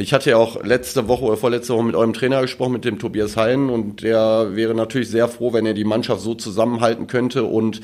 ich 0.00 0.12
hatte 0.12 0.30
ja 0.30 0.36
auch 0.36 0.62
letzte 0.64 1.08
Woche 1.08 1.24
oder 1.24 1.36
vorletzte 1.36 1.74
Woche 1.74 1.84
mit 1.84 1.94
eurem 1.96 2.12
Trainer 2.12 2.40
gesprochen, 2.42 2.72
mit 2.72 2.84
dem 2.84 2.98
Tobias 2.98 3.36
Hein, 3.36 3.70
und 3.70 4.02
der 4.02 4.54
wäre 4.54 4.74
natürlich 4.74 5.08
sehr 5.10 5.28
froh, 5.28 5.52
wenn 5.52 5.66
er 5.66 5.74
die 5.74 5.84
Mannschaft 5.84 6.22
so 6.22 6.34
zusammenhalten 6.34 7.06
könnte 7.06 7.44
und 7.44 7.80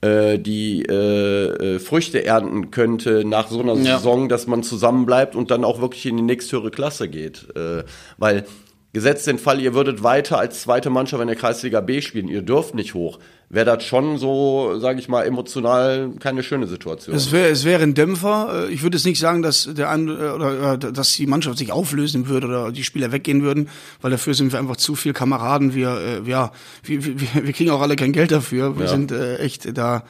äh, 0.00 0.38
die 0.38 0.82
äh, 0.88 0.94
äh, 0.94 1.78
Früchte 1.80 2.24
ernten 2.24 2.70
könnte 2.70 3.24
nach 3.24 3.48
so 3.48 3.60
einer 3.60 3.74
Ja. 3.74 3.96
Saison, 3.96 4.28
dass 4.28 4.46
man 4.46 4.62
zusammenbleibt 4.62 5.34
und 5.34 5.50
dann 5.50 5.64
auch 5.64 5.80
wirklich 5.80 6.06
in 6.06 6.16
die 6.16 6.22
nächsthöhere 6.22 6.70
Klasse 6.70 7.08
geht. 7.08 7.48
Äh, 7.56 7.82
weil 8.16 8.44
gesetzt 8.92 9.26
den 9.26 9.38
Fall, 9.38 9.60
ihr 9.60 9.74
würdet 9.74 10.02
weiter 10.02 10.38
als 10.38 10.62
zweite 10.62 10.90
Mannschaft 10.90 11.20
in 11.20 11.28
der 11.28 11.36
Kreisliga 11.36 11.80
B 11.80 12.00
spielen, 12.00 12.28
ihr 12.28 12.42
dürft 12.42 12.74
nicht 12.74 12.94
hoch, 12.94 13.18
wäre 13.50 13.66
das 13.66 13.84
schon 13.84 14.16
so, 14.18 14.78
sage 14.78 14.98
ich 14.98 15.08
mal, 15.08 15.24
emotional 15.24 16.10
keine 16.20 16.42
schöne 16.42 16.66
Situation. 16.66 17.14
Es 17.14 17.30
wäre 17.32 17.48
es 17.48 17.64
wäre 17.64 17.82
ein 17.82 17.94
Dämpfer. 17.94 18.66
Äh, 18.68 18.72
Ich 18.72 18.82
würde 18.82 18.96
jetzt 18.96 19.04
nicht 19.06 19.18
sagen, 19.20 19.42
dass 19.42 19.68
der 19.72 19.90
ein, 19.90 20.08
äh, 20.08 20.10
oder 20.12 20.72
äh, 20.74 20.78
dass 20.78 21.12
die 21.14 21.26
Mannschaft 21.26 21.58
sich 21.58 21.70
auflösen 21.72 22.28
würde 22.28 22.46
oder 22.46 22.72
die 22.72 22.84
Spieler 22.84 23.12
weggehen 23.12 23.42
würden, 23.42 23.68
weil 24.00 24.10
dafür 24.10 24.34
sind 24.34 24.52
wir 24.52 24.58
einfach 24.58 24.76
zu 24.76 24.94
viel 24.94 25.12
Kameraden. 25.12 25.74
Wir 25.74 26.22
äh, 26.24 26.28
ja, 26.30 26.52
wir, 26.82 27.04
wir, 27.04 27.16
wir 27.46 27.52
kriegen 27.52 27.70
auch 27.70 27.80
alle 27.82 27.96
kein 27.96 28.12
Geld 28.12 28.32
dafür. 28.32 28.76
Wir 28.78 28.84
Ja. 28.86 28.90
sind 28.90 29.12
äh, 29.12 29.36
echt 29.38 29.76
da. 29.76 30.04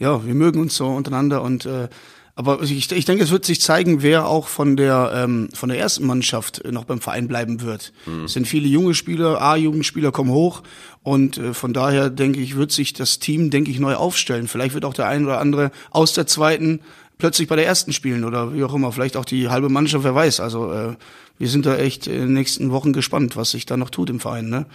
Ja, 0.00 0.26
wir 0.26 0.34
mögen 0.34 0.60
uns 0.60 0.74
so 0.76 0.88
untereinander 0.88 1.40
und 1.42 1.66
äh, 1.66 1.88
aber 2.36 2.62
ich, 2.62 2.90
ich 2.90 3.04
denke, 3.04 3.22
es 3.22 3.30
wird 3.30 3.44
sich 3.44 3.60
zeigen, 3.60 4.02
wer 4.02 4.26
auch 4.26 4.48
von 4.48 4.76
der 4.76 5.12
ähm, 5.14 5.48
von 5.54 5.68
der 5.68 5.78
ersten 5.78 6.04
Mannschaft 6.04 6.62
noch 6.68 6.84
beim 6.84 7.00
Verein 7.00 7.28
bleiben 7.28 7.60
wird. 7.60 7.92
Es 8.24 8.32
sind 8.32 8.48
viele 8.48 8.66
junge 8.66 8.94
Spieler, 8.94 9.40
A-Jugendspieler 9.40 10.10
kommen 10.10 10.30
hoch 10.30 10.62
und 11.04 11.38
äh, 11.38 11.54
von 11.54 11.72
daher 11.72 12.10
denke 12.10 12.40
ich, 12.40 12.56
wird 12.56 12.72
sich 12.72 12.92
das 12.92 13.20
Team, 13.20 13.50
denke 13.50 13.70
ich, 13.70 13.78
neu 13.78 13.94
aufstellen. 13.94 14.48
Vielleicht 14.48 14.74
wird 14.74 14.84
auch 14.84 14.94
der 14.94 15.06
ein 15.06 15.24
oder 15.24 15.38
andere 15.38 15.70
aus 15.90 16.12
der 16.12 16.26
zweiten 16.26 16.80
plötzlich 17.18 17.46
bei 17.46 17.54
der 17.54 17.66
ersten 17.66 17.92
spielen 17.92 18.24
oder 18.24 18.52
wie 18.52 18.64
auch 18.64 18.74
immer. 18.74 18.90
Vielleicht 18.90 19.16
auch 19.16 19.24
die 19.24 19.48
halbe 19.48 19.68
Mannschaft, 19.68 20.02
wer 20.02 20.16
weiß. 20.16 20.40
Also 20.40 20.72
äh, 20.72 20.96
wir 21.38 21.48
sind 21.48 21.66
da 21.66 21.76
echt 21.76 22.08
in 22.08 22.20
den 22.20 22.32
nächsten 22.32 22.72
Wochen 22.72 22.92
gespannt, 22.92 23.36
was 23.36 23.52
sich 23.52 23.64
da 23.64 23.76
noch 23.76 23.90
tut 23.90 24.10
im 24.10 24.18
Verein. 24.18 24.48
Ne? 24.48 24.66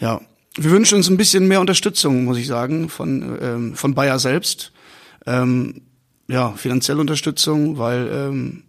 Ja, 0.00 0.20
wir 0.56 0.70
wünschen 0.70 0.96
uns 0.96 1.08
ein 1.08 1.16
bisschen 1.16 1.48
mehr 1.48 1.60
Unterstützung, 1.60 2.24
muss 2.24 2.36
ich 2.36 2.46
sagen, 2.46 2.90
von 2.90 3.38
ähm, 3.40 3.74
von 3.74 3.94
Bayer 3.94 4.18
selbst. 4.18 4.72
Ähm, 5.26 5.82
ja, 6.30 6.52
finanzielle 6.52 7.00
Unterstützung, 7.00 7.78
weil 7.78 8.08
ähm, 8.12 8.62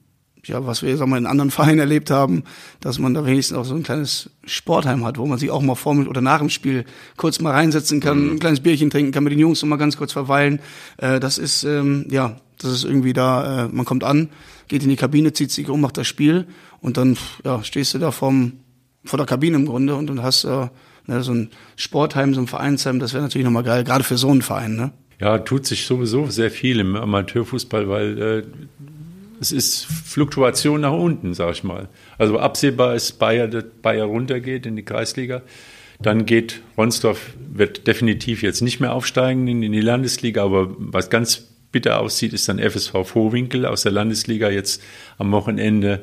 ja, 0.45 0.65
was 0.65 0.82
wir 0.82 0.97
sagen 0.97 1.12
wir, 1.12 1.17
in 1.17 1.28
anderen 1.28 1.52
Vereinen 1.52 1.80
erlebt 1.80 2.10
haben, 2.10 2.43
dass 2.80 3.00
man 3.00 3.13
da 3.13 3.26
wenigstens 3.26 3.58
auch 3.58 3.65
so 3.65 3.76
ein 3.76 3.84
kleines 3.84 4.32
Sportheim 4.45 5.06
hat, 5.06 5.17
wo 5.17 5.26
man 5.26 5.38
sich 5.38 5.52
auch 5.52 5.62
mal 5.62 5.76
vor 5.76 5.95
oder 5.95 6.21
nach 6.21 6.39
dem 6.39 6.50
Spiel 6.50 6.86
kurz 7.17 7.39
mal 7.39 7.52
reinsetzen 7.52 8.00
kann, 8.00 8.26
mhm. 8.26 8.32
ein 8.32 8.39
kleines 8.39 8.62
Bierchen 8.62 8.89
trinken 8.89 9.12
kann, 9.12 9.24
mit 9.24 9.34
den 9.34 9.39
Jungs 9.39 9.62
noch 9.62 9.69
mal 9.69 9.78
ganz 9.78 9.97
kurz 9.97 10.12
verweilen. 10.12 10.60
Äh, 10.97 11.19
das 11.19 11.38
ist, 11.38 11.63
ähm, 11.63 12.08
ja, 12.10 12.38
das 12.58 12.71
ist 12.71 12.84
irgendwie 12.84 13.13
da, 13.13 13.65
äh, 13.65 13.67
man 13.67 13.86
kommt 13.86 14.04
an, 14.04 14.30
geht 14.67 14.84
in 14.84 14.89
die 14.89 14.95
Kabine, 14.95 15.34
zieht 15.34 15.52
sich 15.52 15.69
um, 15.69 15.82
macht 15.82 15.97
das 15.97 16.08
Spiel 16.08 16.47
und 16.80 16.97
dann 16.97 17.17
ja, 17.43 17.63
stehst 17.63 17.93
du 17.93 18.00
da 18.00 18.12
vom, 18.12 18.54
vor 19.04 19.17
der 19.17 19.26
Kabine 19.26 19.58
im 19.58 19.65
Grunde 19.65 19.95
und 19.95 20.08
dann 20.08 20.24
hast 20.24 20.45
äh, 20.45 20.67
ne, 21.06 21.21
so 21.21 21.34
ein 21.34 21.50
Sportheim, 21.76 22.34
so 22.34 22.41
ein 22.41 22.47
Vereinsheim, 22.47 23.00
das 23.00 23.13
wäre 23.13 23.24
natürlich 23.24 23.45
nochmal 23.45 23.63
geil, 23.63 23.84
gerade 23.84 24.04
für 24.04 24.17
so 24.17 24.30
einen 24.30 24.41
Verein. 24.41 24.76
Ne? 24.76 24.91
Ja, 25.22 25.38
tut 25.38 25.68
sich 25.68 25.86
sowieso 25.86 26.26
sehr 26.26 26.50
viel 26.50 26.80
im 26.80 26.96
Amateurfußball, 26.96 27.88
weil 27.88 28.22
äh, 28.22 28.44
es 29.40 29.52
ist 29.52 29.86
Fluktuation 29.86 30.82
nach 30.82 30.94
unten, 30.94 31.36
sag 31.36 31.54
ich 31.54 31.64
mal. 31.64 31.90
Also 32.18 32.40
absehbar 32.40 32.96
ist 32.96 33.20
Bayer, 33.20 33.48
dass 33.48 33.66
Bayer 33.84 34.06
runtergeht 34.06 34.66
in 34.66 34.76
die 34.76 34.84
Kreisliga. 34.84 35.44
Dann 36.02 36.26
geht 36.26 36.62
Ronsdorf, 36.76 37.34
wird 37.54 37.86
definitiv 37.86 38.42
jetzt 38.42 38.62
nicht 38.62 38.80
mehr 38.80 38.94
aufsteigen 38.94 39.48
in, 39.48 39.62
die 39.72 39.82
Landesliga, 39.82 40.44
aber 40.44 40.74
was 40.78 41.12
ganz 41.12 41.48
bitter 41.72 42.00
aussieht, 42.00 42.34
ist 42.34 42.50
dann 42.50 42.58
FSV 42.58 43.06
Vorwinkel 43.06 43.68
aus 43.68 43.84
der 43.84 43.92
Landesliga 43.92 44.50
jetzt 44.50 44.82
am 45.20 45.32
Wochenende. 45.32 46.02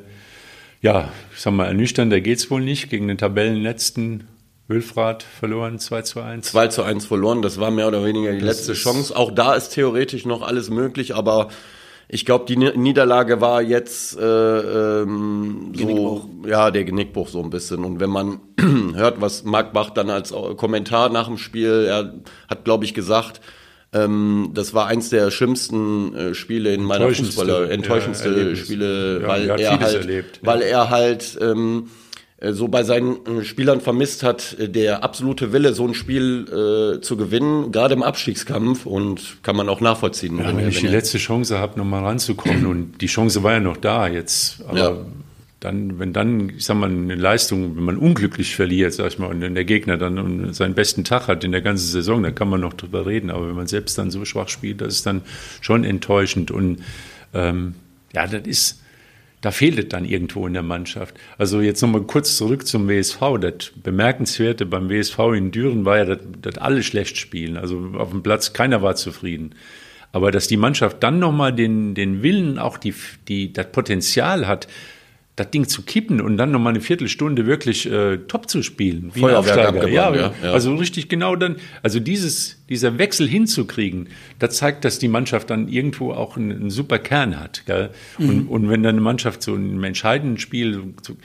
Ja, 0.81 1.13
ich 1.35 1.41
sag 1.41 1.55
mal, 1.55 1.67
ernüchternder 1.67 2.21
geht's 2.21 2.53
wohl 2.53 2.63
nicht. 2.63 2.89
Gegen 2.89 3.09
den 3.09 3.19
Tabellenletzten 3.19 4.29
Wülfrath 4.69 5.23
verloren, 5.23 5.79
2 5.79 6.03
zu 6.03 6.21
1. 6.21 6.47
2 6.47 6.69
zu 6.69 6.83
1 6.83 7.07
verloren, 7.07 7.43
das 7.43 7.59
war 7.59 7.71
mehr 7.71 7.89
oder 7.89 8.05
weniger 8.05 8.33
die 8.33 8.39
das 8.39 8.59
letzte 8.59 8.75
Chance. 8.75 9.17
Auch 9.17 9.31
da 9.33 9.55
ist 9.55 9.71
theoretisch 9.71 10.27
noch 10.27 10.43
alles 10.43 10.69
möglich, 10.69 11.15
aber 11.15 11.49
ich 12.11 12.25
glaube, 12.25 12.45
die 12.47 12.57
Niederlage 12.57 13.41
war 13.41 13.61
jetzt 13.61 14.19
äh, 14.19 14.23
ähm, 14.23 15.73
so, 15.75 16.31
ja, 16.47 16.71
der 16.71 16.85
Genickbruch 16.85 17.29
so 17.29 17.43
ein 17.43 17.51
bisschen. 17.51 17.85
Und 17.85 18.01
wenn 18.01 18.11
man 18.11 18.41
hört, 18.95 19.21
was 19.21 19.45
Marc 19.45 19.73
Bach 19.73 19.91
dann 19.91 20.09
als 20.09 20.33
Kommentar 20.57 21.11
nach 21.11 21.27
dem 21.27 21.37
Spiel, 21.37 21.87
er 21.87 22.15
hat, 22.49 22.65
glaube 22.65 22.87
ich, 22.87 22.95
gesagt, 22.95 23.41
ähm, 23.93 24.51
das 24.55 24.75
war 24.75 24.87
eins 24.87 25.11
der 25.11 25.31
schlimmsten 25.31 26.15
äh, 26.15 26.35
Spiele 26.35 26.75
in 26.75 26.83
meiner 26.83 27.09
Fußballer, 27.09 27.71
enttäuschendste 27.71 28.51
ja, 28.51 28.57
Spiele, 28.57 29.23
ja, 29.23 29.29
weil, 29.29 29.49
er 29.49 29.81
halt, 29.81 29.95
erlebt, 29.95 30.41
weil 30.43 30.63
er 30.63 30.91
halt, 30.91 31.39
ähm, 31.41 31.85
äh, 31.87 32.08
so 32.41 32.69
bei 32.69 32.85
seinen 32.85 33.27
äh, 33.27 33.45
Spielern 33.45 33.81
vermisst 33.81 34.23
hat, 34.23 34.57
äh, 34.59 34.69
der 34.69 35.03
absolute 35.03 35.53
Wille, 35.53 35.75
so 35.75 35.87
ein 35.87 35.95
Spiel 35.95 36.47
äh, 36.99 37.01
zu 37.01 37.17
gewinnen, 37.17 37.73
gerade 37.73 37.95
im 37.95 38.03
Abstiegskampf 38.03 38.87
und 38.87 39.39
kann 39.43 39.57
man 39.57 39.69
auch 39.69 39.81
nachvollziehen. 39.81 40.39
Ja, 40.39 40.49
wenn, 40.49 40.59
wenn 40.59 40.69
ich 40.69 40.79
die 40.79 40.87
letzte 40.87 41.19
Chance 41.19 41.59
habe, 41.59 41.79
nochmal 41.79 42.05
ranzukommen 42.05 42.67
und 42.67 43.01
die 43.01 43.07
Chance 43.07 43.43
war 43.43 43.55
ja 43.55 43.61
noch 43.61 43.77
da 43.77 44.07
jetzt, 44.07 44.63
aber 44.69 44.79
ja. 44.79 44.97
dann, 45.59 45.99
wenn 45.99 46.13
dann, 46.13 46.51
ich 46.51 46.65
sag 46.65 46.77
mal, 46.77 46.89
eine 46.89 47.17
Leistung, 47.17 47.77
wenn 47.77 47.83
man 47.83 47.97
unglücklich 47.97 48.55
verliert, 48.55 48.93
sag 48.93 49.09
ich 49.09 49.19
mal, 49.19 49.27
und 49.27 49.41
der 49.41 49.65
Gegner 49.65 49.97
dann 49.97 50.53
seinen 50.55 50.75
besten 50.75 51.03
Tag 51.03 51.27
hat 51.27 51.43
in 51.43 51.51
der 51.51 51.63
ganzen 51.63 51.89
Saison, 51.89 52.23
dann 52.23 52.37
kann 52.37 52.49
man 52.49 52.61
noch 52.61 52.75
drüber 52.75 53.05
reden, 53.05 53.31
aber 53.31 53.49
wenn 53.49 53.57
man 53.57 53.67
selbst 53.67 53.99
dann 53.99 54.13
so 54.13 54.25
schwach 54.25 54.49
spielt, 54.49 54.81
das 54.81 54.95
ist 54.95 55.07
dann 55.07 55.23
schon 55.61 55.83
enttäuschend 55.83 56.53
und 56.53 56.85
ähm, 57.35 57.75
ja, 58.15 58.29
das 58.29 58.47
ist 58.47 58.81
da 59.41 59.51
fehlt 59.51 59.79
es 59.79 59.89
dann 59.89 60.05
irgendwo 60.05 60.47
in 60.47 60.53
der 60.53 60.63
Mannschaft. 60.63 61.15
Also 61.37 61.61
jetzt 61.61 61.81
nochmal 61.81 62.03
kurz 62.03 62.37
zurück 62.37 62.67
zum 62.67 62.89
WSV. 62.89 63.21
Das 63.41 63.71
Bemerkenswerte 63.77 64.67
beim 64.67 64.91
WSV 64.91 65.19
in 65.37 65.51
Düren 65.51 65.85
war 65.85 65.99
ja, 65.99 66.05
dass, 66.05 66.19
dass 66.43 66.59
alle 66.59 66.83
schlecht 66.83 67.17
spielen. 67.17 67.57
Also 67.57 67.93
auf 67.97 68.11
dem 68.11 68.23
Platz 68.23 68.53
keiner 68.53 68.83
war 68.83 68.97
zufrieden. 68.97 69.55
Aber 70.11 70.31
dass 70.31 70.49
die 70.49 70.57
Mannschaft 70.57 71.03
dann 71.03 71.19
nochmal 71.19 71.53
den, 71.53 71.95
den 71.95 72.23
Willen, 72.23 72.59
auch 72.59 72.79
die, 72.79 72.95
die, 73.29 73.53
das 73.53 73.71
Potenzial 73.71 74.47
hat, 74.47 74.67
das 75.39 75.51
Ding 75.51 75.69
zu 75.69 75.83
kippen 75.83 76.21
und 76.21 76.37
dann 76.37 76.51
nochmal 76.51 76.73
eine 76.73 76.81
Viertelstunde 76.81 77.47
wirklich 77.47 77.91
äh, 77.91 78.19
top 78.29 78.49
zu 78.49 78.63
spielen. 78.63 79.11
Wie 79.15 79.25
Aufsteiger. 79.25 79.89
Ja, 79.89 80.15
ja, 80.15 80.33
ja, 80.43 80.53
also 80.53 80.75
richtig 80.75 81.09
genau 81.09 81.37
dann, 81.37 81.57
also 81.83 82.01
dieses, 82.01 82.63
dieser 82.69 82.99
Wechsel 82.99 83.29
hinzukriegen, 83.29 84.09
das 84.39 84.57
zeigt, 84.57 84.85
dass 84.85 84.99
die 84.99 85.09
Mannschaft 85.09 85.51
dann 85.51 85.69
irgendwo 85.69 86.13
auch 86.13 86.37
einen, 86.37 86.53
einen 86.53 86.71
super 86.71 86.99
Kern 86.99 87.39
hat. 87.39 87.63
Gell? 87.67 87.91
Mhm. 88.19 88.29
Und, 88.29 88.47
und 88.49 88.69
wenn 88.71 88.83
dann 88.83 88.97
eine 88.97 89.01
Mannschaft 89.01 89.43
so 89.43 89.55
in 89.55 89.71
einem 89.71 89.85
entscheidenden 89.85 90.39
Spiel, 90.39 90.83
so, 91.03 91.17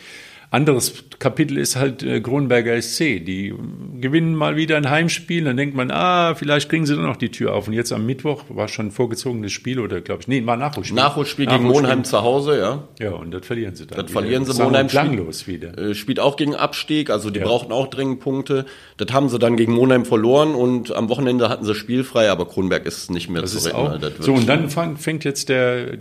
anderes 0.53 1.05
Kapitel 1.17 1.57
ist 1.57 1.75
halt 1.75 2.03
äh, 2.03 2.21
Kronberger 2.21 2.79
SC. 2.79 3.25
Die 3.25 3.53
gewinnen 3.99 4.35
mal 4.35 4.55
wieder 4.55 4.77
ein 4.77 4.87
Heimspiel, 4.89 5.45
dann 5.45 5.57
denkt 5.57 5.75
man, 5.75 5.89
ah, 5.89 6.35
vielleicht 6.35 6.69
kriegen 6.69 6.85
sie 6.85 6.95
dann 6.95 7.05
noch 7.05 7.17
die 7.17 7.29
Tür 7.29 7.55
auf. 7.55 7.67
Und 7.67 7.73
jetzt 7.73 7.91
am 7.91 8.05
Mittwoch 8.05 8.43
war 8.49 8.67
schon 8.67 8.87
ein 8.87 8.91
vorgezogenes 8.91 9.51
Spiel 9.51 9.79
oder 9.79 10.01
glaube 10.01 10.21
ich, 10.21 10.27
nee, 10.27 10.45
war 10.45 10.55
Nachholspiel. 10.55 10.95
Nachholspiel 10.95 11.47
gegen 11.47 11.63
Monheim 11.63 12.03
zu 12.03 12.21
Hause, 12.21 12.59
ja. 12.59 12.87
Ja, 12.99 13.13
und 13.13 13.31
das 13.31 13.45
verlieren 13.45 13.75
sie 13.75 13.87
dann. 13.87 13.97
Das 13.97 14.05
wieder. 14.05 14.19
verlieren 14.19 14.45
sie. 14.45 14.61
Monheim 14.61 14.87
klanglos 14.87 15.47
wieder. 15.47 15.75
Äh, 15.77 15.95
spielt 15.95 16.19
auch 16.19 16.35
gegen 16.35 16.53
Abstieg, 16.53 17.09
also 17.09 17.31
die 17.31 17.39
ja. 17.39 17.45
brauchten 17.45 17.71
auch 17.71 17.87
dringend 17.87 18.19
Punkte. 18.19 18.65
Das 18.97 19.11
haben 19.11 19.29
sie 19.29 19.39
dann 19.39 19.57
gegen 19.57 19.73
Monheim 19.73 20.05
verloren 20.05 20.53
und 20.53 20.95
am 20.95 21.09
Wochenende 21.09 21.49
hatten 21.49 21.65
sie 21.65 21.73
spielfrei, 21.73 22.29
aber 22.29 22.47
Kronberg 22.47 22.85
ist 22.85 23.09
nicht 23.09 23.27
mehr 23.27 23.41
das 23.41 23.57
zu 23.57 23.67
retten. 23.67 24.13
So, 24.19 24.33
und 24.33 24.47
dann 24.47 24.69
fängt 24.69 25.23
jetzt 25.23 25.49
der 25.49 25.97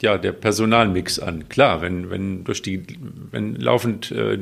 ja, 0.00 0.18
der 0.18 0.32
Personalmix 0.32 1.18
an. 1.18 1.48
Klar, 1.48 1.80
wenn, 1.80 2.10
wenn 2.10 2.44
durch 2.44 2.62
die, 2.62 2.82
wenn 3.30 3.56
laufend 3.56 4.10
äh, 4.10 4.38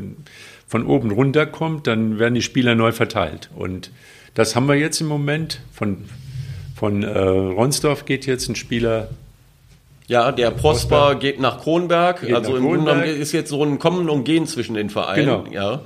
von 0.67 0.87
oben 0.87 1.11
runter 1.11 1.47
kommt, 1.47 1.87
dann 1.87 2.19
werden 2.19 2.35
die 2.35 2.43
Spieler 2.43 2.75
neu 2.75 2.93
verteilt. 2.93 3.51
Und 3.55 3.91
das 4.35 4.57
haben 4.57 4.67
wir 4.67 4.75
jetzt 4.75 5.01
im 5.01 5.07
Moment. 5.07 5.61
Von, 5.73 6.05
von 6.75 7.03
äh, 7.03 7.19
Ronsdorf 7.19 8.05
geht 8.05 8.27
jetzt 8.27 8.49
ein 8.49 8.57
Spieler. 8.57 9.09
Ja, 10.07 10.33
der 10.33 10.51
Prosper, 10.51 11.15
geht 11.15 11.41
nach 11.41 11.63
Kronberg. 11.63 12.21
Geht 12.21 12.35
also 12.35 12.51
nach 12.51 12.59
im 12.59 12.65
Grunde 12.65 12.85
genommen 12.85 13.05
ist 13.05 13.33
jetzt 13.33 13.51
so 13.51 13.63
ein 13.63 13.79
Kommen 13.79 14.11
und 14.11 14.25
Gehen 14.25 14.47
zwischen 14.47 14.75
den 14.75 14.91
Vereinen. 14.91 15.45
Genau. 15.45 15.47
Ja. 15.51 15.83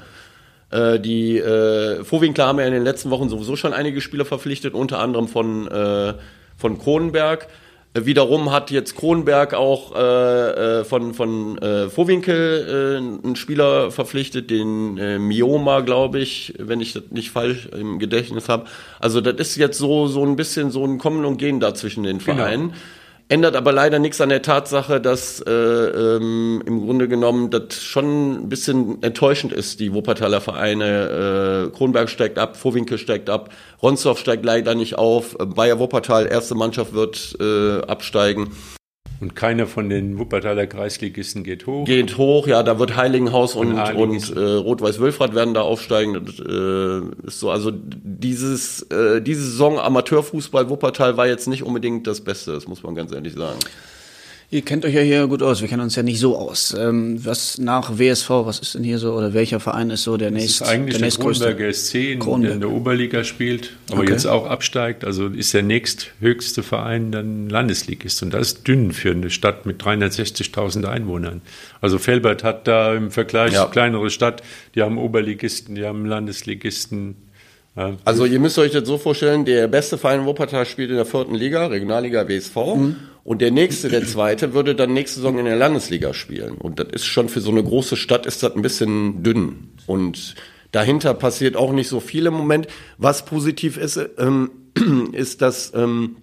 Äh, 0.70 0.98
die 0.98 1.38
äh, 1.38 2.02
Vorwinkler 2.04 2.46
haben 2.46 2.58
ja 2.58 2.66
in 2.66 2.72
den 2.72 2.82
letzten 2.84 3.10
Wochen 3.10 3.28
sowieso 3.28 3.56
schon 3.56 3.72
einige 3.72 4.00
Spieler 4.00 4.24
verpflichtet, 4.24 4.74
unter 4.74 4.98
anderem 4.98 5.28
von, 5.28 5.68
äh, 5.68 6.14
von 6.56 6.78
Kronenberg. 6.78 7.48
Wiederum 7.94 8.52
hat 8.52 8.70
jetzt 8.70 8.96
Kronberg 8.96 9.54
auch 9.54 9.94
äh, 9.96 10.80
äh, 10.80 10.84
von, 10.84 11.14
von 11.14 11.58
äh, 11.58 11.88
Vorwinkel 11.88 12.94
äh, 12.94 13.26
einen 13.26 13.34
Spieler 13.34 13.90
verpflichtet, 13.90 14.50
den 14.50 14.98
äh, 14.98 15.18
Mioma, 15.18 15.80
glaube 15.80 16.20
ich, 16.20 16.54
wenn 16.58 16.80
ich 16.80 16.92
das 16.92 17.04
nicht 17.10 17.30
falsch 17.30 17.66
im 17.66 17.98
Gedächtnis 17.98 18.48
habe. 18.48 18.66
Also 19.00 19.20
das 19.20 19.34
ist 19.36 19.56
jetzt 19.56 19.78
so, 19.78 20.06
so 20.06 20.24
ein 20.24 20.36
bisschen 20.36 20.70
so 20.70 20.84
ein 20.84 20.98
Kommen 20.98 21.24
und 21.24 21.38
Gehen 21.38 21.60
da 21.60 21.74
zwischen 21.74 22.02
den 22.02 22.18
genau. 22.18 22.36
Vereinen. 22.36 22.68
Genau. 22.68 22.80
Ändert 23.30 23.56
aber 23.56 23.72
leider 23.72 23.98
nichts 23.98 24.22
an 24.22 24.30
der 24.30 24.40
Tatsache, 24.40 25.02
dass 25.02 25.40
äh, 25.40 25.52
ähm, 25.52 26.62
im 26.64 26.80
Grunde 26.80 27.08
genommen 27.08 27.50
das 27.50 27.82
schon 27.82 28.44
ein 28.44 28.48
bisschen 28.48 29.02
enttäuschend 29.02 29.52
ist, 29.52 29.80
die 29.80 29.92
Wuppertaler 29.92 30.40
Vereine. 30.40 31.68
Äh, 31.68 31.76
Kronberg 31.76 32.08
steigt 32.08 32.38
ab, 32.38 32.56
Vorwinkel 32.56 32.96
steigt 32.96 33.28
ab, 33.28 33.50
Ronsdorf 33.82 34.18
steigt 34.18 34.46
leider 34.46 34.74
nicht 34.74 34.96
auf, 34.96 35.36
Bayer 35.36 35.78
Wuppertal, 35.78 36.26
erste 36.26 36.54
Mannschaft 36.54 36.94
wird 36.94 37.36
äh, 37.38 37.82
absteigen. 37.82 38.50
Und 39.20 39.34
keiner 39.34 39.66
von 39.66 39.88
den 39.88 40.18
Wuppertaler 40.18 40.68
Kreisligisten 40.68 41.42
geht 41.42 41.66
hoch. 41.66 41.84
Geht 41.84 42.18
hoch, 42.18 42.46
ja, 42.46 42.62
da 42.62 42.78
wird 42.78 42.94
Heiligenhaus 42.94 43.56
und, 43.56 43.72
und, 43.72 43.94
und 43.96 44.36
äh, 44.36 44.40
Rot-Weiß-Wülfrath 44.40 45.34
werden 45.34 45.54
da 45.54 45.62
aufsteigen. 45.62 46.24
Das, 46.24 46.38
äh, 46.38 47.26
ist 47.26 47.40
so, 47.40 47.50
also 47.50 47.72
dieses, 47.72 48.82
äh, 48.82 49.20
diese 49.20 49.42
Saison 49.42 49.80
Amateurfußball 49.80 50.70
Wuppertal 50.70 51.16
war 51.16 51.26
jetzt 51.26 51.48
nicht 51.48 51.64
unbedingt 51.64 52.06
das 52.06 52.20
Beste, 52.20 52.52
das 52.52 52.68
muss 52.68 52.84
man 52.84 52.94
ganz 52.94 53.10
ehrlich 53.10 53.34
sagen. 53.34 53.58
Ihr 54.50 54.62
kennt 54.62 54.86
euch 54.86 54.94
ja 54.94 55.02
hier 55.02 55.26
gut 55.26 55.42
aus. 55.42 55.60
Wir 55.60 55.68
kennen 55.68 55.82
uns 55.82 55.94
ja 55.94 56.02
nicht 56.02 56.20
so 56.20 56.34
aus. 56.34 56.74
Ähm, 56.78 57.22
was 57.22 57.58
nach 57.58 57.98
WSV, 57.98 58.30
was 58.30 58.58
ist 58.60 58.74
denn 58.74 58.82
hier 58.82 58.98
so, 58.98 59.12
oder 59.12 59.34
welcher 59.34 59.60
Verein 59.60 59.90
ist 59.90 60.04
so 60.04 60.16
der 60.16 60.30
nächste? 60.30 60.60
Das 60.60 60.68
ist 60.68 60.74
eigentlich 60.74 60.96
der, 60.96 61.10
der 61.10 61.18
Kronberger 61.18 61.70
SC, 61.70 61.94
in, 62.12 62.20
der 62.20 62.52
in 62.52 62.60
der 62.60 62.70
Oberliga 62.70 63.24
spielt, 63.24 63.76
aber 63.90 64.00
okay. 64.00 64.12
jetzt 64.12 64.26
auch 64.26 64.46
absteigt. 64.46 65.04
Also 65.04 65.26
ist 65.26 65.52
der 65.52 65.62
nächsthöchste 65.64 66.62
Verein 66.62 67.12
dann 67.12 67.50
Landesligist. 67.50 68.22
Und 68.22 68.32
das 68.32 68.52
ist 68.52 68.66
dünn 68.66 68.92
für 68.92 69.10
eine 69.10 69.28
Stadt 69.28 69.66
mit 69.66 69.82
360.000 69.82 70.86
Einwohnern. 70.86 71.42
Also 71.82 71.98
Felbert 71.98 72.42
hat 72.42 72.66
da 72.66 72.94
im 72.94 73.10
Vergleich 73.10 73.52
ja. 73.52 73.66
kleinere 73.66 74.08
Stadt, 74.08 74.42
die 74.74 74.80
haben 74.80 74.96
Oberligisten, 74.96 75.74
die 75.74 75.84
haben 75.84 76.06
Landesligisten, 76.06 77.16
also 78.04 78.24
ihr 78.24 78.40
müsst 78.40 78.58
euch 78.58 78.72
das 78.72 78.86
so 78.86 78.98
vorstellen, 78.98 79.44
der 79.44 79.68
beste 79.68 79.98
Verein 79.98 80.26
Wuppertal 80.26 80.66
spielt 80.66 80.90
in 80.90 80.96
der 80.96 81.06
vierten 81.06 81.34
Liga, 81.34 81.66
Regionalliga 81.66 82.28
WSV. 82.28 82.56
Mhm. 82.56 82.96
Und 83.24 83.42
der 83.42 83.50
nächste, 83.50 83.88
der 83.88 84.06
zweite, 84.06 84.54
würde 84.54 84.74
dann 84.74 84.94
nächste 84.94 85.16
Saison 85.20 85.38
in 85.38 85.44
der 85.44 85.56
Landesliga 85.56 86.14
spielen. 86.14 86.56
Und 86.56 86.80
das 86.80 86.88
ist 86.92 87.04
schon 87.04 87.28
für 87.28 87.40
so 87.40 87.50
eine 87.50 87.62
große 87.62 87.96
Stadt 87.96 88.26
ist 88.26 88.42
das 88.42 88.54
ein 88.54 88.62
bisschen 88.62 89.22
dünn. 89.22 89.70
Und 89.86 90.34
dahinter 90.72 91.14
passiert 91.14 91.56
auch 91.56 91.72
nicht 91.72 91.88
so 91.88 92.00
viel 92.00 92.26
im 92.26 92.34
Moment. 92.34 92.68
Was 92.96 93.24
positiv 93.24 93.76
ist, 93.76 94.00
ähm, 94.18 94.50
ist, 95.12 95.42
dass 95.42 95.72
ähm, 95.74 96.16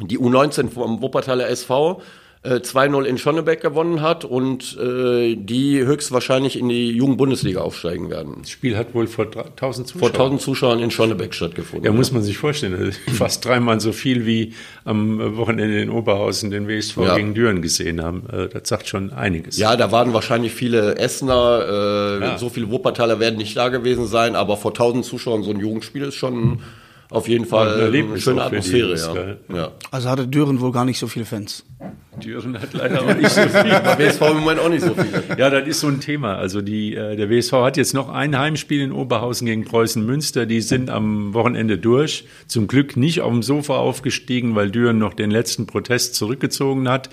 die 0.00 0.18
U19 0.18 0.68
vom 0.68 1.02
Wuppertaler 1.02 1.48
SV 1.48 2.02
äh, 2.42 2.54
2-0 2.60 3.04
in 3.04 3.18
Schonnebeck 3.18 3.60
gewonnen 3.60 4.00
hat 4.00 4.24
und 4.24 4.78
äh, 4.78 5.36
die 5.36 5.84
höchstwahrscheinlich 5.84 6.58
in 6.58 6.70
die 6.70 6.88
Jugendbundesliga 6.90 7.60
aufsteigen 7.60 8.08
werden. 8.08 8.36
Das 8.40 8.50
Spiel 8.50 8.78
hat 8.78 8.94
wohl 8.94 9.06
vor 9.06 9.26
1000 9.26 9.88
Zuschauern. 9.88 10.00
Vor 10.00 10.08
1000 10.20 10.40
Zuschauern 10.40 10.78
in 10.80 10.90
Schonnebeck 10.90 11.34
stattgefunden. 11.34 11.84
Ja, 11.84 11.92
muss 11.92 12.12
man 12.12 12.22
sich 12.22 12.38
vorstellen. 12.38 12.72
ist 12.80 12.98
Fast 13.14 13.44
dreimal 13.44 13.78
so 13.80 13.92
viel 13.92 14.24
wie 14.24 14.54
am 14.84 15.36
Wochenende 15.36 15.80
in 15.82 15.90
Oberhausen 15.90 16.50
den 16.50 16.66
WSV 16.66 16.96
Ja. 16.98 17.16
gegen 17.16 17.34
Düren 17.34 17.60
gesehen 17.60 18.02
haben. 18.02 18.22
Äh, 18.32 18.48
Das 18.48 18.68
sagt 18.68 18.88
schon 18.88 19.12
einiges. 19.12 19.58
Ja, 19.58 19.76
da 19.76 19.92
waren 19.92 20.14
wahrscheinlich 20.14 20.52
viele 20.52 20.96
Essener, 20.96 22.18
äh, 22.20 22.24
Ja. 22.24 22.38
so 22.38 22.48
viele 22.48 22.70
Wuppertaler 22.70 23.20
werden 23.20 23.36
nicht 23.36 23.56
da 23.56 23.68
gewesen 23.68 24.06
sein, 24.06 24.34
aber 24.34 24.56
vor 24.56 24.72
1000 24.72 25.04
Zuschauern 25.04 25.42
so 25.42 25.50
ein 25.50 25.60
Jugendspiel 25.60 26.04
ist 26.04 26.14
schon 26.14 26.60
auf 27.10 27.26
jeden 27.26 27.44
Fall 27.44 27.88
eine 27.88 28.20
schöne 28.20 28.36
die 28.36 28.42
Atmosphäre. 28.42 29.36
Ja. 29.48 29.56
Ja. 29.56 29.72
Also 29.90 30.08
hatte 30.08 30.28
Düren 30.28 30.60
wohl 30.60 30.70
gar 30.70 30.84
nicht 30.84 30.98
so 30.98 31.08
viele 31.08 31.24
Fans. 31.24 31.64
Düren 32.22 32.60
hat 32.60 32.72
leider 32.72 33.02
auch 33.04 33.14
nicht 33.14 33.30
so 33.30 33.40
viel. 33.42 33.50
WSV 33.98 34.20
im 34.22 34.38
Moment 34.38 34.60
auch 34.60 34.68
nicht 34.68 34.84
so 34.84 34.94
viele. 34.94 35.24
Ja, 35.36 35.50
das 35.50 35.66
ist 35.66 35.80
so 35.80 35.88
ein 35.88 36.00
Thema. 36.00 36.36
Also 36.36 36.60
die, 36.60 36.94
äh, 36.94 37.16
der 37.16 37.28
WSV 37.28 37.52
hat 37.52 37.76
jetzt 37.76 37.94
noch 37.94 38.08
ein 38.08 38.38
Heimspiel 38.38 38.80
in 38.80 38.92
Oberhausen 38.92 39.46
gegen 39.46 39.64
Preußen 39.64 40.04
Münster. 40.04 40.46
Die 40.46 40.60
sind 40.60 40.88
am 40.88 41.34
Wochenende 41.34 41.78
durch. 41.78 42.26
Zum 42.46 42.68
Glück 42.68 42.96
nicht 42.96 43.22
auf 43.22 43.32
dem 43.32 43.42
Sofa 43.42 43.76
aufgestiegen, 43.76 44.54
weil 44.54 44.70
Düren 44.70 44.98
noch 44.98 45.14
den 45.14 45.32
letzten 45.32 45.66
Protest 45.66 46.14
zurückgezogen 46.14 46.88
hat. 46.88 47.10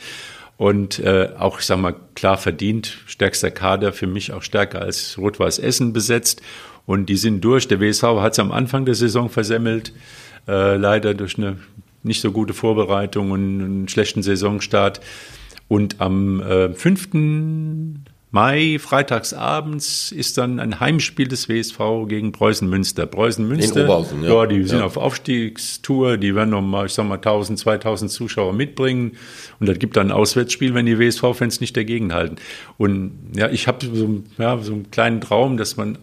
Und 0.57 0.99
äh, 0.99 1.29
auch, 1.37 1.59
ich 1.59 1.65
sag 1.65 1.79
mal, 1.79 1.95
klar 2.15 2.37
verdient, 2.37 2.97
stärkster 3.05 3.51
Kader, 3.51 3.93
für 3.93 4.07
mich 4.07 4.33
auch 4.33 4.41
stärker 4.41 4.81
als 4.81 5.17
Rot-Weiß 5.17 5.59
Essen 5.59 5.93
besetzt. 5.93 6.41
Und 6.87 7.07
die 7.09 7.17
sind 7.17 7.41
durch. 7.41 7.67
Der 7.67 7.79
WSV 7.79 8.03
hat 8.21 8.33
es 8.33 8.39
am 8.39 8.51
Anfang 8.51 8.85
der 8.85 8.95
Saison 8.95 9.29
versemmelt, 9.29 9.93
äh, 10.47 10.77
leider 10.77 11.13
durch 11.13 11.37
eine 11.37 11.57
nicht 12.01 12.21
so 12.21 12.31
gute 12.31 12.53
Vorbereitung 12.55 13.29
und 13.31 13.61
einen 13.61 13.87
schlechten 13.89 14.23
Saisonstart. 14.23 15.01
Und 15.67 15.99
am 15.99 16.41
äh, 16.41 16.73
5. 16.73 17.09
Mai, 18.31 18.77
freitagsabends, 18.79 20.11
ist 20.11 20.37
dann 20.37 20.59
ein 20.59 20.79
Heimspiel 20.79 21.27
des 21.27 21.47
WSV 21.47 22.07
gegen 22.07 22.31
Preußen 22.33 22.69
Münster. 22.69 23.05
Preußen 23.05 23.47
Münster, 23.47 23.83
Oberhausen, 23.83 24.23
ja. 24.23 24.29
ja, 24.33 24.45
die 24.45 24.63
sind 24.63 24.79
Ja. 24.79 24.85
auf 24.85 24.97
Aufstiegstour, 24.97 26.17
die 26.17 26.35
werden 26.35 26.49
noch 26.49 26.61
mal, 26.61 26.85
ich 26.85 26.93
sag 26.93 27.07
mal, 27.07 27.15
1000, 27.15 27.57
2000 27.59 28.11
Zuschauer 28.11 28.53
mitbringen. 28.53 29.13
Und 29.59 29.67
das 29.69 29.79
gibt 29.79 29.95
dann 29.97 30.07
ein 30.07 30.11
Auswärtsspiel, 30.11 30.73
wenn 30.73 30.85
die 30.85 30.99
WSV-Fans 30.99 31.61
nicht 31.61 31.75
dagegen 31.75 32.13
halten. 32.13 32.35
Und 32.77 33.13
ja, 33.33 33.49
ich 33.49 33.67
habe 33.67 33.85
so, 33.85 34.23
ja, 34.37 34.57
so 34.59 34.73
einen 34.73 34.91
kleinen 34.91 35.21
Traum, 35.21 35.57
dass 35.57 35.77
man 35.77 35.97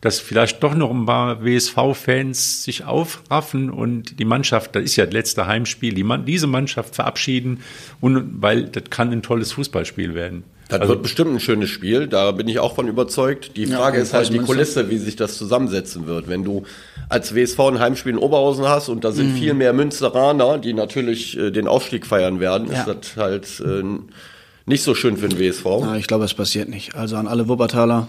dass 0.00 0.20
vielleicht 0.20 0.62
doch 0.62 0.74
noch 0.74 0.90
ein 0.90 1.06
paar 1.06 1.42
WSV-Fans 1.44 2.64
sich 2.64 2.84
aufraffen 2.84 3.70
und 3.70 4.18
die 4.18 4.24
Mannschaft, 4.24 4.74
das 4.76 4.84
ist 4.84 4.96
ja 4.96 5.04
das 5.06 5.14
letzte 5.14 5.46
Heimspiel, 5.46 5.94
die 5.94 6.04
Mann, 6.04 6.24
diese 6.24 6.46
Mannschaft 6.46 6.94
verabschieden, 6.94 7.60
und, 8.00 8.40
weil 8.42 8.64
das 8.64 8.84
kann 8.90 9.10
ein 9.12 9.22
tolles 9.22 9.52
Fußballspiel 9.52 10.14
werden. 10.14 10.44
Das 10.68 10.80
Also- 10.80 10.94
wird 10.94 11.02
bestimmt 11.04 11.32
ein 11.32 11.40
schönes 11.40 11.70
Spiel, 11.70 12.08
da 12.08 12.32
bin 12.32 12.48
ich 12.48 12.58
auch 12.58 12.74
von 12.74 12.88
überzeugt. 12.88 13.56
Die 13.56 13.66
Frage 13.66 13.98
und 13.98 14.02
ist 14.02 14.12
halt 14.12 14.32
die 14.32 14.38
Kulisse, 14.38 14.90
wie 14.90 14.98
sich 14.98 15.14
das 15.14 15.38
zusammensetzen 15.38 16.06
wird. 16.08 16.28
Wenn 16.28 16.42
du 16.42 16.64
als 17.08 17.34
WSV 17.36 17.58
ein 17.60 17.78
Heimspiel 17.78 18.12
in 18.12 18.18
Oberhausen 18.18 18.64
hast 18.66 18.88
und 18.88 19.04
da 19.04 19.12
sind 19.12 19.36
viel 19.38 19.54
mehr 19.54 19.72
Münsteraner, 19.72 20.58
die 20.58 20.72
natürlich 20.72 21.38
äh, 21.38 21.52
den 21.52 21.68
Aufstieg 21.68 22.04
feiern 22.04 22.40
werden, 22.40 22.68
Ja. 22.70 22.80
ist 22.80 22.88
das 22.88 23.16
halt 23.16 23.60
äh, 23.64 23.82
nicht 24.66 24.82
so 24.82 24.96
schön 24.96 25.16
für 25.16 25.28
den 25.28 25.38
WSV. 25.38 25.64
Na, 25.82 25.96
ich 25.98 26.08
glaube, 26.08 26.24
es 26.24 26.34
passiert 26.34 26.68
nicht. 26.68 26.96
Also 26.96 27.14
an 27.14 27.28
alle 27.28 27.46
Wuppertaler, 27.48 28.08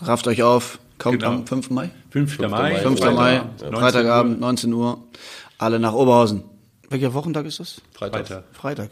rafft 0.00 0.28
euch 0.28 0.44
auf. 0.44 0.78
Kommt 0.98 1.20
Genau. 1.20 1.32
am 1.32 1.46
5. 1.46 1.70
Mai? 1.70 1.90
5. 2.10 2.38
Mai. 2.40 2.74
5. 2.76 2.98
Freitag, 2.98 3.14
Mai, 3.16 3.34
ja. 3.34 3.44
19 3.62 3.76
Freitagabend, 3.76 4.40
19 4.40 4.72
Uhr. 4.72 4.98
Alle 5.58 5.78
nach 5.78 5.92
Oberhausen. 5.92 6.42
Welcher 6.90 7.12
Wochentag 7.14 7.46
ist 7.46 7.60
das? 7.60 7.80
Freitag. 7.92 8.26
Freitag. 8.26 8.44
Freitag. 8.52 8.90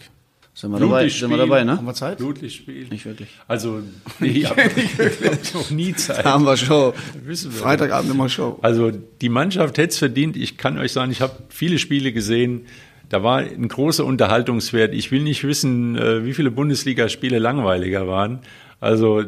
Sind 0.54 0.70
wir 0.70 0.78
dabei? 0.80 1.08
Sind 1.08 1.28
wir 1.28 1.36
dabei, 1.36 1.60
Haben 1.60 1.66
ne? 1.66 1.78
wir 1.82 1.92
Zeit? 1.94 2.16
Blutlichtspiel. 2.16 2.86
Nicht 2.88 3.04
wirklich. 3.04 3.28
Also, 3.46 3.80
ich 4.20 4.48
habe 4.48 4.62
noch 5.54 5.70
nie 5.70 5.92
Zeit. 5.94 6.24
Da 6.24 6.32
haben 6.32 6.44
wir 6.44 6.56
Show. 6.56 6.94
Wissen 7.24 7.52
wir. 7.52 7.58
Freitagabend 7.60 8.10
immer 8.10 8.28
Show. 8.30 8.58
Also 8.62 8.90
die 8.90 9.28
Mannschaft 9.28 9.76
hätte 9.76 9.90
es 9.90 9.98
verdient. 9.98 10.36
Ich 10.36 10.56
kann 10.56 10.78
euch 10.78 10.92
sagen, 10.92 11.12
ich 11.12 11.20
habe 11.20 11.34
viele 11.50 11.78
Spiele 11.78 12.12
gesehen. 12.12 12.66
Da 13.10 13.22
war 13.22 13.38
ein 13.38 13.68
großer 13.68 14.04
Unterhaltungswert. 14.04 14.94
Ich 14.94 15.12
will 15.12 15.22
nicht 15.22 15.44
wissen, 15.44 15.94
äh, 15.96 16.24
wie 16.24 16.32
viele 16.32 16.50
Bundesligaspiele 16.50 17.38
langweiliger 17.38 18.08
waren. 18.08 18.40
Also 18.80 19.22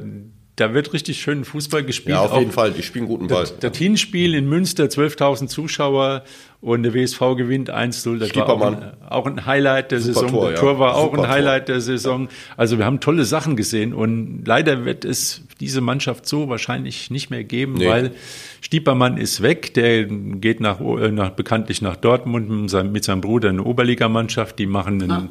da 0.60 0.74
wird 0.74 0.92
richtig 0.92 1.20
schön 1.20 1.44
Fußball 1.44 1.84
gespielt. 1.84 2.16
Ja, 2.16 2.20
auf 2.22 2.32
Auch 2.32 2.38
jeden 2.40 2.52
Fall, 2.52 2.72
die 2.72 2.82
spielen 2.82 3.06
guten 3.06 3.28
Ball. 3.28 3.42
Das, 3.42 3.58
das 3.58 3.76
Hinspiel 3.76 4.34
in 4.34 4.48
Münster, 4.48 4.84
12.000 4.84 5.46
Zuschauer 5.46 6.24
und 6.60 6.82
der 6.82 6.94
WSV 6.94 7.20
gewinnt 7.36 7.70
1-0. 7.72 8.18
Das 8.18 8.34
war 8.34 8.48
auch 8.48 8.58
Stiepermann. 8.58 8.74
ein, 8.82 8.92
auch 9.08 9.26
ein 9.26 9.46
Highlight 9.46 9.92
der 9.92 10.00
Super 10.00 10.14
Saison. 10.20 10.30
Tor, 10.30 10.44
der 10.46 10.54
ja. 10.54 10.60
Tor 10.60 10.78
war 10.78 10.96
auch 10.96 11.10
Super 11.12 11.22
ein 11.24 11.28
Highlight 11.30 11.68
der 11.68 11.80
Saison. 11.80 12.28
Also 12.56 12.78
wir 12.78 12.84
haben 12.84 12.98
tolle 13.00 13.24
Sachen 13.24 13.54
gesehen 13.56 13.94
und 13.94 14.42
leider 14.46 14.84
wird 14.84 15.04
es 15.04 15.42
diese 15.60 15.80
Mannschaft 15.80 16.26
so 16.26 16.48
wahrscheinlich 16.48 17.10
nicht 17.10 17.30
mehr 17.30 17.44
geben, 17.44 17.74
Nee. 17.74 17.88
weil 17.88 18.10
Stiepermann 18.60 19.16
ist 19.16 19.42
weg. 19.42 19.74
Der 19.74 20.04
geht 20.04 20.60
nach, 20.60 20.80
äh, 20.80 21.12
nach 21.12 21.30
bekanntlich 21.30 21.82
nach 21.82 21.96
Dortmund 21.96 22.50
mit 22.50 22.70
seinem, 22.70 22.92
mit 22.92 23.04
seinem 23.04 23.20
Bruder 23.20 23.50
eine 23.50 23.62
Oberligamannschaft. 23.62 24.58
Die 24.58 24.66
machen 24.66 25.00
ein 25.02 25.28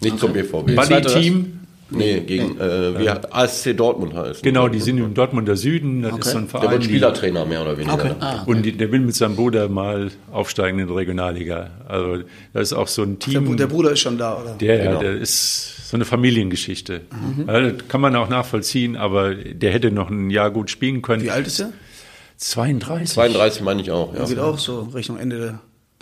Nicht 0.00 0.18
zum 0.18 0.32
BVB. 0.32 0.74
Buddy-Team. 0.74 1.60
Nee, 1.90 2.20
gegen 2.20 2.58
äh, 2.60 2.98
wie 3.00 3.08
hat 3.08 3.32
ASC 3.32 3.74
Dortmund 3.76 4.14
heißt. 4.14 4.42
Genau, 4.42 4.68
die 4.68 4.78
sind 4.80 4.98
im 4.98 5.14
Dortmunder 5.14 5.56
Süden. 5.56 6.02
Das 6.02 6.18
ist 6.18 6.24
so 6.32 6.36
ein 6.38 6.42
Der 6.44 6.50
Verein. 6.50 6.70
wird 6.72 6.82
die- 6.82 6.86
Spielertrainer 6.88 7.44
mehr 7.46 7.62
oder 7.62 7.78
weniger. 7.78 7.94
Okay. 7.94 8.12
Ah, 8.20 8.42
Und 8.44 8.62
die, 8.62 8.72
der 8.72 8.92
will 8.92 9.00
mit 9.00 9.14
seinem 9.14 9.36
Bruder 9.36 9.68
mal 9.70 10.10
aufsteigen 10.30 10.78
in 10.80 10.86
die 10.88 10.92
Regionalliga. 10.92 11.70
Also 11.88 12.24
das 12.52 12.62
ist 12.64 12.72
auch 12.74 12.88
so 12.88 13.02
ein 13.02 13.18
Der, 13.18 13.32
Team. 13.40 13.56
Der 13.56 13.66
Bruder 13.68 13.92
ist 13.92 14.00
schon 14.00 14.18
da, 14.18 14.36
oder? 14.38 14.54
der, 14.60 14.78
Genau. 14.78 15.00
der 15.00 15.12
ist 15.16 15.88
so 15.88 15.96
eine 15.96 16.04
Familiengeschichte. 16.04 17.00
Ja, 17.46 17.60
das 17.70 17.88
kann 17.88 18.02
man 18.02 18.14
auch 18.16 18.28
nachvollziehen, 18.28 18.96
aber 18.96 19.34
der 19.34 19.72
hätte 19.72 19.90
noch 19.90 20.10
ein 20.10 20.28
Jahr 20.28 20.50
gut 20.50 20.68
spielen 20.70 21.00
können. 21.00 21.22
Wie 21.22 21.30
alt 21.30 21.46
ist 21.46 21.60
er? 21.60 21.72
32. 22.36 23.08
32 23.14 23.62
meine 23.62 23.80
ich 23.80 23.90
auch, 23.90 24.14
ja. 24.14 24.24
Geht 24.26 24.38
auch 24.38 24.58
so 24.58 24.80
Richtung 24.94 25.18
Ende 25.18 25.38
der, 25.38 25.48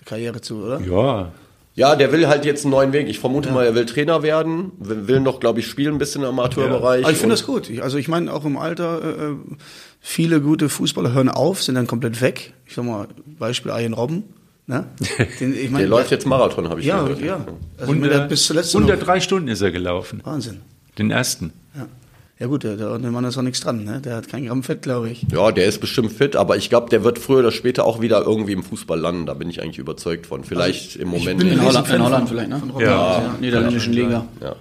der 0.01 0.05
Karriere 0.05 0.41
zu, 0.41 0.65
oder? 0.65 0.81
Ja, 0.81 1.33
Ja, 1.77 1.95
der 1.95 2.11
will 2.11 2.27
halt 2.27 2.47
jetzt 2.47 2.65
einen 2.65 2.71
neuen 2.73 2.93
Weg. 2.95 3.07
Ich 3.09 3.19
vermute 3.19 3.53
mal, 3.53 3.65
er 3.67 3.75
will 3.75 3.85
Trainer 3.85 4.23
werden, 4.23 4.73
will 4.79 5.07
will 5.09 5.21
noch, 5.21 5.41
glaube 5.41 5.61
ich, 5.61 5.67
spielen 5.67 5.95
ein 5.97 5.99
bisschen 5.99 6.23
im 6.23 6.29
Amateurbereich. 6.31 7.05
Aber 7.05 7.13
ich 7.13 7.19
finde 7.19 7.35
das 7.35 7.45
gut. 7.47 7.69
Ich, 7.69 7.83
also 7.83 7.99
ich 7.99 8.09
meine, 8.09 8.33
auch 8.33 8.47
im 8.47 8.57
Alter, 8.57 9.03
äh, 9.05 9.25
äh, 9.27 9.37
viele 10.01 10.41
gute 10.41 10.71
Fußballer 10.71 11.13
hören 11.13 11.29
auf, 11.29 11.63
sind 11.63 11.75
dann 11.75 11.87
komplett 11.87 12.23
weg. 12.23 12.55
Ich 12.65 12.75
sag 12.75 12.87
mal, 12.87 13.07
Beispiel 13.39 13.71
Arjen 13.71 13.93
Robben. 13.93 14.25
Ne? 14.67 14.87
Den, 15.41 15.55
ich 15.55 15.71
mein, 15.71 15.81
Der 15.83 15.89
läuft 15.89 16.11
jetzt 16.11 16.27
Marathon, 16.27 16.69
habe 16.71 16.81
ich 16.81 16.87
Ja, 16.87 17.03
gehört. 17.03 17.21
ja. 17.21 17.45
Also 17.79 17.93
äh, 17.93 18.27
bis 18.27 18.47
zuletzt 18.47 18.75
unter 18.75 18.97
noch. 18.97 19.03
drei 19.03 19.21
Stunden 19.21 19.49
ist 19.49 19.61
er 19.61 19.71
gelaufen. 19.71 20.23
Wahnsinn. 20.25 20.63
Den 20.97 21.11
ersten. 21.11 21.53
Ja, 21.77 21.87
ja 22.39 22.47
gut, 22.47 22.65
der, 22.65 22.77
der, 22.77 22.99
Mann 23.11 23.25
ist 23.25 23.39
auch 23.39 23.43
nichts 23.43 23.61
dran. 23.61 23.85
Ne? 23.85 24.01
Der 24.01 24.17
hat 24.17 24.29
kein 24.29 24.45
Gramm 24.47 24.63
Fett, 24.63 24.83
glaube 24.83 25.09
ich. 25.11 25.25
Ja, 25.33 25.51
der 25.53 25.67
ist 25.67 25.81
bestimmt 25.81 26.13
fit, 26.13 26.37
aber 26.37 26.57
ich 26.57 26.69
glaube, 26.69 26.91
der 26.91 27.03
wird 27.03 27.19
früher 27.19 27.39
oder 27.39 27.53
später 27.53 27.85
auch 27.85 28.01
wieder 28.01 28.23
irgendwie 28.23 28.53
im 28.53 28.63
Fußball 28.63 28.99
landen. 28.99 29.27
Da 29.27 29.35
bin 29.35 29.49
ich 29.49 29.63
eigentlich 29.63 29.79
überzeugt 29.79 30.27
von. 30.27 30.45
Vielleicht 30.45 30.97
im 30.97 31.09
Moment. 31.09 31.39
bin 31.39 31.49
In 31.49 31.65
Holland, 31.65 31.89
in 31.89 32.03
Holland 32.03 32.29
von- 32.29 32.37
vielleicht, 32.37 32.51
ne? 32.51 32.59
von. 32.73 32.81
Ja. 32.81 32.89
Ja, 32.89 33.35
niederländischen 33.41 33.93
Liga. 33.93 34.27
Ja. 34.43 34.57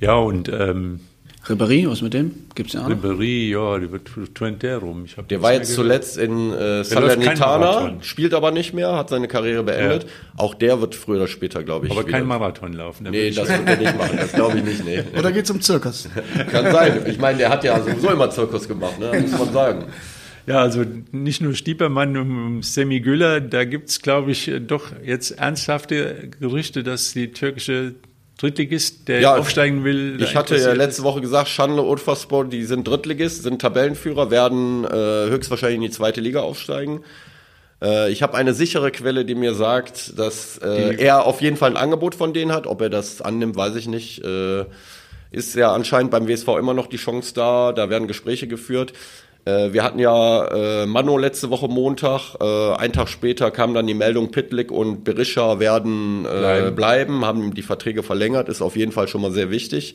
Ja, 0.00 0.14
und 0.16 0.48
ähm, 0.48 1.00
Ribéry, 1.46 1.86
was 1.90 2.00
mit 2.00 2.14
dem? 2.14 2.32
Gibt's 2.54 2.72
ja 2.72 2.84
auch 2.84 2.88
noch? 2.88 2.96
Ribéry, 3.02 3.50
ja, 3.50 3.78
die 3.78 3.92
wird 3.92 4.08
für 4.08 4.32
Twente 4.32 4.76
rum. 4.76 5.04
Der 5.28 5.42
war 5.42 5.52
jetzt 5.52 5.74
zuletzt 5.74 6.16
in 6.16 6.52
äh, 6.52 6.56
kein 6.56 6.84
Salernitana, 6.84 7.96
spielt 8.00 8.32
aber 8.32 8.50
nicht 8.50 8.72
mehr, 8.72 8.96
hat 8.96 9.10
seine 9.10 9.28
Karriere 9.28 9.62
beendet. 9.62 10.06
Auch 10.36 10.54
der 10.54 10.80
wird 10.80 10.94
früher 10.94 11.16
oder 11.16 11.28
später, 11.28 11.62
glaube 11.62 11.86
ich. 11.86 11.92
Aber 11.92 12.02
kein 12.04 12.24
wieder- 12.24 12.38
Marathon 12.38 12.72
laufen. 12.72 13.06
Nee, 13.10 13.30
das 13.30 13.48
wird 13.48 13.68
er 13.68 13.76
nicht 13.76 13.98
machen. 13.98 14.16
Das 14.16 14.32
glaube 14.32 14.58
ich 14.58 14.64
nicht. 14.64 14.84
Nee. 14.84 15.02
Oder 15.18 15.32
geht's 15.32 15.48
zum 15.48 15.60
Zirkus? 15.60 16.08
Kann 16.50 16.72
sein. 16.72 17.02
Ich 17.06 17.18
meine, 17.18 17.38
der 17.38 17.50
hat 17.50 17.62
ja 17.62 17.78
sowieso 17.78 18.10
immer 18.10 18.30
Zirkus 18.30 18.66
gemacht, 18.66 18.98
ne? 18.98 19.12
muss 19.20 19.38
man 19.38 19.52
sagen. 19.52 19.84
Ja, 20.46 20.60
also 20.60 20.84
nicht 21.10 21.40
nur 21.40 21.54
Stiepermann 21.54 22.16
und 22.16 22.62
Semi 22.64 23.00
Güller, 23.00 23.40
da 23.40 23.64
gibt's, 23.64 24.02
glaube 24.02 24.30
ich, 24.30 24.50
doch 24.66 24.92
jetzt 25.04 25.30
ernsthafte 25.30 26.28
Gerüchte, 26.38 26.82
dass 26.82 27.12
die 27.14 27.32
türkische 27.32 27.94
Drittligist, 28.36 29.08
der 29.08 29.20
Ja, 29.20 29.36
aufsteigen 29.36 29.84
will. 29.84 30.20
Ich 30.20 30.34
hatte 30.34 30.56
ja 30.56 30.72
letzte 30.72 31.04
Woche 31.04 31.20
gesagt, 31.20 31.48
Schandle 31.48 31.82
Urfaspor, 31.82 32.44
die 32.44 32.64
sind 32.64 32.86
Drittligist, 32.86 33.44
sind 33.44 33.60
Tabellenführer, 33.60 34.30
werden 34.30 34.84
äh, 34.84 35.30
höchstwahrscheinlich 35.30 35.76
in 35.76 35.82
die 35.82 35.90
zweite 35.90 36.20
Liga 36.20 36.40
aufsteigen. 36.40 37.04
Äh, 37.80 38.10
ich 38.10 38.22
habe 38.22 38.34
eine 38.34 38.54
sichere 38.54 38.90
Quelle, 38.90 39.24
die 39.24 39.34
mir 39.34 39.54
sagt, 39.54 40.18
dass 40.18 40.58
äh, 40.58 40.96
er 40.96 41.26
auf 41.26 41.40
jeden 41.42 41.56
Fall 41.56 41.70
ein 41.70 41.76
Angebot 41.76 42.14
von 42.14 42.32
denen 42.32 42.52
hat. 42.52 42.66
Ob 42.66 42.80
er 42.80 42.90
das 42.90 43.20
annimmt, 43.20 43.56
weiß 43.56 43.76
ich 43.76 43.86
nicht. 43.86 44.24
Äh, 44.24 44.64
ist 45.30 45.54
ja 45.56 45.72
anscheinend 45.72 46.10
beim 46.12 46.28
WSV 46.28 46.48
immer 46.58 46.74
noch 46.74 46.86
die 46.86 46.96
Chance 46.96 47.34
da. 47.34 47.72
Da 47.72 47.90
werden 47.90 48.08
Gespräche 48.08 48.46
geführt. 48.46 48.92
Äh, 49.44 49.72
wir 49.72 49.82
hatten 49.82 49.98
ja 49.98 50.46
äh, 50.46 50.86
Mano 50.86 51.18
letzte 51.18 51.50
Woche 51.50 51.68
Montag. 51.68 52.36
Äh, 52.40 52.74
einen 52.76 52.92
Tag 52.92 53.08
später 53.08 53.50
kam 53.50 53.74
dann 53.74 53.86
die 53.86 53.94
Meldung, 53.94 54.30
Pitlick 54.30 54.70
und 54.70 55.04
Berisha 55.04 55.60
werden 55.60 56.24
äh, 56.24 56.28
Bleiben. 56.28 56.74
bleiben, 56.74 57.24
haben 57.24 57.54
die 57.54 57.62
Verträge 57.62 58.02
verlängert. 58.02 58.48
Ist 58.48 58.62
auf 58.62 58.76
jeden 58.76 58.92
Fall 58.92 59.08
schon 59.08 59.20
mal 59.22 59.32
sehr 59.32 59.50
wichtig. 59.50 59.94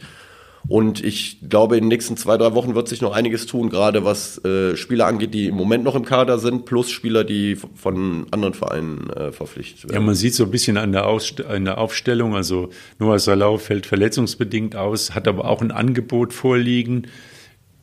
Und 0.68 1.04
ich 1.04 1.38
glaube, 1.48 1.78
in 1.78 1.86
den 1.86 1.88
nächsten 1.88 2.18
zwei, 2.18 2.38
drei 2.38 2.54
Wochen 2.54 2.76
wird 2.76 2.88
sich 2.88 3.02
noch 3.02 3.14
einiges 3.14 3.46
tun, 3.46 3.70
gerade 3.70 4.04
was 4.04 4.44
äh, 4.44 4.76
Spieler 4.76 5.08
angeht, 5.08 5.34
die 5.34 5.48
im 5.48 5.56
Moment 5.56 5.84
noch 5.84 5.96
im 5.96 6.06
Kader 6.06 6.38
sind, 6.38 6.66
plus 6.66 6.92
Spieler, 6.92 7.24
die 7.24 7.56
von 7.56 8.28
anderen 8.32 8.54
Vereinen 8.54 9.10
äh, 9.10 9.32
verpflichtet 9.32 9.86
werden. 9.86 9.94
Ja, 9.94 10.00
man 10.02 10.16
sieht 10.16 10.36
so 10.36 10.44
ein 10.44 10.52
bisschen 10.52 10.78
an 10.78 10.92
der, 10.92 11.08
Ausst 11.08 11.44
an 11.46 11.66
der 11.66 11.78
Aufstellung, 11.78 12.36
also 12.36 12.70
Noah 13.00 13.20
Salau 13.20 13.58
fällt 13.58 13.86
verletzungsbedingt 13.86 14.76
aus, 14.76 15.16
hat 15.16 15.28
aber 15.28 15.46
auch 15.46 15.62
ein 15.62 15.72
Angebot 15.72 16.34
vorliegen. 16.34 17.08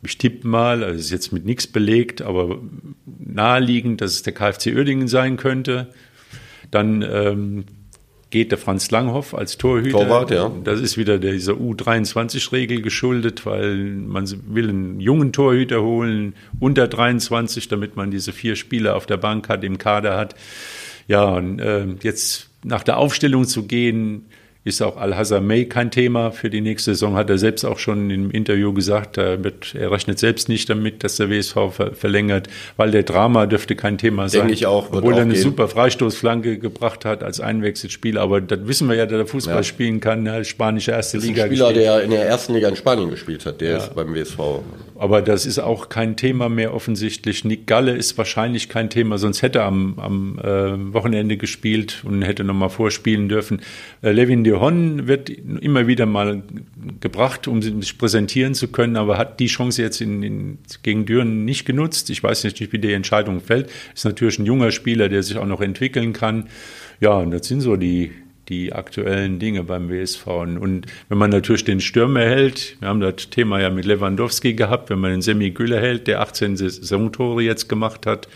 Ich 0.06 0.18
tippe 0.18 0.46
mal, 0.46 0.84
also 0.84 0.98
ist 0.98 1.10
jetzt 1.10 1.32
mit 1.32 1.44
nichts 1.44 1.66
belegt, 1.66 2.22
aber 2.22 2.60
naheliegend, 3.04 4.00
dass 4.00 4.12
es 4.12 4.22
der 4.22 4.32
KfC 4.32 4.72
Uerdingen 4.72 5.08
sein 5.08 5.36
könnte. 5.36 5.88
Dann 6.70 7.02
ähm, 7.02 7.64
geht 8.30 8.52
der 8.52 8.58
Franz 8.58 8.90
Langhoff 8.92 9.34
als 9.34 9.58
Torhüter. 9.58 9.98
Torwart, 9.98 10.30
ja. 10.30 10.52
Das 10.62 10.80
ist 10.80 10.96
wieder 10.96 11.18
dieser 11.18 11.54
U23-Regel 11.54 12.82
geschuldet, 12.82 13.46
weil 13.46 13.76
man 13.76 14.28
will 14.46 14.68
einen 14.68 15.00
jungen 15.00 15.32
Torhüter 15.32 15.82
holen, 15.82 16.34
unter 16.60 16.86
23, 16.86 17.66
damit 17.66 17.96
man 17.96 18.12
diese 18.12 18.32
vier 18.32 18.54
Spieler 18.54 18.94
auf 18.94 19.06
der 19.06 19.16
Bank 19.16 19.48
hat, 19.48 19.64
im 19.64 19.76
Kader 19.76 20.16
hat. 20.16 20.36
Ja, 21.08 21.24
und 21.24 21.58
äh, 21.58 21.86
jetzt 22.02 22.48
nach 22.62 22.84
der 22.84 22.98
Aufstellung 22.98 23.44
zu 23.44 23.64
gehen, 23.64 24.26
ist 24.66 24.82
auch 24.82 24.96
Al-Hazar 24.96 25.40
May 25.40 25.64
kein 25.66 25.90
Thema 25.90 26.32
für 26.32 26.50
die 26.50 26.60
nächste 26.60 26.90
Saison, 26.92 27.14
hat 27.14 27.30
er 27.30 27.38
selbst 27.38 27.64
auch 27.64 27.78
schon 27.78 28.10
im 28.10 28.30
Interview 28.32 28.72
gesagt. 28.72 29.16
Er, 29.16 29.42
wird, 29.44 29.74
er 29.74 29.90
rechnet 29.92 30.18
selbst 30.18 30.48
nicht 30.48 30.68
damit, 30.68 31.04
dass 31.04 31.16
der 31.16 31.30
WSV 31.30 31.54
ver 31.70 31.92
verlängert, 31.94 32.48
weil 32.76 32.90
der 32.90 33.04
Drama 33.04 33.46
dürfte 33.46 33.76
kein 33.76 33.96
Thema 33.96 34.28
sein. 34.28 34.40
Denke 34.42 34.54
ich 34.54 34.66
auch. 34.66 34.88
Obwohl 34.92 35.14
auch 35.14 35.18
er 35.18 35.22
eine 35.22 35.34
gehen. 35.34 35.42
super 35.42 35.68
Freistoßflanke 35.68 36.58
gebracht 36.58 37.04
hat 37.04 37.22
als 37.22 37.40
Einwechselspieler. 37.40 38.20
Aber 38.20 38.40
das 38.40 38.58
wissen 38.64 38.88
wir 38.88 38.96
ja, 38.96 39.06
dass 39.06 39.18
er 39.20 39.26
Fußball 39.26 39.56
Ja. 39.56 39.62
spielen 39.62 40.00
kann, 40.00 40.24
ne? 40.24 40.44
spanische 40.44 40.90
erste 40.90 41.16
Das 41.18 41.24
ist 41.24 41.30
ein 41.30 41.34
Liga 41.36 41.46
Spieler, 41.46 41.66
gespielt. 41.68 41.86
der 41.86 42.02
in 42.02 42.10
der 42.10 42.26
ersten 42.26 42.54
Liga 42.54 42.68
in 42.68 42.76
Spanien 42.76 43.08
gespielt 43.08 43.46
hat, 43.46 43.60
der 43.60 43.78
ist 43.78 43.94
beim 43.94 44.12
WSV. 44.14 44.38
Aber 44.98 45.20
das 45.20 45.44
ist 45.44 45.58
auch 45.58 45.88
kein 45.88 46.16
Thema 46.16 46.48
mehr 46.48 46.72
offensichtlich. 46.72 47.44
Nick 47.44 47.66
Galle 47.66 47.94
ist 47.94 48.16
wahrscheinlich 48.16 48.68
kein 48.68 48.88
Thema, 48.88 49.18
sonst 49.18 49.42
hätte 49.42 49.58
er 49.60 49.66
am, 49.66 49.98
am 49.98 50.38
äh, 50.38 50.94
Wochenende 50.94 51.36
gespielt 51.36 52.02
und 52.04 52.22
hätte 52.22 52.44
nochmal 52.44 52.70
vorspielen 52.70 53.28
dürfen. 53.28 53.60
Äh, 54.02 54.12
Levin 54.12 54.44
de 54.44 54.54
Hon 54.54 55.06
wird 55.06 55.28
immer 55.28 55.86
wieder 55.86 56.06
mal 56.06 56.42
gebracht, 57.00 57.46
um 57.46 57.60
sich 57.60 57.98
präsentieren 57.98 58.54
zu 58.54 58.68
können, 58.68 58.96
aber 58.96 59.18
hat 59.18 59.38
die 59.38 59.46
Chance 59.46 59.82
jetzt 59.82 60.00
in, 60.00 60.22
in, 60.22 60.58
gegen 60.82 61.04
Düren 61.04 61.44
nicht 61.44 61.66
genutzt. 61.66 62.08
Ich 62.10 62.22
weiß 62.22 62.44
nicht, 62.44 62.72
wie 62.72 62.78
die 62.78 62.92
Entscheidung 62.92 63.40
fällt. 63.40 63.70
Ist 63.94 64.04
natürlich 64.04 64.38
ein 64.38 64.46
junger 64.46 64.70
Spieler, 64.70 65.08
der 65.08 65.22
sich 65.22 65.36
auch 65.36 65.46
noch 65.46 65.60
entwickeln 65.60 66.12
kann. 66.12 66.48
Ja, 67.00 67.14
und 67.18 67.30
das 67.30 67.46
sind 67.46 67.60
so 67.60 67.76
die, 67.76 68.12
die 68.48 68.72
aktuellen 68.72 69.38
Dinge 69.38 69.64
beim 69.64 69.88
WSV. 69.88 70.26
Und, 70.26 70.86
wenn 71.08 71.18
man 71.18 71.30
natürlich 71.30 71.64
den 71.64 71.80
Stürmer 71.80 72.20
hält, 72.20 72.76
wir 72.80 72.88
haben 72.88 73.00
das 73.00 73.30
Thema 73.30 73.60
ja 73.60 73.70
mit 73.70 73.84
Lewandowski 73.84 74.54
gehabt, 74.54 74.90
wenn 74.90 74.98
man 74.98 75.10
den 75.10 75.22
Semi 75.22 75.50
Gülle 75.50 75.80
hält, 75.80 76.06
der 76.06 76.20
18 76.20 76.56
Saisontore 76.56 77.42
jetzt 77.42 77.68
gemacht 77.68 78.06
hat, 78.06 78.28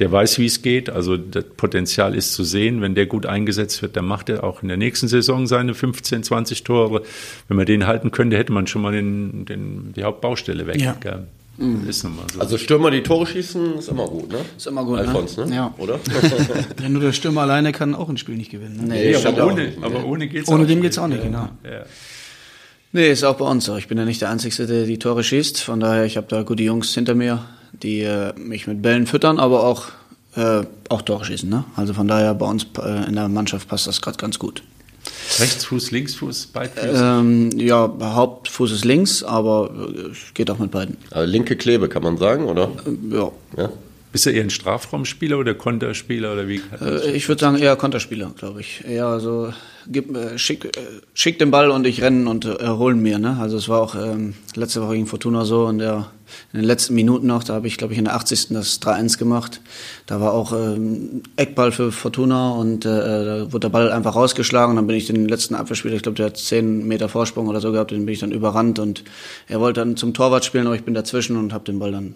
der 0.00 0.10
weiß, 0.10 0.38
wie 0.38 0.46
es 0.46 0.62
geht. 0.62 0.90
Also 0.90 1.16
das 1.16 1.44
Potenzial 1.56 2.14
ist 2.14 2.34
zu 2.34 2.42
sehen. 2.42 2.80
Wenn 2.80 2.94
der 2.94 3.06
gut 3.06 3.26
eingesetzt 3.26 3.80
wird, 3.82 3.96
dann 3.96 4.06
macht 4.06 4.28
er 4.28 4.42
auch 4.42 4.62
in 4.62 4.68
der 4.68 4.76
nächsten 4.76 5.06
Saison 5.06 5.46
seine 5.46 5.74
15, 5.74 6.24
20 6.24 6.64
Tore. 6.64 7.02
Wenn 7.48 7.56
man 7.56 7.66
den 7.66 7.86
halten 7.86 8.10
könnte, 8.10 8.36
hätte 8.36 8.52
man 8.52 8.66
schon 8.66 8.82
mal 8.82 8.92
den, 8.92 9.44
den, 9.44 9.92
die 9.94 10.02
Hauptbaustelle 10.02 10.66
weg. 10.66 10.80
Ja. 10.80 10.96
Gell? 11.58 11.88
Ist 11.88 12.04
nun 12.04 12.16
mal 12.16 12.24
so. 12.32 12.40
Also 12.40 12.58
Stürmer, 12.58 12.90
die 12.90 13.02
Tore 13.02 13.26
schießen, 13.26 13.78
ist 13.78 13.88
immer 13.88 14.06
gut, 14.06 14.30
ne? 14.30 14.38
Ist 14.56 14.66
immer 14.66 14.84
gut, 14.84 14.98
Alfons, 14.98 15.36
ne? 15.36 15.54
Ja. 15.54 15.74
Oder? 15.78 15.98
Ja, 16.82 16.88
nur 16.88 17.02
der 17.02 17.12
Stürmer 17.12 17.42
alleine 17.42 17.72
kann 17.72 17.94
auch 17.94 18.08
ein 18.08 18.16
Spiel 18.16 18.36
nicht 18.36 18.50
gewinnen. 18.50 18.76
Ne? 18.76 18.94
Nee, 18.94 19.12
ja, 19.12 19.18
stimmt 19.18 19.38
aber 19.38 19.46
auch 19.46 19.52
ohne, 19.52 19.64
nicht. 19.66 19.82
aber 19.82 20.04
ohne 20.04 20.28
geht's 20.28 20.48
Ohne 20.48 20.66
dem 20.66 20.82
geht's 20.82 20.98
auch 20.98 21.08
nicht, 21.08 21.22
genau. 21.22 21.48
Ja. 21.64 21.84
Nee, 22.92 23.10
ist 23.10 23.24
auch 23.24 23.36
bei 23.36 23.44
uns 23.44 23.64
so. 23.64 23.76
Ich 23.76 23.88
bin 23.88 23.98
ja 23.98 24.04
nicht 24.04 24.20
der 24.20 24.30
Einzige, 24.30 24.66
der 24.66 24.84
die 24.84 24.98
Tore 24.98 25.24
schießt. 25.24 25.60
Von 25.60 25.80
daher, 25.80 26.04
ich 26.04 26.16
habe 26.16 26.26
da 26.28 26.42
gute 26.42 26.62
Jungs 26.62 26.94
hinter 26.94 27.14
mir, 27.14 27.44
die 27.72 28.02
äh, 28.02 28.32
mich 28.38 28.66
mit 28.66 28.82
Bällen 28.82 29.06
füttern, 29.06 29.38
aber 29.40 29.64
auch, 29.64 29.86
äh, 30.36 30.62
auch 30.88 31.02
Tore 31.02 31.24
schießen. 31.24 31.48
Ne? 31.48 31.64
Also 31.74 31.94
von 31.94 32.06
daher, 32.06 32.34
bei 32.34 32.46
uns 32.46 32.66
äh, 32.78 33.08
in 33.08 33.14
der 33.14 33.28
Mannschaft 33.28 33.68
passt 33.68 33.86
das 33.86 34.00
gerade 34.00 34.16
ganz 34.18 34.38
gut. 34.38 34.62
Rechtsfuß, 35.38 35.90
Linksfuß, 35.90 36.46
Beidfüßig. 36.46 36.90
Ähm, 36.94 37.50
ja, 37.58 37.92
Hauptfuß 38.00 38.72
ist 38.72 38.84
links, 38.84 39.22
aber 39.22 39.70
äh, 39.94 40.10
geht 40.34 40.50
auch 40.50 40.58
mit 40.58 40.70
beiden. 40.70 40.96
Also 41.10 41.30
linke 41.30 41.56
Klebe, 41.56 41.88
kann 41.88 42.02
man 42.02 42.16
sagen, 42.18 42.44
oder? 42.46 42.70
Ja, 43.10 43.30
Ja. 43.56 43.70
Bist 44.12 44.26
du 44.26 44.30
eher 44.30 44.44
ein 44.44 44.50
Strafraumspieler 44.50 45.36
oder 45.40 45.54
Konterspieler 45.54 46.34
oder 46.34 46.46
wie? 46.46 46.60
Äh, 46.80 47.10
Ich 47.16 47.26
würde 47.28 47.40
sagen 47.40 47.56
eher 47.58 47.74
Konterspieler, 47.74 48.30
glaube 48.38 48.60
ich. 48.60 48.84
Eher 48.86 49.18
so, 49.18 49.52
gib, 49.88 50.16
äh, 50.16 50.38
schick, 50.38 50.66
äh, 50.66 50.70
schick 51.14 51.40
den 51.40 51.50
Ball 51.50 51.68
und 51.72 51.84
ich 51.84 52.00
renne 52.00 52.30
und 52.30 52.44
äh, 52.44 52.64
holen 52.68 53.00
mir. 53.02 53.18
Ne? 53.18 53.36
Also 53.40 53.56
es 53.56 53.68
war 53.68 53.80
auch 53.82 53.96
ähm, 53.96 54.34
letzte 54.54 54.82
Woche 54.82 54.92
gegen 54.94 55.08
Fortuna 55.08 55.44
so 55.44 55.68
in, 55.68 55.78
der, 55.78 56.12
in 56.52 56.60
den 56.60 56.66
letzten 56.66 56.94
Minuten 56.94 57.26
noch, 57.26 57.44
da 57.44 57.54
habe 57.54 57.66
ich 57.66 57.78
glaube 57.78 57.92
ich 57.92 57.98
in 57.98 58.04
der 58.04 58.14
80. 58.14 58.48
das 58.50 58.80
3-1 58.80 59.18
gemacht. 59.18 59.60
Da 60.06 60.20
war 60.20 60.32
auch 60.32 60.52
ähm, 60.52 61.22
Eckball 61.36 61.72
für 61.72 61.92
Fortuna 61.92 62.50
und 62.52 62.84
äh, 62.84 62.88
da 62.88 63.52
wurde 63.52 63.60
der 63.60 63.68
Ball 63.70 63.92
einfach 63.92 64.14
rausgeschlagen. 64.14 64.76
Dann 64.76 64.86
bin 64.86 64.96
ich 64.96 65.06
den 65.06 65.28
letzten 65.28 65.54
Abwehrspieler, 65.54 65.94
ich 65.94 66.02
glaube 66.02 66.16
der 66.16 66.26
hat 66.26 66.36
10 66.36 66.86
Meter 66.86 67.08
Vorsprung 67.08 67.48
oder 67.48 67.60
so 67.60 67.72
gehabt, 67.72 67.90
den 67.90 68.06
bin 68.06 68.12
ich 68.12 68.20
dann 68.20 68.32
überrannt 68.32 68.78
und 68.78 69.04
er 69.48 69.60
wollte 69.60 69.80
dann 69.80 69.96
zum 69.96 70.14
Torwart 70.14 70.44
spielen, 70.44 70.66
aber 70.66 70.76
ich 70.76 70.84
bin 70.84 70.94
dazwischen 70.94 71.36
und 71.36 71.52
habe 71.52 71.64
den 71.64 71.78
Ball 71.78 71.92
dann 71.92 72.14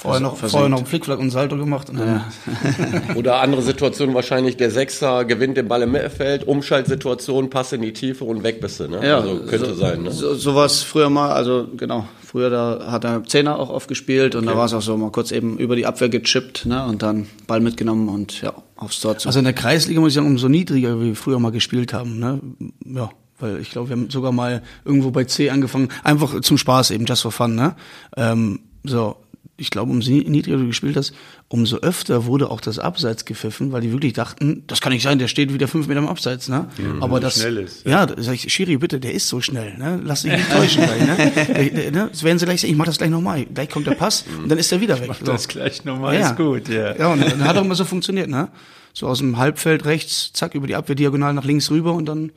Vorher 0.00 0.20
noch, 0.20 0.36
vorher 0.36 0.68
noch 0.68 0.78
einen 0.78 0.86
Flickflack 0.86 1.18
und 1.18 1.30
Salto 1.30 1.56
gemacht. 1.56 1.90
Und 1.90 1.98
dann, 1.98 2.22
Oder 3.16 3.40
andere 3.40 3.62
Situation 3.62 4.14
wahrscheinlich, 4.14 4.56
der 4.56 4.70
Sechser 4.70 5.24
gewinnt 5.24 5.56
den 5.56 5.66
Ball 5.66 5.82
im 5.82 5.90
Mittelfeld, 5.90 6.46
Umschaltsituation, 6.46 7.50
Pass 7.50 7.72
in 7.72 7.82
die 7.82 7.92
Tiefe 7.92 8.24
und 8.24 8.44
weg 8.44 8.60
bist 8.60 8.78
du, 8.78 8.86
ne? 8.86 9.04
Ja, 9.04 9.18
also 9.18 9.40
könnte 9.40 9.70
so, 9.70 9.74
sein, 9.74 10.04
ne? 10.04 10.12
So, 10.12 10.36
sowas 10.36 10.84
früher 10.84 11.10
mal, 11.10 11.32
also 11.32 11.66
genau, 11.76 12.06
früher 12.24 12.48
da 12.48 12.92
hat 12.92 13.02
er 13.02 13.24
Zehner 13.24 13.58
auch 13.58 13.70
oft 13.70 13.88
gespielt 13.88 14.36
und 14.36 14.46
da 14.46 14.56
war 14.56 14.66
es 14.66 14.72
auch 14.72 14.82
so 14.82 14.96
mal 14.96 15.10
kurz 15.10 15.32
eben 15.32 15.58
über 15.58 15.74
die 15.74 15.84
Abwehr 15.84 16.08
gechippt, 16.08 16.66
ne, 16.66 16.86
und 16.86 17.02
dann 17.02 17.26
Ball 17.48 17.58
mitgenommen 17.58 18.08
und 18.08 18.40
ja, 18.40 18.52
aufs 18.76 19.00
Tor 19.00 19.18
zu. 19.18 19.26
Also 19.26 19.40
in 19.40 19.46
der 19.46 19.54
Kreisliga 19.54 19.98
muss 19.98 20.10
ich 20.10 20.14
sagen, 20.14 20.28
umso 20.28 20.48
niedriger 20.48 21.00
wie 21.00 21.06
wir 21.06 21.16
früher 21.16 21.40
mal 21.40 21.50
gespielt 21.50 21.92
haben. 21.92 22.20
Ne? 22.20 22.38
Ja, 22.84 23.10
weil 23.40 23.58
ich 23.58 23.70
glaube, 23.72 23.88
wir 23.88 23.96
haben 23.96 24.10
sogar 24.10 24.30
mal 24.30 24.62
irgendwo 24.84 25.10
bei 25.10 25.24
C 25.24 25.50
angefangen, 25.50 25.88
einfach 26.04 26.40
zum 26.40 26.56
Spaß 26.56 26.92
eben, 26.92 27.04
just 27.04 27.22
for 27.22 27.32
fun. 27.32 27.56
Ne? 27.56 27.74
Ähm, 28.16 28.60
so, 28.84 29.16
ich 29.60 29.70
glaube, 29.70 29.90
umso 29.90 30.10
ni- 30.10 30.24
niedriger 30.28 30.56
du 30.56 30.66
gespielt 30.68 30.96
hast, 30.96 31.12
umso 31.48 31.78
öfter 31.78 32.24
wurde 32.26 32.50
auch 32.50 32.60
das 32.60 32.78
Abseits 32.78 33.24
gepfiffen, 33.24 33.72
weil 33.72 33.80
die 33.80 33.92
wirklich 33.92 34.12
dachten, 34.12 34.62
das 34.68 34.80
kann 34.80 34.92
nicht 34.92 35.02
sein, 35.02 35.18
der 35.18 35.26
steht 35.28 35.52
wieder 35.52 35.66
fünf 35.68 35.88
Meter 35.88 35.98
am 35.98 36.06
Abseits. 36.08 36.48
Ne? 36.48 36.66
Aber 37.00 37.18
das, 37.18 37.40
schnell 37.40 37.58
ist. 37.58 37.84
ja, 37.84 38.06
da 38.06 38.22
sag 38.22 38.34
ich, 38.34 38.52
Schiri, 38.52 38.76
bitte, 38.76 39.00
der 39.00 39.12
ist 39.14 39.26
so 39.28 39.40
schnell. 39.40 39.76
Ne? 39.76 40.00
Lass 40.04 40.22
dich 40.22 40.32
nicht 40.32 40.50
täuschen 40.50 40.84
gleich. 40.84 41.06
Ne? 41.06 41.90
Ne? 41.92 42.08
Das 42.12 42.22
werden 42.22 42.38
sie 42.38 42.44
gleich 42.44 42.60
sagen, 42.60 42.72
ich 42.72 42.78
mach 42.78 42.86
das 42.86 42.98
gleich 42.98 43.10
nochmal. 43.10 43.44
Gleich 43.46 43.68
kommt 43.68 43.86
der 43.86 43.92
Pass 43.96 44.24
und 44.42 44.48
dann 44.48 44.58
ist 44.58 44.70
er 44.72 44.80
wieder 44.80 44.98
weg. 45.00 45.10
So. 45.18 45.26
Das 45.26 45.48
gleich 45.48 45.84
nochmal 45.84 46.14
ist 46.16 46.36
gut, 46.36 46.68
ja. 46.68 46.96
Ja, 46.96 47.12
und 47.12 47.20
dann 47.20 47.44
hat 47.44 47.56
auch 47.56 47.64
immer 47.64 47.74
so 47.74 47.84
funktioniert, 47.84 48.28
ne? 48.28 48.48
So 48.94 49.06
aus 49.08 49.18
dem 49.18 49.36
Halbfeld 49.38 49.84
rechts, 49.84 50.32
zack, 50.32 50.54
über 50.54 50.66
die 50.66 50.74
Abwehr 50.76 50.94
diagonal 50.94 51.32
nach 51.34 51.44
links 51.44 51.70
rüber 51.70 51.92
und 51.94 52.06
dann 52.06 52.30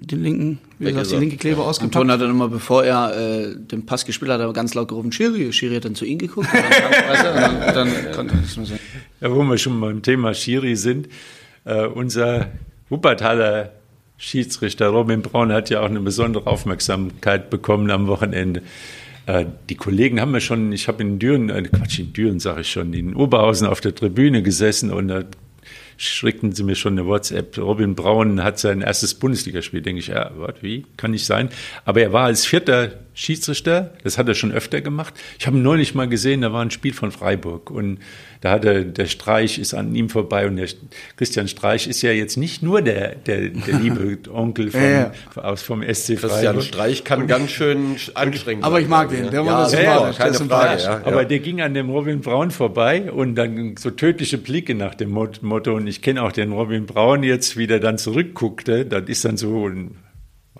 den 0.00 0.22
linken, 0.22 0.58
wie 0.78 0.86
gesagt, 0.86 1.10
die 1.10 1.14
er. 1.14 1.20
linke 1.20 1.36
Kleber 1.36 1.62
und 1.62 1.68
ausgepackt. 1.68 1.94
Ton 1.94 2.10
hat 2.10 2.20
dann 2.20 2.30
immer, 2.30 2.48
bevor 2.48 2.84
er 2.84 3.16
äh, 3.16 3.54
den 3.56 3.84
Pass 3.84 4.04
gespielt 4.04 4.30
hat, 4.30 4.40
hat 4.40 4.46
er 4.46 4.52
ganz 4.52 4.74
laut 4.74 4.88
gerufen, 4.88 5.12
Schiri. 5.12 5.52
Schiri 5.52 5.74
hat 5.76 5.84
dann 5.84 5.94
zu 5.94 6.04
ihm 6.04 6.18
geguckt 6.18 6.48
dann, 6.52 7.74
dann, 7.74 7.74
dann 7.74 8.12
konnte 8.12 8.36
das 8.36 8.56
mal 8.56 8.66
so. 8.66 8.74
Ja, 9.20 9.34
wo 9.34 9.42
wir 9.42 9.58
schon 9.58 9.80
beim 9.80 10.02
Thema 10.02 10.34
Schiri 10.34 10.76
sind, 10.76 11.08
äh, 11.64 11.86
unser 11.86 12.48
Wuppertaler 12.88 13.72
Schiedsrichter 14.16 14.88
Robin 14.88 15.20
Braun 15.20 15.52
hat 15.52 15.68
ja 15.70 15.80
auch 15.80 15.90
eine 15.90 16.00
besondere 16.00 16.46
Aufmerksamkeit 16.46 17.50
bekommen 17.50 17.90
am 17.90 18.06
Wochenende. 18.06 18.62
Äh, 19.26 19.46
die 19.68 19.74
Kollegen 19.74 20.20
haben 20.20 20.32
ja 20.32 20.40
schon, 20.40 20.72
ich 20.72 20.88
habe 20.88 21.02
in 21.02 21.18
Düren, 21.18 21.50
äh, 21.50 21.62
Quatsch, 21.62 21.98
in 21.98 22.12
Düren 22.12 22.38
sage 22.38 22.60
ich 22.60 22.70
schon, 22.70 22.92
in 22.92 23.14
Oberhausen 23.14 23.66
auf 23.66 23.80
der 23.80 23.94
Tribüne 23.94 24.42
gesessen 24.42 24.92
und 24.92 25.08
da 25.08 25.24
schickten 25.96 26.52
sie 26.52 26.62
mir 26.64 26.74
schon 26.74 26.98
eine 26.98 27.06
WhatsApp. 27.06 27.58
Robin 27.58 27.94
Braun 27.94 28.42
hat 28.42 28.58
sein 28.58 28.80
erstes 28.80 29.14
Bundesligaspiel. 29.14 29.82
Denke 29.82 30.00
ich, 30.00 30.08
ja, 30.08 30.30
was, 30.36 30.54
wie? 30.62 30.86
Kann 30.96 31.12
nicht 31.12 31.26
sein. 31.26 31.48
Aber 31.84 32.00
er 32.00 32.12
war 32.12 32.24
als 32.24 32.46
vierter 32.46 32.92
Schiedsrichter, 33.14 33.92
das 34.04 34.18
hat 34.18 34.28
er 34.28 34.34
schon 34.34 34.52
öfter 34.52 34.80
gemacht. 34.80 35.14
Ich 35.38 35.46
habe 35.46 35.56
ihn 35.56 35.62
neulich 35.62 35.94
mal 35.94 36.08
gesehen, 36.08 36.40
da 36.40 36.52
war 36.52 36.62
ein 36.64 36.70
Spiel 36.70 36.92
von 36.94 37.12
Freiburg 37.12 37.70
und 37.70 37.98
da 38.40 38.50
hat 38.50 38.64
er, 38.64 38.84
der 38.84 39.06
Streich 39.06 39.58
ist 39.58 39.74
an 39.74 39.94
ihm 39.94 40.08
vorbei 40.08 40.46
und 40.46 40.56
der 40.56 40.66
Christian 41.16 41.46
Streich 41.46 41.86
ist 41.86 42.02
ja 42.02 42.10
jetzt 42.10 42.36
nicht 42.36 42.62
nur 42.62 42.82
der, 42.82 43.14
der, 43.14 43.50
der 43.50 43.74
liebe 43.80 44.18
Onkel 44.32 44.70
von, 44.70 44.80
Ja, 44.82 45.12
aus 45.36 45.62
vom 45.62 45.82
SC 45.82 46.16
Christian 46.16 46.30
Freiburg. 46.30 46.62
Streich 46.64 47.04
kann 47.04 47.26
ganz 47.26 47.50
schön 47.50 47.96
anstrengend 48.14 48.64
Aber 48.64 48.80
ich 48.80 48.88
mag 48.88 49.10
den, 49.10 49.30
der 49.30 49.44
war 49.46 49.70
ja, 49.72 50.06
das 50.06 50.16
keine 50.18 50.34
Frage. 50.34 50.82
Ja, 50.82 51.00
Aber 51.04 51.22
ja. 51.22 51.24
der 51.28 51.38
ging 51.38 51.60
an 51.60 51.74
dem 51.74 51.90
Robin 51.90 52.20
Braun 52.20 52.50
vorbei 52.50 53.12
und 53.12 53.34
dann 53.36 53.76
so 53.76 53.90
tödliche 53.90 54.38
Blicke 54.38 54.74
nach 54.74 54.94
dem 54.94 55.10
Mot- 55.10 55.42
Motto. 55.42 55.74
Und 55.74 55.86
ich 55.86 56.02
kenne 56.02 56.22
auch 56.22 56.32
den 56.32 56.52
Robin 56.52 56.86
Braun 56.86 57.22
jetzt, 57.22 57.56
wie 57.56 57.66
der 57.66 57.78
dann 57.78 57.98
zurückguckte. 57.98 58.84
Das 58.86 59.04
ist 59.06 59.24
dann 59.24 59.36
so, 59.36 59.68
ein- 59.68 59.96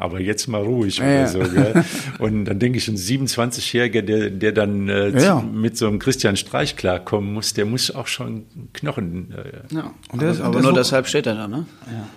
aber 0.03 0.21
jetzt 0.21 0.47
mal 0.49 0.61
ruhig 0.63 1.01
oder 1.01 1.13
Ja. 1.21 1.27
so. 1.29 1.39
Gell? 1.39 1.85
Und 2.19 2.45
dann 2.47 2.59
denke 2.59 2.79
ich, 2.79 2.89
ein 2.89 2.97
27-Jähriger, 2.97 4.03
der, 4.03 4.31
der 4.31 4.53
dann 4.53 4.89
äh, 4.89 5.11
Ja. 5.23 5.41
mit 5.41 5.77
so 5.77 5.87
einem 5.87 5.99
Christian 5.99 6.37
Streich 6.37 6.77
klarkommen 6.77 7.33
muss, 7.33 7.55
der 7.55 7.65
muss 7.67 7.91
auch 7.95 8.07
schon 8.07 8.45
Knochen. 8.73 9.33
Äh, 9.33 9.75
Ja, 9.75 9.93
Und 10.11 10.21
der 10.23 10.31
ist- 10.31 10.41
aber, 10.41 10.49
aber 10.49 10.61
nur 10.63 10.71
so- 10.73 10.77
deshalb 10.77 11.07
steht 11.07 11.27
er 11.27 11.35
da, 11.35 11.49
ne? 11.49 11.67
Ja. 11.87 12.09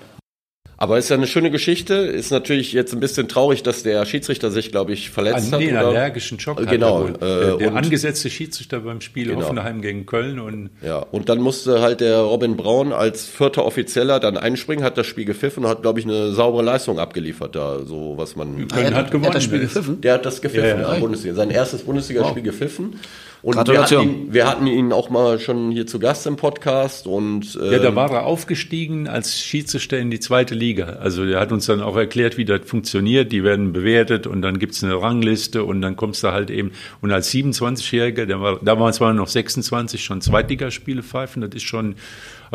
Aber 0.78 0.98
ist 0.98 1.10
ja 1.10 1.16
eine 1.16 1.28
schöne 1.28 1.52
Geschichte. 1.52 1.94
Ist 1.94 2.32
natürlich 2.32 2.74
jetzt 2.74 2.94
ein 2.94 3.00
bisschen 3.00 3.28
traurig, 3.28 3.64
dass 3.64 3.84
der 3.84 4.06
Schiedsrichter 4.06 4.52
sich, 4.52 4.72
glaube 4.72 4.92
ich, 4.94 5.10
verletzt 5.10 5.48
An 5.48 5.52
hat. 5.54 5.62
den 5.62 5.70
oder? 5.78 5.88
allergischen 5.88 6.40
Schock. 6.40 6.58
Genau. 6.68 7.08
Hat 7.08 7.22
er 7.22 7.28
wohl. 7.28 7.48
der 7.48 7.54
äh, 7.56 7.58
der 7.60 7.76
angesetzte 7.76 8.30
Schiedsrichter 8.30 8.80
beim 8.82 9.00
Spiel 9.02 9.28
Genau. 9.28 9.42
Hoffenheim 9.42 9.82
gegen 9.82 10.06
Köln 10.06 10.40
und 10.40 10.70
Ja, 10.82 10.98
und 11.00 11.30
dann 11.30 11.40
musste 11.40 11.82
halt 11.82 12.02
der 12.02 12.20
Robin 12.20 12.58
Braun 12.58 12.92
als 12.92 13.26
vierter 13.26 13.66
Offizieller 13.66 14.20
dann 14.20 14.38
einspringen, 14.38 14.84
hat 14.84 14.98
das 14.98 15.08
Spiel 15.08 15.26
gepfiffen 15.26 15.64
und 15.64 15.70
hat, 15.70 15.82
glaube 15.82 16.00
ich, 16.00 16.06
eine 16.06 16.32
saubere 16.34 16.64
Leistung 16.64 17.00
abgeliefert 17.00 17.56
da, 17.56 17.80
so 17.86 18.14
was 18.18 18.36
man. 18.36 18.68
Köln 18.68 18.94
hat 18.96 19.12
gewonnen. 19.12 19.24
Er 19.26 19.28
hat 19.30 19.36
das 19.36 19.44
Spiel 19.46 19.60
ne? 19.60 19.64
gepfiffen. 19.66 20.02
Der 20.02 20.14
hat 20.16 20.26
das 20.26 20.42
gepfiffen, 20.42 20.68
Ja, 20.68 20.82
ja, 20.82 20.94
ja. 20.96 21.00
Bundesliga. 21.00 21.36
Sein 21.36 21.52
erstes 21.52 21.84
Bundesligaspiel 21.84 22.44
gepfiffen. 22.44 23.00
Und 23.46 23.58
wir 23.58 23.64
Gratulation. 23.64 24.00
hatten, 24.08 24.10
ihn, 24.10 24.34
wir 24.34 24.48
hatten 24.48 24.66
ihn 24.66 24.92
auch 24.92 25.12
mal 25.12 25.38
schon 25.38 25.70
hier 25.70 25.86
zu 25.86 26.00
Gast 26.00 26.26
im 26.26 26.36
Podcast 26.36 27.06
und 27.06 27.56
äh, 27.62 27.74
Ja, 27.74 27.78
da 27.78 27.94
war 27.96 28.10
er 28.10 28.26
aufgestiegen 28.26 29.08
als 29.08 29.40
Schiedsrichter 29.40 30.00
in 30.00 30.10
die 30.10 30.20
zweite 30.20 30.56
Liga. 30.56 30.98
Also 31.00 31.24
er 31.26 31.42
hat 31.42 31.52
uns 31.52 31.68
dann 31.68 31.80
auch 31.80 31.96
erklärt, 31.96 32.38
wie 32.38 32.46
das 32.46 32.62
funktioniert. 32.66 33.32
Die 33.32 33.44
werden 33.44 33.72
bewertet 33.72 34.26
und 34.26 34.42
dann 34.42 34.58
gibt's 34.58 34.84
eine 34.84 35.00
Rangliste 35.00 35.64
und 35.64 35.84
dann 35.84 35.96
kommst 35.96 36.24
du 36.24 36.32
halt 36.32 36.50
eben. 36.50 36.72
Und 37.02 37.12
als 37.12 37.32
27-Jähriger, 37.32 38.26
der 38.26 38.42
war, 38.42 38.58
da 38.64 38.80
waren 38.80 38.94
zwar 38.94 39.14
noch 39.14 39.28
26, 39.28 40.04
schon 40.04 40.22
Zweitligaspiele 40.22 41.04
pfeifen. 41.04 41.44
Das 41.44 41.52
ist 41.54 41.66
schon, 41.68 41.98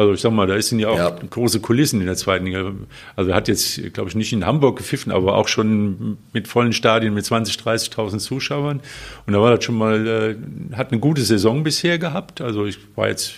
also 0.00 0.12
ich 0.14 0.20
sag 0.20 0.32
mal, 0.32 0.46
da 0.46 0.60
sind 0.60 0.78
ja 0.80 0.88
auch 0.88 0.96
Ja. 0.98 1.10
große 1.10 1.60
Kulissen 1.60 2.00
in 2.00 2.06
der 2.06 2.16
zweiten 2.16 2.46
Liga. 2.46 2.72
Also 3.16 3.30
er 3.30 3.36
hat 3.36 3.48
jetzt, 3.48 3.92
glaube 3.92 4.08
ich, 4.08 4.16
nicht 4.16 4.32
in 4.32 4.44
Hamburg 4.46 4.78
gepfiffen, 4.78 5.12
aber 5.12 5.36
auch 5.36 5.46
schon 5.48 6.16
mit 6.32 6.48
vollen 6.48 6.72
Stadien 6.72 7.14
mit 7.14 7.24
20, 7.24 7.56
30.000 7.56 8.18
Zuschauern. 8.18 8.80
Und 9.26 9.32
da 9.32 9.40
war 9.40 9.54
das 9.56 9.64
schon 9.64 9.76
mal, 9.76 10.06
äh, 10.72 10.76
hat 10.76 10.90
eine 10.90 11.00
gute 11.00 11.22
Saison 11.22 11.62
bisher 11.62 11.98
gehabt. 11.98 12.40
Also 12.40 12.66
ich 12.66 12.78
war 12.96 13.08
jetzt 13.08 13.34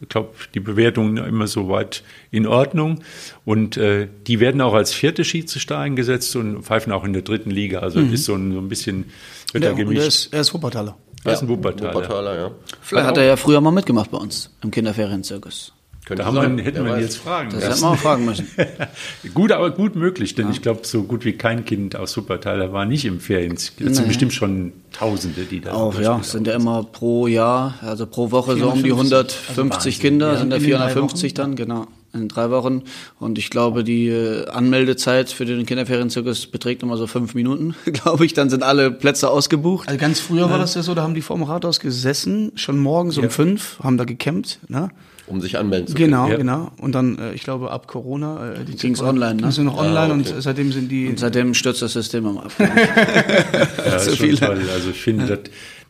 ich 0.00 0.08
glaube, 0.08 0.30
die 0.54 0.60
Bewertungen 0.60 1.16
immer 1.18 1.46
so 1.46 1.68
weit 1.68 2.02
in 2.30 2.46
Ordnung. 2.46 3.00
Und 3.44 3.76
äh, 3.76 4.08
die 4.26 4.40
werden 4.40 4.60
auch 4.60 4.74
als 4.74 4.92
vierte 4.92 5.24
Schiedsrichter 5.24 5.78
eingesetzt 5.78 6.34
und 6.36 6.62
pfeifen 6.62 6.92
auch 6.92 7.04
in 7.04 7.12
der 7.12 7.22
dritten 7.22 7.50
Liga. 7.50 7.80
Also 7.80 8.00
das 8.00 8.12
ist 8.12 8.24
so 8.24 8.34
ein, 8.34 8.52
so 8.52 8.58
ein 8.58 8.68
bisschen 8.68 9.04
wird 9.52 9.64
Ja, 9.64 9.70
da 9.70 9.74
und 9.74 9.80
er 9.80 9.84
gemischt. 9.84 10.06
ist, 10.08 10.32
er 10.32 10.40
ist 10.40 10.54
Wuppertaler. 10.54 10.96
Das 11.24 11.34
ist 11.34 11.42
ein 11.42 11.48
Wuppertaler. 11.48 11.94
Wuppertaler, 11.94 12.36
ja. 12.36 12.50
Vielleicht 12.82 13.06
hat 13.06 13.16
er 13.16 13.24
ja 13.24 13.36
früher 13.36 13.60
mal 13.60 13.70
mitgemacht 13.70 14.10
bei 14.10 14.18
uns 14.18 14.50
im 14.62 14.70
Kinderferienzirkus. 14.70 15.72
Könnte 16.04 16.22
Da 16.22 16.32
wir, 16.34 16.42
hätten 16.62 16.84
wir 16.84 16.96
ihn 16.96 17.00
jetzt 17.00 17.16
fragen 17.16 17.48
Das 17.48 17.60
hätten 17.62 17.70
müssen. 17.70 17.82
wir 17.82 17.88
auch 17.92 17.96
fragen 17.96 18.24
müssen. 18.26 18.46
Gut, 19.34 19.52
aber 19.52 19.70
gut 19.70 19.96
möglich, 19.96 20.34
denn 20.34 20.50
ich 20.50 20.60
glaube, 20.60 20.80
so 20.82 21.02
gut 21.04 21.24
wie 21.24 21.32
kein 21.32 21.64
Kind 21.64 21.96
aus 21.96 22.14
Wuppertaler 22.18 22.74
war 22.74 22.84
nicht 22.84 23.06
im 23.06 23.20
Ferien. 23.20 23.54
Es 23.54 23.72
sind 23.78 24.06
bestimmt 24.06 24.34
schon 24.34 24.72
Tausende, 24.92 25.44
die 25.44 25.60
da 25.62 25.72
Auch 25.72 25.98
ja, 25.98 26.18
es 26.20 26.32
sind 26.32 26.46
ja 26.46 26.52
immer 26.54 26.84
pro 26.84 27.26
Jahr, 27.26 27.76
also 27.80 28.06
pro 28.06 28.30
Woche 28.30 28.56
so 28.58 28.68
um 28.68 28.74
die 28.82 28.90
450, 28.90 29.48
150 29.56 29.94
Wahnsinn. 29.96 30.00
Kinder, 30.02 30.32
Ja, 30.34 30.38
sind 30.40 30.50
da 30.50 30.56
in 30.56 30.62
den 30.62 30.70
drei 30.72 30.88
450 30.88 31.34
dann, 31.34 31.56
genau, 31.56 31.86
in 32.14 32.28
drei 32.28 32.50
Wochen. 32.50 32.82
Und 33.18 33.38
ich 33.38 33.50
glaube, 33.50 33.84
die 33.84 34.08
äh, 34.08 34.46
Anmeldezeit 34.48 35.30
für 35.30 35.44
den 35.44 35.66
Kinderferienzirkus 35.66 36.46
beträgt 36.46 36.82
immer 36.82 36.96
so 36.96 37.06
fünf 37.06 37.34
Minuten, 37.34 37.74
glaube 37.92 38.24
ich. 38.24 38.32
Dann 38.34 38.50
sind 38.50 38.62
alle 38.62 38.90
Plätze 38.90 39.28
ausgebucht. 39.30 39.88
Also 39.88 39.98
ganz 40.00 40.20
früher 40.20 40.48
war 40.50 40.58
das 40.58 40.74
ja 40.74 40.82
so, 40.82 40.94
da 40.94 41.02
haben 41.02 41.14
die 41.14 41.22
vor 41.22 41.36
dem 41.36 41.42
Rathaus 41.42 41.80
gesessen, 41.80 42.52
schon 42.54 42.78
morgens 42.78 43.18
um 43.18 43.28
fünf, 43.30 43.78
haben 43.82 43.98
da 43.98 44.04
gecampt, 44.04 44.60
ne? 44.68 44.90
um 45.26 45.40
sich 45.40 45.56
anmelden 45.56 45.86
zu 45.88 45.94
können. 45.94 46.10
Genau, 46.10 46.28
Ja. 46.28 46.36
genau. 46.36 46.70
Und 46.76 46.94
dann, 46.94 47.18
äh, 47.18 47.32
ich 47.32 47.42
glaube, 47.44 47.70
ab 47.70 47.86
Corona, 47.88 48.52
äh, 48.52 48.64
die 48.66 48.76
Ging's 48.76 49.00
online, 49.00 49.36
ne? 49.36 49.50
Nur 49.56 49.64
noch 49.64 49.78
online 49.78 49.98
Ah, 50.12 50.16
okay. 50.18 50.32
und 50.34 50.42
seitdem 50.42 50.70
sind 50.70 50.90
die. 50.92 51.08
Und 51.08 51.18
seitdem 51.18 51.54
stürzt 51.54 51.80
das 51.80 51.94
System 51.94 52.26
am 52.26 52.38
Ab. 52.38 52.52
Ja, 52.58 53.98
so 53.98 54.10
ist 54.10 54.16
schon 54.18 54.26
viele. 54.28 54.38
toll. 54.40 54.60
Also 54.72 54.90
ich 54.90 55.00
finde, 55.00 55.26
das, 55.26 55.38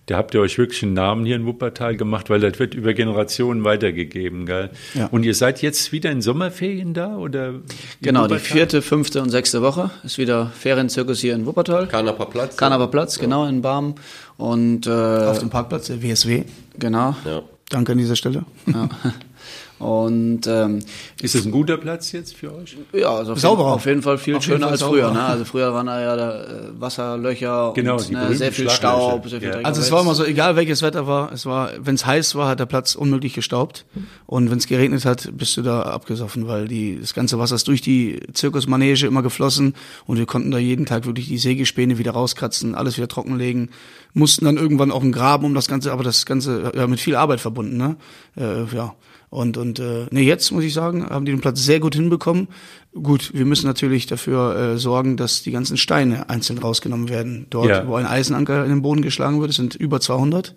da 0.07 0.16
habt 0.16 0.34
ihr 0.34 0.40
euch 0.40 0.59
wirklich 0.59 0.82
einen 0.82 0.92
Namen 0.94 1.24
hier 1.24 1.36
in 1.36 1.46
Wuppertal 1.46 1.96
gemacht, 1.96 2.28
weil 2.30 2.40
das 2.40 2.59
wird 2.59 2.74
über 2.74 2.92
Generationen 2.92 3.64
weitergegeben, 3.64 4.44
gell? 4.46 4.70
Ja. 4.94 5.07
Und 5.07 5.24
ihr 5.24 5.34
seid 5.34 5.62
jetzt 5.62 5.92
wieder 5.92 6.11
in 6.11 6.20
Sommerferien 6.20 6.92
da 6.92 7.16
oder? 7.16 7.55
Genau, 8.02 8.26
die 8.26 8.34
Wuppertal? 8.34 8.38
vierte, 8.38 8.82
fünfte 8.82 9.22
und 9.22 9.30
sechste 9.30 9.62
Woche 9.62 9.90
ist 10.02 10.18
wieder 10.18 10.46
Ferienzirkus 10.59 11.20
hier 11.20 11.34
in 11.34 11.46
Wuppertal. 11.46 11.86
Kanaper 11.86 12.26
Platz. 12.26 12.57
Kanaper 12.57 12.88
Platz, 12.88 13.18
genau, 13.18 13.46
in 13.46 13.62
Barm. 13.62 13.94
Und 14.36 14.86
äh, 14.86 14.90
auf 14.90 15.38
dem 15.38 15.50
Parkplatz 15.50 15.86
der 15.86 16.02
WSW. 16.02 16.44
genau. 16.78 17.16
Ja. 17.24 17.42
Danke 17.70 17.92
an 17.92 17.98
dieser 17.98 18.16
Stelle. 18.16 18.44
Ja. 18.66 18.88
Und 19.79 20.47
ähm, 20.47 20.79
Ist 21.20 21.35
das 21.35 21.45
ein 21.45 21.51
guter 21.51 21.77
Platz 21.77 22.12
jetzt 22.12 22.37
für 22.37 22.55
euch? 22.55 22.77
ja, 22.93 23.09
also 23.11 23.33
auf, 23.33 23.41
Sauberer. 23.41 23.66
Jeden, 23.66 23.75
auf 23.77 23.87
jeden 23.87 24.03
Fall 24.03 24.18
viel 24.18 24.37
Auf 24.37 24.45
schöner 24.45 24.61
Fall 24.61 24.68
als 24.72 24.83
früher. 24.83 25.03
sauberer. 25.07 25.12
Ne? 25.12 25.22
Also 25.25 25.45
früher 25.45 25.75
waren 25.75 25.87
da 25.87 26.01
ja 26.01 26.16
da, 26.16 26.43
äh, 26.45 26.47
Wasserlöcher 26.79 27.72
Genau, 27.75 27.97
und 27.97 28.11
ne, 28.11 28.35
sehr 28.35 28.53
viel. 28.53 28.70
Staub, 28.70 29.29
sehr 29.29 29.41
viel 29.41 29.49
Ja. 29.49 29.57
Dreck. 29.57 29.66
Also 29.66 29.81
es 29.81 29.91
war 29.91 30.01
immer 30.03 30.14
so, 30.14 30.25
egal 30.25 30.57
welches 30.57 30.81
Wetter 30.83 31.07
war, 31.07 31.33
es 31.33 31.45
war, 31.45 31.70
wenn 31.81 31.97
es 31.97 32.07
heiß 32.07 32.35
war, 32.37 32.49
hat 32.49 32.61
der 32.61 32.66
Platz 32.66 32.95
unmöglich 32.95 33.35
gestaubt. 33.35 33.85
Und 34.27 34.51
wenn 34.51 34.59
es 34.59 34.66
geregnet 34.68 35.05
hat, 35.05 35.31
bist 35.37 35.57
du 35.57 35.62
da 35.62 35.83
abgesoffen, 35.83 36.47
weil 36.47 36.68
die, 36.68 36.99
das 37.01 37.12
ganze 37.12 37.39
Wasser 37.39 37.57
ist 37.57 37.66
durch 37.68 37.81
die 37.83 38.20
Zirkusmanege 38.33 39.07
immer 39.07 39.22
geflossen 39.22 39.75
und 40.07 40.18
wir 40.18 40.27
konnten 40.27 40.51
da 40.51 40.59
jeden 40.59 40.87
Tag 40.87 41.05
wirklich 41.07 41.27
die 41.29 41.39
Sägespäne 41.39 41.99
wieder 41.99 42.12
rauskratzen, 42.12 42.75
alles 42.75 42.97
wieder 42.97 43.09
trockenlegen, 43.09 43.70
mussten 44.15 44.45
dann 44.47 44.57
irgendwann 44.57 44.91
auch 44.91 45.03
einen 45.03 45.12
Graben 45.12 45.45
um 45.45 45.55
das 45.55 45.69
Ganze, 45.69 45.93
aber 45.93 46.03
das 46.05 46.25
Ganze 46.25 46.73
ja, 46.75 46.87
mit 46.87 47.01
viel 47.01 47.17
Arbeit 47.17 47.41
verbunden, 47.41 47.77
ne? 47.77 47.97
Äh, 48.37 48.65
ja. 48.75 48.95
Und, 49.31 49.57
und 49.57 49.81
äh, 49.81 50.07
nee, 50.12 50.23
jetzt 50.23 50.53
muss 50.53 50.62
ich 50.62 50.73
sagen, 50.73 51.05
haben 51.11 51.25
die 51.25 51.33
den 51.33 51.41
Platz 51.41 51.61
sehr 51.65 51.81
gut 51.81 51.97
hinbekommen. 51.97 52.47
Gut, 52.95 53.33
wir 53.35 53.45
müssen 53.45 53.67
natürlich 53.67 54.07
dafür 54.07 54.57
äh, 54.75 54.79
sorgen, 54.79 55.17
dass 55.17 55.43
die 55.43 55.51
ganzen 55.51 55.77
Steine 55.77 56.31
einzeln 56.31 56.59
rausgenommen 56.59 57.09
werden. 57.09 57.47
Dort, 57.51 57.69
Ja. 57.69 57.87
wo 57.89 57.97
ein 57.97 58.07
Eisenanker 58.07 58.62
in 58.62 58.71
den 58.71 58.83
Boden 58.83 59.03
geschlagen 59.03 59.41
wird, 59.41 59.51
es 59.51 59.57
sind 59.57 59.75
über 59.75 59.99
200. 60.01 60.55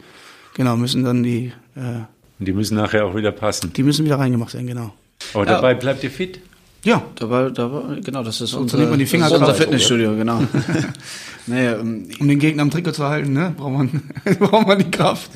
Genau, 0.53 0.77
müssen 0.77 1.03
dann 1.03 1.23
die, 1.23 1.51
äh, 1.75 1.79
Und 2.37 2.47
die 2.47 2.53
müssen 2.53 2.75
nachher 2.77 3.05
auch 3.07 3.15
wieder 3.15 3.31
passen. 3.31 3.73
die 3.73 3.81
müssen 3.81 4.05
wieder 4.05 4.19
reingemacht 4.19 4.53
werden, 4.53 4.67
genau. 4.67 4.93
Aber 5.33 5.47
dabei 5.47 5.73
bleibt 5.73 6.03
ihr 6.03 6.11
fit. 6.11 6.39
Ja, 6.87 7.03
Da 7.15 7.29
war, 7.29 7.51
da 7.51 7.69
war, 7.69 7.97
genau, 8.01 8.23
das 8.23 8.39
ist 8.39 8.53
unser, 8.53 8.77
nimmt 8.77 8.91
man 8.91 8.99
die 8.99 9.05
das 9.05 9.13
ist 9.13 9.37
unser 9.37 9.53
Fitnessstudio, 9.53 10.15
genau. 10.15 10.41
nee, 11.47 11.67
ähm, 11.67 12.07
um 12.21 12.27
den 12.29 12.39
Gegner 12.39 12.61
am 12.61 12.71
Trikot 12.71 12.93
zu 12.93 13.03
halten, 13.03 13.33
ne, 13.33 13.53
braucht 13.57 13.73
man, 13.73 14.03
braucht 14.39 14.65
man 14.67 14.79
die 14.79 14.89
Kraft. 14.89 15.31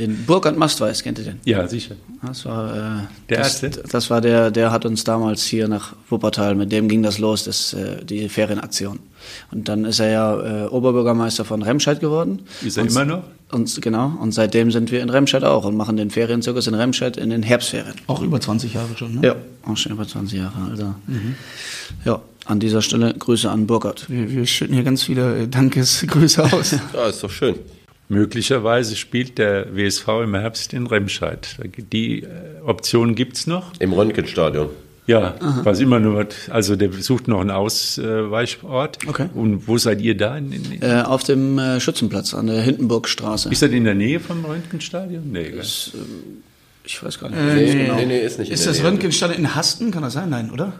den 0.00 0.24
Burkhard 0.26 0.56
Mastweiß, 0.56 1.04
kennt 1.04 1.20
ihr 1.20 1.26
den? 1.26 1.40
Ja, 1.44 1.68
sicher. 1.68 1.94
Das 2.26 2.44
war, 2.44 2.72
äh, 2.74 3.06
Der 3.28 3.38
das, 3.38 3.62
Erste? 3.62 3.82
das 3.88 4.10
war 4.10 4.20
der, 4.20 4.50
der 4.50 4.72
hat 4.72 4.84
uns 4.84 5.04
damals 5.04 5.44
hier 5.44 5.68
nach 5.68 5.94
Wuppertal, 6.10 6.56
mit 6.56 6.72
dem 6.72 6.88
ging 6.88 7.04
das 7.04 7.18
los, 7.18 7.44
das, 7.44 7.74
äh, 7.74 8.04
die 8.04 8.28
Ferienaktion. 8.28 8.98
Und 9.50 9.68
dann 9.68 9.84
ist 9.84 10.00
er 10.00 10.10
ja 10.10 10.64
äh, 10.64 10.68
Oberbürgermeister 10.68 11.44
von 11.44 11.62
Remscheid 11.62 12.00
geworden. 12.00 12.40
Ist 12.64 12.76
er 12.76 12.84
und, 12.84 12.90
immer 12.90 13.04
noch? 13.04 13.22
Und, 13.50 13.80
genau, 13.80 14.12
und 14.20 14.32
seitdem 14.32 14.70
sind 14.70 14.92
wir 14.92 15.00
in 15.00 15.08
Remscheid 15.08 15.42
auch 15.42 15.64
und 15.64 15.76
machen 15.76 15.96
den 15.96 16.10
Ferienzirkus 16.10 16.66
in 16.66 16.74
Remscheid 16.74 17.16
in 17.16 17.30
den 17.30 17.42
Herbstferien. 17.42 17.94
Auch 18.06 18.20
über 18.20 18.40
20 18.40 18.74
Jahre 18.74 18.88
schon, 18.96 19.14
ne? 19.14 19.26
Ja, 19.26 19.36
auch 19.70 19.76
schon 19.76 19.92
über 19.92 20.06
20 20.06 20.38
Jahre. 20.38 20.70
Also, 20.70 20.94
ja, 22.04 22.20
an 22.44 22.60
dieser 22.60 22.82
Stelle 22.82 23.14
Grüße 23.14 23.50
an 23.50 23.66
Burkhard. 23.66 24.10
Wir, 24.10 24.30
wir 24.30 24.46
schütten 24.46 24.74
hier 24.74 24.84
ganz 24.84 25.02
viele 25.02 25.44
äh, 25.44 25.48
Dankesgrüße 25.48 26.44
aus. 26.52 26.72
ja, 26.94 27.06
ist 27.08 27.22
doch 27.22 27.30
schön. 27.30 27.54
Möglicherweise 28.08 28.96
spielt 28.96 29.36
der 29.36 29.74
WSV 29.74 30.08
im 30.24 30.34
Herbst 30.34 30.72
in 30.72 30.86
Remscheid. 30.86 31.56
Die 31.92 32.22
äh, 32.22 32.26
Option 32.64 33.14
gibt's 33.14 33.46
noch. 33.46 33.72
Im 33.78 33.92
Röntgenstadion. 33.92 34.70
Ja, 35.08 35.34
was 35.64 35.80
immer 35.80 35.98
nur, 35.98 36.16
was- 36.16 36.50
also 36.50 36.76
der 36.76 36.92
sucht 36.92 37.26
noch 37.28 37.40
einen 37.40 37.50
Ausweichort. 37.50 38.98
Okay. 39.08 39.28
Und 39.34 39.66
wo 39.66 39.76
seid 39.78 40.00
ihr 40.02 40.16
da? 40.16 40.36
In, 40.36 40.52
in, 40.52 40.82
Äh, 40.82 41.02
auf 41.04 41.24
dem 41.24 41.58
äh, 41.58 41.80
Schützenplatz 41.80 42.34
an 42.34 42.46
der 42.46 42.60
Hindenburgstraße. 42.62 43.48
ist 43.50 43.62
das 43.62 43.70
in 43.70 43.84
der 43.84 43.94
Nähe 43.94 44.20
vom 44.20 44.44
Röntgenstadion? 44.44 45.32
Nee, 45.32 45.50
gell? 45.50 45.62
Ich 46.84 47.02
weiß 47.02 47.18
gar 47.20 47.30
nicht. 47.30 47.38
Äh, 47.38 47.54
Nee, 47.54 47.72
genau. 47.84 47.94
nee, 47.96 48.06
nee, 48.06 48.20
ist 48.20 48.38
nicht 48.38 48.50
Ist 48.50 48.60
in 48.60 48.64
der 48.66 48.72
das 48.74 48.82
Nähe. 48.82 48.90
Röntgenstadion 48.92 49.38
in 49.38 49.54
Hasten? 49.54 49.90
Kann 49.90 50.02
das 50.02 50.12
sein? 50.12 50.30
Nein, 50.30 50.50
oder? 50.50 50.72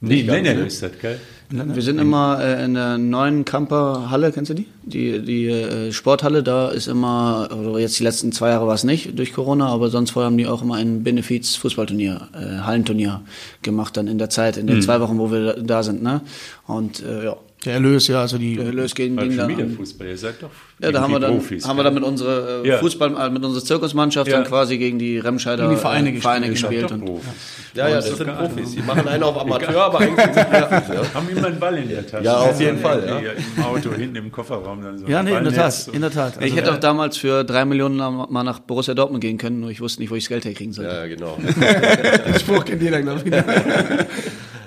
Nee, 0.00 0.22
Lennep 0.22 0.66
ist 0.66 0.82
das, 0.82 0.92
gell? 1.00 1.18
Wir 1.50 1.82
sind 1.82 1.98
immer 1.98 2.38
äh, 2.42 2.62
in 2.64 2.74
der 2.74 2.98
neuen 2.98 3.44
Camper-Halle, 3.46 4.32
kennst 4.32 4.50
du 4.50 4.54
die? 4.54 4.66
Die, 4.84 5.20
die 5.24 5.46
äh, 5.48 5.92
Sporthalle, 5.92 6.42
da 6.42 6.68
ist 6.68 6.88
immer, 6.88 7.48
oder 7.50 7.78
jetzt 7.78 7.98
die 7.98 8.04
letzten 8.04 8.32
zwei 8.32 8.50
Jahre 8.50 8.66
war 8.66 8.74
es 8.74 8.84
nicht 8.84 9.18
durch 9.18 9.32
Corona, 9.32 9.66
aber 9.68 9.88
sonst 9.88 10.10
vorher 10.10 10.26
haben 10.26 10.36
die 10.36 10.46
auch 10.46 10.60
immer 10.60 10.74
ein 10.74 11.02
Benefiz-Fußballturnier, 11.04 12.28
äh, 12.34 12.60
Hallenturnier 12.64 13.22
gemacht 13.62 13.96
dann 13.96 14.08
in 14.08 14.18
der 14.18 14.28
Zeit, 14.30 14.56
in 14.58 14.66
den 14.66 14.82
zwei 14.82 15.00
Wochen, 15.00 15.18
wo 15.18 15.30
wir 15.32 15.54
da- 15.54 15.60
da 15.62 15.82
sind, 15.82 16.02
ne? 16.02 16.20
Und 16.66 17.02
äh, 17.02 17.24
ja, 17.24 17.36
Der 17.64 17.74
Erlös, 17.74 18.06
ja, 18.06 18.20
also 18.20 18.38
die. 18.38 18.54
der 18.56 18.66
Erlös 18.66 18.94
ging 18.94 19.18
schon 19.18 19.36
dann 19.36 19.48
wieder 19.48 19.66
Fußball, 19.76 20.06
ihr 20.06 20.16
seid 20.16 20.40
doch 20.40 20.50
ja, 20.80 20.92
da 20.92 21.00
haben 21.00 21.10
wir 21.12 21.18
dann, 21.18 21.32
Profis. 21.32 21.66
haben 21.66 21.76
wir 21.76 21.82
dann 21.82 21.94
mit 21.94 22.04
unserer 22.04 22.64
äh, 22.64 22.68
Ja. 22.68 22.78
Fußball, 22.78 23.16
äh, 23.18 23.30
mit 23.30 23.44
unserer 23.44 23.64
Zirkusmannschaft 23.64 24.30
Ja. 24.30 24.36
dann 24.38 24.46
quasi 24.46 24.78
gegen 24.78 24.96
die 25.00 25.18
Remscheider 25.18 25.64
Gegen 25.64 25.74
die 25.74 25.80
Vereine 25.80 26.10
äh, 26.10 26.12
gespielt, 26.12 26.22
Vereine 26.22 26.50
gespielt. 26.50 26.92
und, 26.92 27.04
Profis. 27.04 27.28
Ja, 27.74 27.88
ja, 27.88 27.96
das 27.96 28.16
sind 28.16 28.32
Profis. 28.36 28.70
Die 28.76 28.82
machen 28.82 29.08
einen 29.08 29.22
auf 29.24 29.36
Amateur, 29.40 29.86
aber 29.86 29.98
eigentlich 29.98 30.24
sind 30.24 30.34
sie 30.34 30.44
Profis. 30.44 30.88
Ja. 30.94 31.14
Haben 31.14 31.28
immer 31.36 31.46
einen 31.48 31.58
Ball 31.58 31.78
in 31.78 31.88
der 31.88 32.06
Tasche. 32.06 32.24
Ja, 32.24 32.36
auf 32.36 32.60
jeden 32.60 32.78
Fall, 32.78 33.02
Ja. 33.08 33.32
Im 33.56 33.64
Auto, 33.64 33.92
hinten 33.92 34.14
im 34.16 34.30
Kofferraum. 34.30 34.80
Dann 34.80 34.98
so 34.98 35.06
ja, 35.08 35.22
nee, 35.24 35.36
in 35.36 35.42
der 35.42 35.52
Tat, 35.52 35.88
in 35.92 36.00
der 36.00 36.10
Tat. 36.12 36.34
ich 36.36 36.42
Also, 36.44 36.56
hätte 36.56 36.72
auch 36.74 36.78
damals 36.80 37.16
für 37.16 37.42
drei 37.42 37.64
Millionen 37.64 37.96
mal 37.96 38.44
nach 38.44 38.60
Borussia 38.60 38.94
Dortmund 38.94 39.20
gehen 39.20 39.36
können, 39.36 39.58
nur 39.58 39.70
ich 39.70 39.80
wusste 39.80 40.00
nicht, 40.00 40.10
wo 40.12 40.14
ich 40.14 40.22
das 40.24 40.28
Geld 40.28 40.44
herkriegen 40.44 40.72
sollte. 40.72 40.94
Ja, 40.94 41.06
genau. 41.08 41.36
den 42.26 42.38
Spruch 42.38 42.64
kennt 42.64 42.82
jeder, 42.82 43.02
glaube 43.02 43.22
ich. 43.24 43.34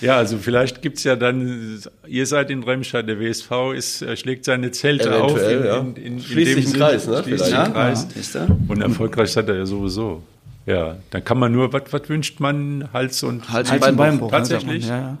Ja, 0.00 0.16
also 0.16 0.38
vielleicht 0.38 0.82
gibt's 0.82 1.04
ja 1.04 1.16
dann, 1.16 1.80
ihr 2.06 2.26
seid 2.26 2.50
in 2.50 2.62
Remscheid, 2.62 3.08
der 3.08 3.20
WSV 3.20 3.50
ist, 3.76 4.02
er 4.02 4.16
schlägt 4.16 4.44
seine 4.44 4.70
Zelte 4.70 5.08
Eventuell, 5.10 5.70
auf. 5.70 5.86
ja. 5.96 6.20
Schließt 6.20 6.54
sich 6.54 6.74
Kreis, 6.74 7.06
ne, 7.06 7.22
Schließt 7.22 7.44
sich 7.44 7.54
Kreis. 7.54 8.06
Ist 8.14 8.34
da? 8.34 8.46
Und 8.68 8.80
erfolgreich 8.82 9.30
seid 9.30 9.48
er 9.48 9.56
ja 9.56 9.66
sowieso. 9.66 10.22
Ja, 10.66 10.96
dann 11.10 11.24
kann 11.24 11.38
man 11.38 11.52
nur, 11.52 11.72
was, 11.72 12.08
wünscht 12.08 12.38
man? 12.40 12.88
Hals 12.92 13.22
und 13.22 13.48
Hals- 13.52 13.70
und 13.70 13.96
Beinbruch. 13.96 14.30
ne, 14.30 14.36
Tatsächlich? 14.38 14.86
Ja, 14.86 14.98
ja. 14.98 15.18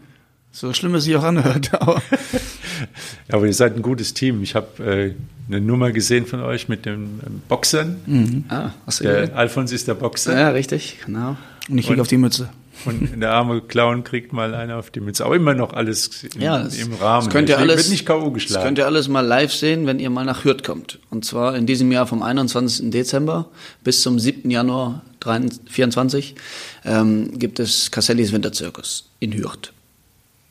So 0.52 0.72
schlimm 0.74 0.94
es 0.94 1.04
sich 1.04 1.16
auch 1.16 1.24
anhört. 1.24 1.70
Aber 1.80 2.02
Ja, 3.28 3.36
aber 3.36 3.46
ihr 3.46 3.54
seid 3.54 3.76
ein 3.76 3.82
gutes 3.82 4.12
Team. 4.12 4.42
Ich 4.42 4.54
habe 4.54 4.84
äh, 4.84 5.14
eine 5.48 5.60
Nummer 5.60 5.92
gesehen 5.92 6.26
von 6.26 6.40
euch 6.40 6.68
mit 6.68 6.84
den 6.84 7.20
ähm, 7.24 7.42
Boxern. 7.48 8.44
Ah, 8.48 8.70
hast 8.86 9.00
du 9.00 9.04
Der 9.04 9.20
gesehen? 9.22 9.36
Alfons 9.36 9.72
ist 9.72 9.86
der 9.88 9.94
Boxer. 9.94 10.38
Ja, 10.38 10.50
richtig, 10.50 10.98
genau. 11.06 11.36
und 11.68 11.78
ich 11.78 11.86
krieg 11.86 12.00
auf 12.00 12.08
die 12.08 12.16
Mütze. 12.18 12.48
Und 12.84 13.20
der 13.20 13.30
arme 13.32 13.60
Clown 13.60 14.04
kriegt 14.04 14.32
mal 14.32 14.54
einer 14.54 14.76
auf 14.78 14.90
die 14.90 15.00
Mütze. 15.00 15.24
Aber 15.24 15.36
immer 15.36 15.54
noch 15.54 15.72
alles 15.72 16.24
im, 16.34 16.40
Ja, 16.40 16.62
das, 16.62 16.76
im 16.78 16.92
Rahmen. 16.94 17.26
Das 17.26 17.32
könnt 17.32 17.48
ihr 17.48 17.56
Es 17.56 17.60
alles, 17.60 17.76
wird 17.78 17.88
nicht 17.90 18.06
K.O. 18.06 18.24
Das 18.24 18.32
geschlagen. 18.34 18.64
könnt 18.64 18.78
ihr 18.78 18.86
alles 18.86 19.08
mal 19.08 19.20
live 19.20 19.52
sehen, 19.52 19.86
wenn 19.86 19.98
ihr 20.00 20.10
mal 20.10 20.24
nach 20.24 20.44
Hürth 20.44 20.62
kommt. 20.64 20.98
Und 21.10 21.24
zwar 21.24 21.56
in 21.56 21.66
diesem 21.66 21.90
Jahr 21.92 22.06
vom 22.06 22.22
21. 22.22 22.90
Dezember 22.90 23.48
bis 23.84 24.02
zum 24.02 24.18
7. 24.18 24.50
Januar 24.50 25.02
2024 25.22 26.34
ähm, 26.84 27.38
gibt 27.38 27.60
es 27.60 27.90
Cassellis 27.90 28.32
Winterzirkus 28.32 29.10
in 29.20 29.32
Hürth. 29.36 29.72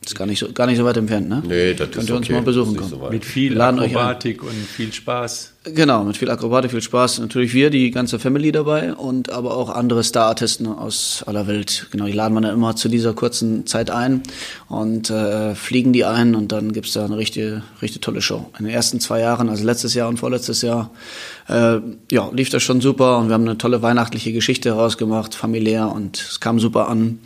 Ist 0.04 0.16
gar 0.16 0.26
nicht 0.26 0.40
so, 0.40 0.50
gar 0.52 0.66
nicht 0.66 0.78
so 0.78 0.84
weit 0.84 0.96
entfernt, 0.96 1.28
ne? 1.28 1.42
Nee, 1.46 1.74
das 1.74 1.90
Könnt 1.90 2.04
ist 2.04 2.08
ihr 2.10 2.16
uns 2.16 2.26
okay. 2.26 2.32
mal 2.34 2.42
besuchen 2.42 2.74
Das 2.74 2.90
kommen. 2.90 3.02
so 3.02 3.10
mit 3.10 3.24
viel 3.24 3.52
laden. 3.54 3.78
Akrobatik 3.78 4.42
und 4.42 4.50
viel 4.50 4.92
Spaß. 4.92 5.51
Genau, 5.64 6.02
mit 6.02 6.16
viel 6.16 6.28
Akrobatik, 6.28 6.72
viel 6.72 6.82
Spaß. 6.82 7.20
Natürlich 7.20 7.54
wir, 7.54 7.70
die 7.70 7.92
ganze 7.92 8.18
Family 8.18 8.50
dabei 8.50 8.94
und 8.94 9.30
aber 9.30 9.56
auch 9.56 9.70
andere 9.70 10.02
Star-Artisten 10.02 10.66
aus 10.66 11.22
aller 11.24 11.46
Welt. 11.46 11.86
Genau, 11.92 12.06
die 12.06 12.12
laden 12.12 12.34
wir 12.34 12.40
dann 12.40 12.54
immer 12.54 12.74
zu 12.74 12.88
dieser 12.88 13.14
kurzen 13.14 13.64
Zeit 13.64 13.88
ein 13.88 14.24
und 14.68 15.10
äh, 15.10 15.54
fliegen 15.54 15.92
die 15.92 16.04
ein 16.04 16.34
und 16.34 16.50
dann 16.50 16.72
gibt's 16.72 16.94
da 16.94 17.04
eine 17.04 17.16
richtige, 17.16 17.62
richtig 17.80 18.02
tolle 18.02 18.22
Show. 18.22 18.50
In 18.58 18.64
den 18.64 18.74
ersten 18.74 18.98
zwei 18.98 19.20
Jahren, 19.20 19.48
also 19.48 19.64
letztes 19.64 19.94
Jahr 19.94 20.08
und 20.08 20.16
vorletztes 20.16 20.62
Jahr, 20.62 20.90
äh, 21.48 21.78
ja, 22.10 22.28
lief 22.32 22.50
das 22.50 22.64
schon 22.64 22.80
super 22.80 23.18
und 23.18 23.28
wir 23.28 23.34
haben 23.34 23.46
eine 23.46 23.56
tolle 23.56 23.82
weihnachtliche 23.82 24.32
Geschichte 24.32 24.72
rausgemacht, 24.72 25.32
familiär 25.36 25.92
und 25.92 26.18
es 26.18 26.40
kam 26.40 26.58
super 26.58 26.88
an. 26.88 27.20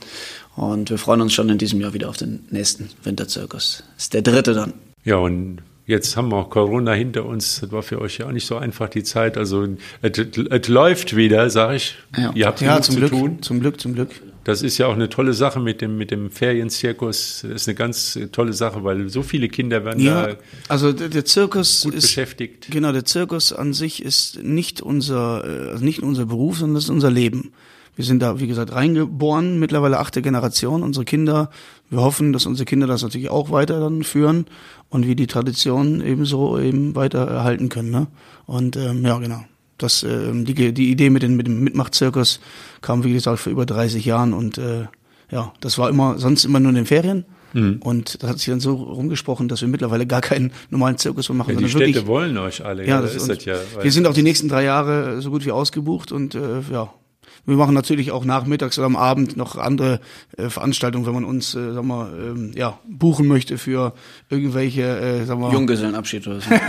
Und 0.57 0.91
wir 0.91 0.99
freuen 0.99 1.23
uns 1.23 1.33
schon 1.33 1.49
in 1.49 1.59
diesem 1.59 1.81
Jahr 1.81 1.95
wieder 1.95 2.11
auf 2.11 2.17
den 2.19 2.45
nächsten 2.51 2.91
Winterzirkus. 3.03 3.83
Ist 3.97 4.13
der 4.13 4.23
dritte 4.23 4.53
dann. 4.53 4.75
Ja, 5.05 5.17
und 5.17 5.63
jetzt 5.87 6.17
haben 6.17 6.31
wir 6.31 6.37
auch 6.37 6.51
Corona 6.51 6.93
hinter 6.93 7.25
uns. 7.25 7.61
Das 7.61 7.73
war 7.73 7.83
für 7.83 8.01
euch 8.01 8.19
ja 8.19 8.27
auch 8.27 8.33
nicht 8.33 8.47
so 8.47 8.57
einfach 8.57 8.89
die 8.89 9.03
Zeit. 9.03 9.39
Also 9.39 9.67
es, 10.03 10.69
läuft 10.69 11.17
wieder, 11.17 11.49
sag 11.51 11.75
ich. 11.77 11.95
Ja. 12.17 12.33
Ihr 12.35 12.47
habt 12.47 12.61
Ja, 12.61 12.81
zum 12.83 12.95
zu 12.95 13.01
Glück, 13.01 13.11
tun. 13.11 13.43
zum 13.43 13.61
Glück, 13.61 13.81
zum 13.81 13.95
Glück. 13.95 14.11
Das 14.45 14.63
ist 14.63 14.79
ja 14.79 14.87
auch 14.87 14.95
eine 14.95 15.09
tolle 15.09 15.33
Sache 15.35 15.59
mit 15.59 15.81
dem, 15.81 15.99
mit 15.99 16.13
dem 16.13 16.31
Ferienzirkus. 16.31 17.41
Das 17.43 17.51
ist 17.63 17.69
eine 17.69 17.75
ganz 17.75 18.17
tolle 18.31 18.53
Sache, 18.53 18.85
weil 18.85 19.09
so 19.09 19.23
viele 19.23 19.49
Kinder 19.49 19.85
werden 19.85 20.01
Ja, 20.01 20.29
da 20.29 20.37
also 20.69 20.93
der, 20.93 21.09
der 21.09 21.25
Zirkus 21.25 21.83
gut 21.83 21.95
ist 21.95 22.03
beschäftigt. 22.03 22.69
Genau, 22.71 22.93
der 22.93 23.05
Zirkus 23.05 23.53
an 23.53 23.73
sich 23.73 24.05
ist 24.05 24.41
nicht 24.43 24.81
unser, 24.81 25.45
äh, 25.45 25.71
also 25.71 25.85
nicht 25.85 26.01
unser 26.03 26.27
Beruf, 26.27 26.59
sondern 26.59 26.75
das 26.77 26.85
ist 26.85 26.91
unser 26.91 27.11
Leben. 27.11 27.53
Wir 27.97 28.05
sind 28.05 28.21
da, 28.21 28.39
wie 28.39 28.47
gesagt, 28.47 28.73
reingeboren, 28.73 29.59
mittlerweile 29.59 29.99
achte 29.99 30.21
Generation. 30.21 30.83
Unsere 30.83 31.07
Kinder, 31.07 31.51
wir 31.89 32.03
hoffen, 32.03 32.33
dass 32.35 32.45
unsere 32.45 32.67
Kinder 32.67 32.87
das 32.87 33.03
natürlich 33.03 33.31
auch 33.31 33.51
weiter 33.51 33.81
dann 33.81 34.03
führen 34.03 34.47
und 34.91 35.07
wir 35.07 35.17
die 35.17 35.27
Tradition 35.27 36.03
ebenso 36.03 36.59
eben 36.59 36.95
weiter 36.95 37.27
erhalten 37.27 37.71
können. 37.71 37.91
Ne? 37.91 38.07
Und 38.45 38.77
ähm, 38.77 39.05
ja, 39.05 39.19
genau. 39.19 39.43
Das, 39.79 40.03
ähm, 40.03 40.45
die, 40.45 40.73
die 40.73 40.91
Idee 40.91 41.11
mit, 41.11 41.23
den, 41.23 41.37
mit 41.37 41.47
dem 41.47 41.65
Mitmachzirkus 41.65 42.41
kam, 42.83 43.03
wie 43.03 43.13
gesagt, 43.13 43.41
vor 43.41 43.53
über 43.53 43.67
30 43.67 44.05
Jahren 44.05 44.33
und 44.33 44.59
äh, 44.59 44.87
ja, 45.31 45.53
das 45.61 45.77
war 45.79 45.89
immer, 45.89 46.19
sonst 46.19 46.45
immer 46.45 46.61
nur 46.61 46.71
in 46.71 46.77
den 46.77 46.87
Ferien. 46.87 47.25
Mhm. 47.53 47.81
Und 47.83 48.23
das 48.23 48.31
hat 48.31 48.39
sich 48.39 48.49
dann 48.49 48.61
so 48.61 48.75
rumgesprochen, 48.75 49.49
dass 49.49 49.63
wir 49.63 49.69
mittlerweile 49.69 50.07
gar 50.07 50.21
keinen 50.21 50.53
normalen 50.71 50.99
Zirkus 50.99 51.29
mehr 51.29 51.37
machen, 51.37 51.55
Ja, 51.55 51.61
die 51.61 51.69
Städte 51.69 51.87
wirklich 51.87 52.07
wollen 52.07 52.37
euch 52.37 52.65
alle. 52.65 52.87
ja, 52.87 53.01
das 53.01 53.15
ist 53.15 53.29
das 53.29 53.45
ja. 53.45 53.57
wir 53.81 53.93
sind 53.93 54.07
auch 54.07 54.15
die 54.15 54.23
nächsten 54.23 54.49
drei 54.49 54.65
Jahre 54.65 55.21
so 55.23 55.31
gut 55.31 55.45
wie 55.47 55.53
ausgebucht 55.53 56.13
und 56.13 56.35
äh, 56.35 56.61
ja, 56.71 56.93
wir 57.47 57.57
machen 57.57 57.75
natürlich 57.75 58.11
auch 58.11 58.25
nachmittags 58.25 58.79
oder 58.79 58.87
am 58.87 58.97
Abend 58.97 59.37
noch 59.37 59.57
andere 59.57 60.01
äh, 60.37 60.49
Veranstaltungen, 60.51 61.07
wenn 61.07 61.15
man 61.15 61.25
uns, 61.25 61.55
äh, 61.55 61.73
sag 61.73 61.85
mal, 61.85 62.09
ähm, 62.19 62.53
ja, 62.55 62.79
buchen 62.89 63.27
möchte 63.27 63.57
für 63.59 63.93
irgendwelche, 64.31 64.83
äh, 64.83 65.25
sag 65.25 65.39
mal, 65.39 65.53
Junggesellenabschied 65.53 66.27
oder 66.27 66.41
so. 66.41 66.51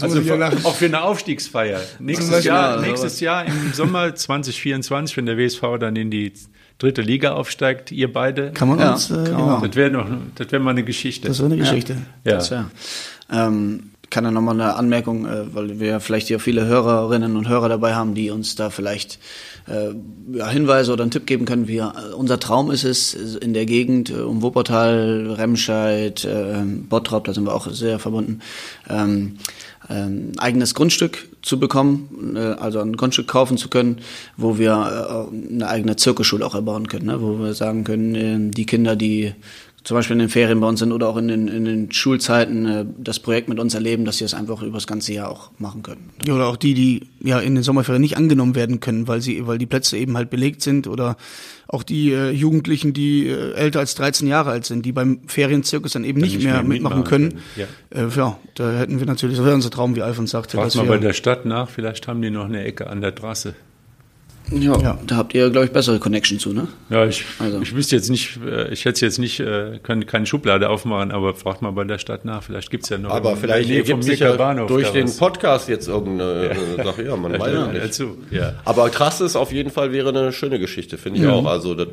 Also 0.00 0.20
ja 0.20 0.34
lachen. 0.34 0.64
auch 0.64 0.74
für 0.74 0.84
eine 0.86 1.02
Aufstiegsfeier. 1.02 1.80
Nächstes 1.98 2.44
Jahr, 2.44 2.76
ja, 2.76 2.80
nächstes 2.86 3.20
Jahr 3.20 3.46
im 3.46 3.72
Sommer 3.72 4.14
2024, 4.14 5.16
wenn 5.16 5.24
der 5.26 5.38
WSV 5.38 5.62
dann 5.80 5.96
in 5.96 6.10
die 6.10 6.32
dritte 6.78 7.00
Liga 7.00 7.32
aufsteigt, 7.32 7.92
ihr 7.92 8.12
beide. 8.12 8.52
kann 8.52 8.68
man 8.68 8.78
Ja, 8.78 8.92
uns, 8.92 9.10
äh, 9.10 9.14
kann 9.14 9.24
genau, 9.24 9.60
Das 9.60 9.74
wäre 9.74 9.90
noch, 9.90 10.06
das 10.34 10.52
wäre 10.52 10.62
mal 10.62 10.72
eine 10.72 10.84
Geschichte. 10.84 11.28
das 11.28 11.38
ist 11.38 11.44
eine 11.44 11.56
Geschichte. 11.56 11.96
ja. 12.24 12.32
Das 12.34 12.50
wär. 12.50 12.70
Ähm, 13.32 13.90
kann 14.10 14.24
da 14.24 14.30
nochmal 14.30 14.54
eine 14.54 14.74
Anmerkung, 14.74 15.26
äh, 15.26 15.54
weil 15.54 15.80
wir 15.80 16.00
vielleicht 16.00 16.28
hier 16.28 16.40
viele 16.40 16.66
Hörerinnen 16.66 17.36
und 17.36 17.48
Hörer 17.48 17.68
dabei 17.68 17.94
haben, 17.94 18.14
die 18.14 18.30
uns 18.30 18.54
da 18.54 18.70
vielleicht 18.70 19.18
äh, 19.68 19.90
ja, 20.32 20.48
Hinweise 20.48 20.92
oder 20.92 21.02
einen 21.02 21.10
Tipp 21.10 21.26
geben 21.26 21.44
können. 21.44 21.68
Wir, 21.68 21.92
äh, 21.96 22.14
unser 22.14 22.38
Traum 22.38 22.70
ist 22.70 22.84
es, 22.84 23.14
in 23.14 23.54
der 23.54 23.66
Gegend 23.66 24.10
äh, 24.10 24.14
um 24.14 24.42
Wuppertal, 24.42 25.34
Remscheid, 25.36 26.24
äh, 26.24 26.62
Bottrop, 26.88 27.24
da 27.24 27.34
sind 27.34 27.44
wir 27.44 27.54
auch 27.54 27.70
sehr 27.70 27.98
verbunden, 27.98 28.40
ähm, 28.88 29.38
ähm, 29.88 30.32
eigenes 30.38 30.74
Grundstück 30.74 31.28
zu 31.42 31.60
bekommen, 31.60 32.34
äh, 32.36 32.40
also 32.40 32.80
ein 32.80 32.96
Grundstück 32.96 33.28
kaufen 33.28 33.56
zu 33.56 33.68
können, 33.68 33.98
wo 34.36 34.58
wir 34.58 35.28
eine 35.30 35.68
eigene 35.68 35.96
Zirkusschule 35.96 36.44
auch 36.44 36.54
erbauen 36.54 36.88
können, 36.88 37.06
ne? 37.06 37.20
wo 37.20 37.38
wir 37.38 37.54
sagen 37.54 37.84
können, 37.84 38.50
die 38.50 38.66
Kinder, 38.66 38.96
die 38.96 39.32
zum 39.86 39.96
Beispiel 39.96 40.14
in 40.14 40.18
den 40.18 40.28
Ferien 40.30 40.58
bei 40.58 40.66
uns 40.66 40.80
sind 40.80 40.90
oder 40.90 41.06
auch 41.06 41.16
in 41.16 41.28
den, 41.28 41.46
in 41.46 41.64
den 41.64 41.92
Schulzeiten 41.92 42.66
äh, 42.66 42.84
das 42.98 43.20
Projekt 43.20 43.48
mit 43.48 43.60
uns 43.60 43.72
erleben, 43.72 44.04
dass 44.04 44.18
sie 44.18 44.24
es 44.24 44.34
einfach 44.34 44.60
über 44.62 44.78
das 44.78 44.88
ganze 44.88 45.12
Jahr 45.12 45.30
auch 45.30 45.52
machen 45.58 45.84
können. 45.84 46.10
Ja, 46.26 46.34
oder 46.34 46.48
auch 46.48 46.56
die, 46.56 46.74
die 46.74 47.06
ja 47.22 47.38
in 47.38 47.54
den 47.54 47.62
Sommerferien 47.62 48.02
nicht 48.02 48.16
angenommen 48.16 48.56
werden 48.56 48.80
können, 48.80 49.06
weil 49.06 49.20
sie, 49.20 49.46
weil 49.46 49.58
die 49.58 49.66
Plätze 49.66 49.96
eben 49.96 50.16
halt 50.16 50.28
belegt 50.28 50.60
sind 50.60 50.88
oder 50.88 51.16
auch 51.68 51.84
die 51.84 52.10
äh, 52.10 52.30
Jugendlichen, 52.30 52.94
die 52.94 53.28
äh, 53.28 53.52
älter 53.52 53.78
als 53.78 53.94
13 53.94 54.26
Jahre 54.26 54.50
alt 54.50 54.64
sind, 54.64 54.84
die 54.84 54.90
beim 54.90 55.20
Ferienzirkus 55.28 55.92
dann 55.92 56.02
eben 56.02 56.20
nicht, 56.20 56.34
nicht 56.34 56.44
mehr, 56.44 56.54
mehr 56.54 56.64
mitmachen 56.64 57.04
können. 57.04 57.40
können, 57.54 57.68
Äh, 57.90 58.08
ja, 58.16 58.36
da 58.56 58.72
hätten 58.72 58.98
wir 58.98 59.06
natürlich, 59.06 59.36
das 59.36 59.44
wäre 59.44 59.54
unser 59.54 59.70
Traum, 59.70 59.94
wie 59.94 60.02
Alfons 60.02 60.32
sagte. 60.32 60.56
Fragt 60.56 60.66
dass 60.66 60.74
mal 60.74 60.82
wir, 60.82 60.90
bei 60.90 60.98
der 60.98 61.12
Stadt 61.12 61.46
nach, 61.46 61.70
vielleicht 61.70 62.08
haben 62.08 62.20
die 62.22 62.30
noch 62.30 62.46
eine 62.46 62.64
Ecke 62.64 62.88
an 62.90 63.02
der 63.02 63.14
Trasse. 63.14 63.54
Ja, 64.52 64.78
Ja. 64.80 64.98
da 65.06 65.16
habt 65.16 65.34
ihr, 65.34 65.50
glaube 65.50 65.66
ich, 65.66 65.72
bessere 65.72 65.98
Connection 65.98 66.38
zu, 66.38 66.52
ne? 66.52 66.68
Ja, 66.88 67.04
ich, 67.06 67.24
Also. 67.40 67.60
ich 67.60 67.74
wüsste 67.74 67.96
jetzt 67.96 68.10
nicht, 68.10 68.38
äh, 68.46 68.72
ich 68.72 68.84
hätte 68.84 69.04
jetzt 69.04 69.18
nicht, 69.18 69.40
äh, 69.40 69.80
kann 69.82 70.06
keine 70.06 70.24
Schublade 70.26 70.70
aufmachen, 70.70 71.10
aber 71.10 71.34
fragt 71.34 71.62
mal 71.62 71.72
bei 71.72 71.82
der 71.84 71.98
Stadt 71.98 72.24
nach, 72.24 72.42
vielleicht 72.44 72.70
gibt's 72.70 72.88
ja 72.88 72.98
noch. 72.98 73.10
Aber 73.10 73.36
vielleicht 73.36 73.68
Nähe 73.68 73.78
ergibt 73.78 74.04
sich 74.04 74.20
ja 74.20 74.32
Bahnhof 74.36 74.68
durch 74.68 74.90
den 74.92 75.04
was. 75.08 75.16
Podcast 75.16 75.68
jetzt 75.68 75.88
irgendeine 75.88 76.50
äh, 76.78 76.84
Sache. 76.84 77.02
Ja, 77.04 77.16
man 77.16 77.32
weiß 77.38 77.52
ja 77.52 77.66
nicht. 77.72 77.84
Dazu, 77.84 78.18
ja. 78.30 78.54
Aber 78.64 78.90
Trasse 78.90 79.24
ist 79.24 79.34
auf 79.36 79.52
jeden 79.52 79.70
Fall 79.70 79.90
wäre 79.92 80.10
eine 80.10 80.32
schöne 80.32 80.58
Geschichte, 80.60 80.96
finde 80.96 81.20
ich 81.20 81.26
auch. 81.26 81.44
Also 81.46 81.74
das 81.74 81.88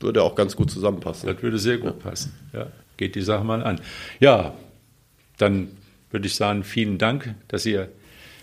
würde 0.00 0.22
auch 0.22 0.34
ganz 0.34 0.56
gut 0.56 0.70
zusammenpassen. 0.70 1.26
Das 1.32 1.42
würde 1.42 1.58
sehr 1.58 1.78
gut 1.78 2.00
passen. 2.00 2.32
Ja, 2.52 2.66
geht 2.98 3.14
die 3.14 3.22
Sache 3.22 3.44
mal 3.44 3.62
an. 3.62 3.80
Ja, 4.20 4.52
dann 5.38 5.68
würde 6.10 6.26
ich 6.26 6.34
sagen, 6.36 6.64
vielen 6.64 6.98
Dank, 6.98 7.34
dass 7.48 7.64
ihr 7.64 7.88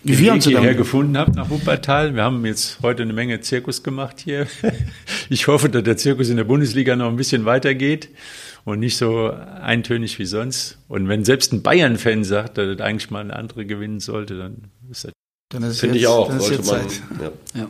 den 0.04 0.18
wir 0.18 0.26
Weg 0.26 0.32
uns 0.32 0.46
hierher 0.46 0.74
gefunden 0.74 1.16
habt 1.16 1.34
nach 1.36 1.48
Wuppertal. 1.50 2.14
Wir 2.14 2.22
haben 2.22 2.44
jetzt 2.46 2.78
heute 2.82 3.02
eine 3.02 3.12
Menge 3.12 3.40
Zirkus 3.40 3.82
gemacht 3.82 4.20
hier. 4.20 4.46
Ich 5.28 5.46
hoffe, 5.46 5.68
dass 5.70 5.82
der 5.82 5.96
Zirkus 5.96 6.28
in 6.28 6.36
der 6.36 6.44
Bundesliga 6.44 6.94
noch 6.94 7.08
ein 7.08 7.16
bisschen 7.16 7.44
weitergeht 7.46 8.10
und 8.64 8.80
nicht 8.80 8.96
so 8.98 9.30
eintönig 9.30 10.18
wie 10.18 10.26
sonst. 10.26 10.76
Und 10.88 11.08
wenn 11.08 11.24
selbst 11.24 11.52
ein 11.54 11.62
Bayern-Fan 11.62 12.24
sagt, 12.24 12.58
dass 12.58 12.76
das 12.76 12.80
eigentlich 12.84 13.10
mal 13.10 13.20
eine 13.20 13.34
andere 13.34 13.64
gewinnen 13.64 14.00
sollte, 14.00 14.36
dann 14.36 14.64
ist 14.90 15.04
das 15.04 15.12
dann 15.50 15.62
ist 15.62 15.80
Finde 15.80 15.96
ich 15.96 16.02
jetzt- 16.02 16.10
auch. 16.10 16.28
Dann 16.28 16.38
ist 16.38 16.50
jetzt 16.50 16.70
man, 16.70 16.88
Zeit. 16.88 17.02
ja. 17.54 17.60
Ja. 17.62 17.68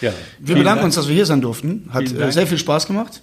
ja. 0.00 0.12
Wir 0.40 0.56
bedanken 0.56 0.84
uns, 0.86 0.96
dass 0.96 1.06
wir 1.08 1.14
hier 1.14 1.26
sein 1.26 1.40
durften. 1.40 1.88
Hat 1.90 2.02
Vielen 2.04 2.16
äh, 2.16 2.20
Dank. 2.20 2.32
sehr 2.32 2.46
viel 2.48 2.58
Spaß 2.58 2.86
gemacht. 2.88 3.22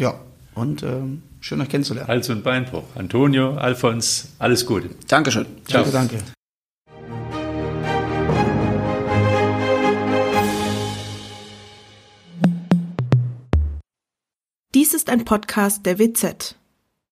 Ja, 0.00 0.18
und 0.54 0.82
ähm, 0.82 1.22
schön 1.40 1.60
euch 1.60 1.68
kennenzulernen. 1.68 2.08
Hals- 2.08 2.28
und 2.30 2.42
Beinbruch. 2.42 2.84
Antonio, 2.96 3.54
Alfons, 3.54 4.30
alles 4.40 4.66
Gute. 4.66 4.90
Dankeschön. 5.06 5.46
Ciao. 5.66 5.82
Danke, 5.84 5.92
danke. 6.16 6.41
Dies 14.74 14.94
ist 14.94 15.10
ein 15.10 15.26
Podcast 15.26 15.84
der 15.84 15.98
WZ. 15.98 16.56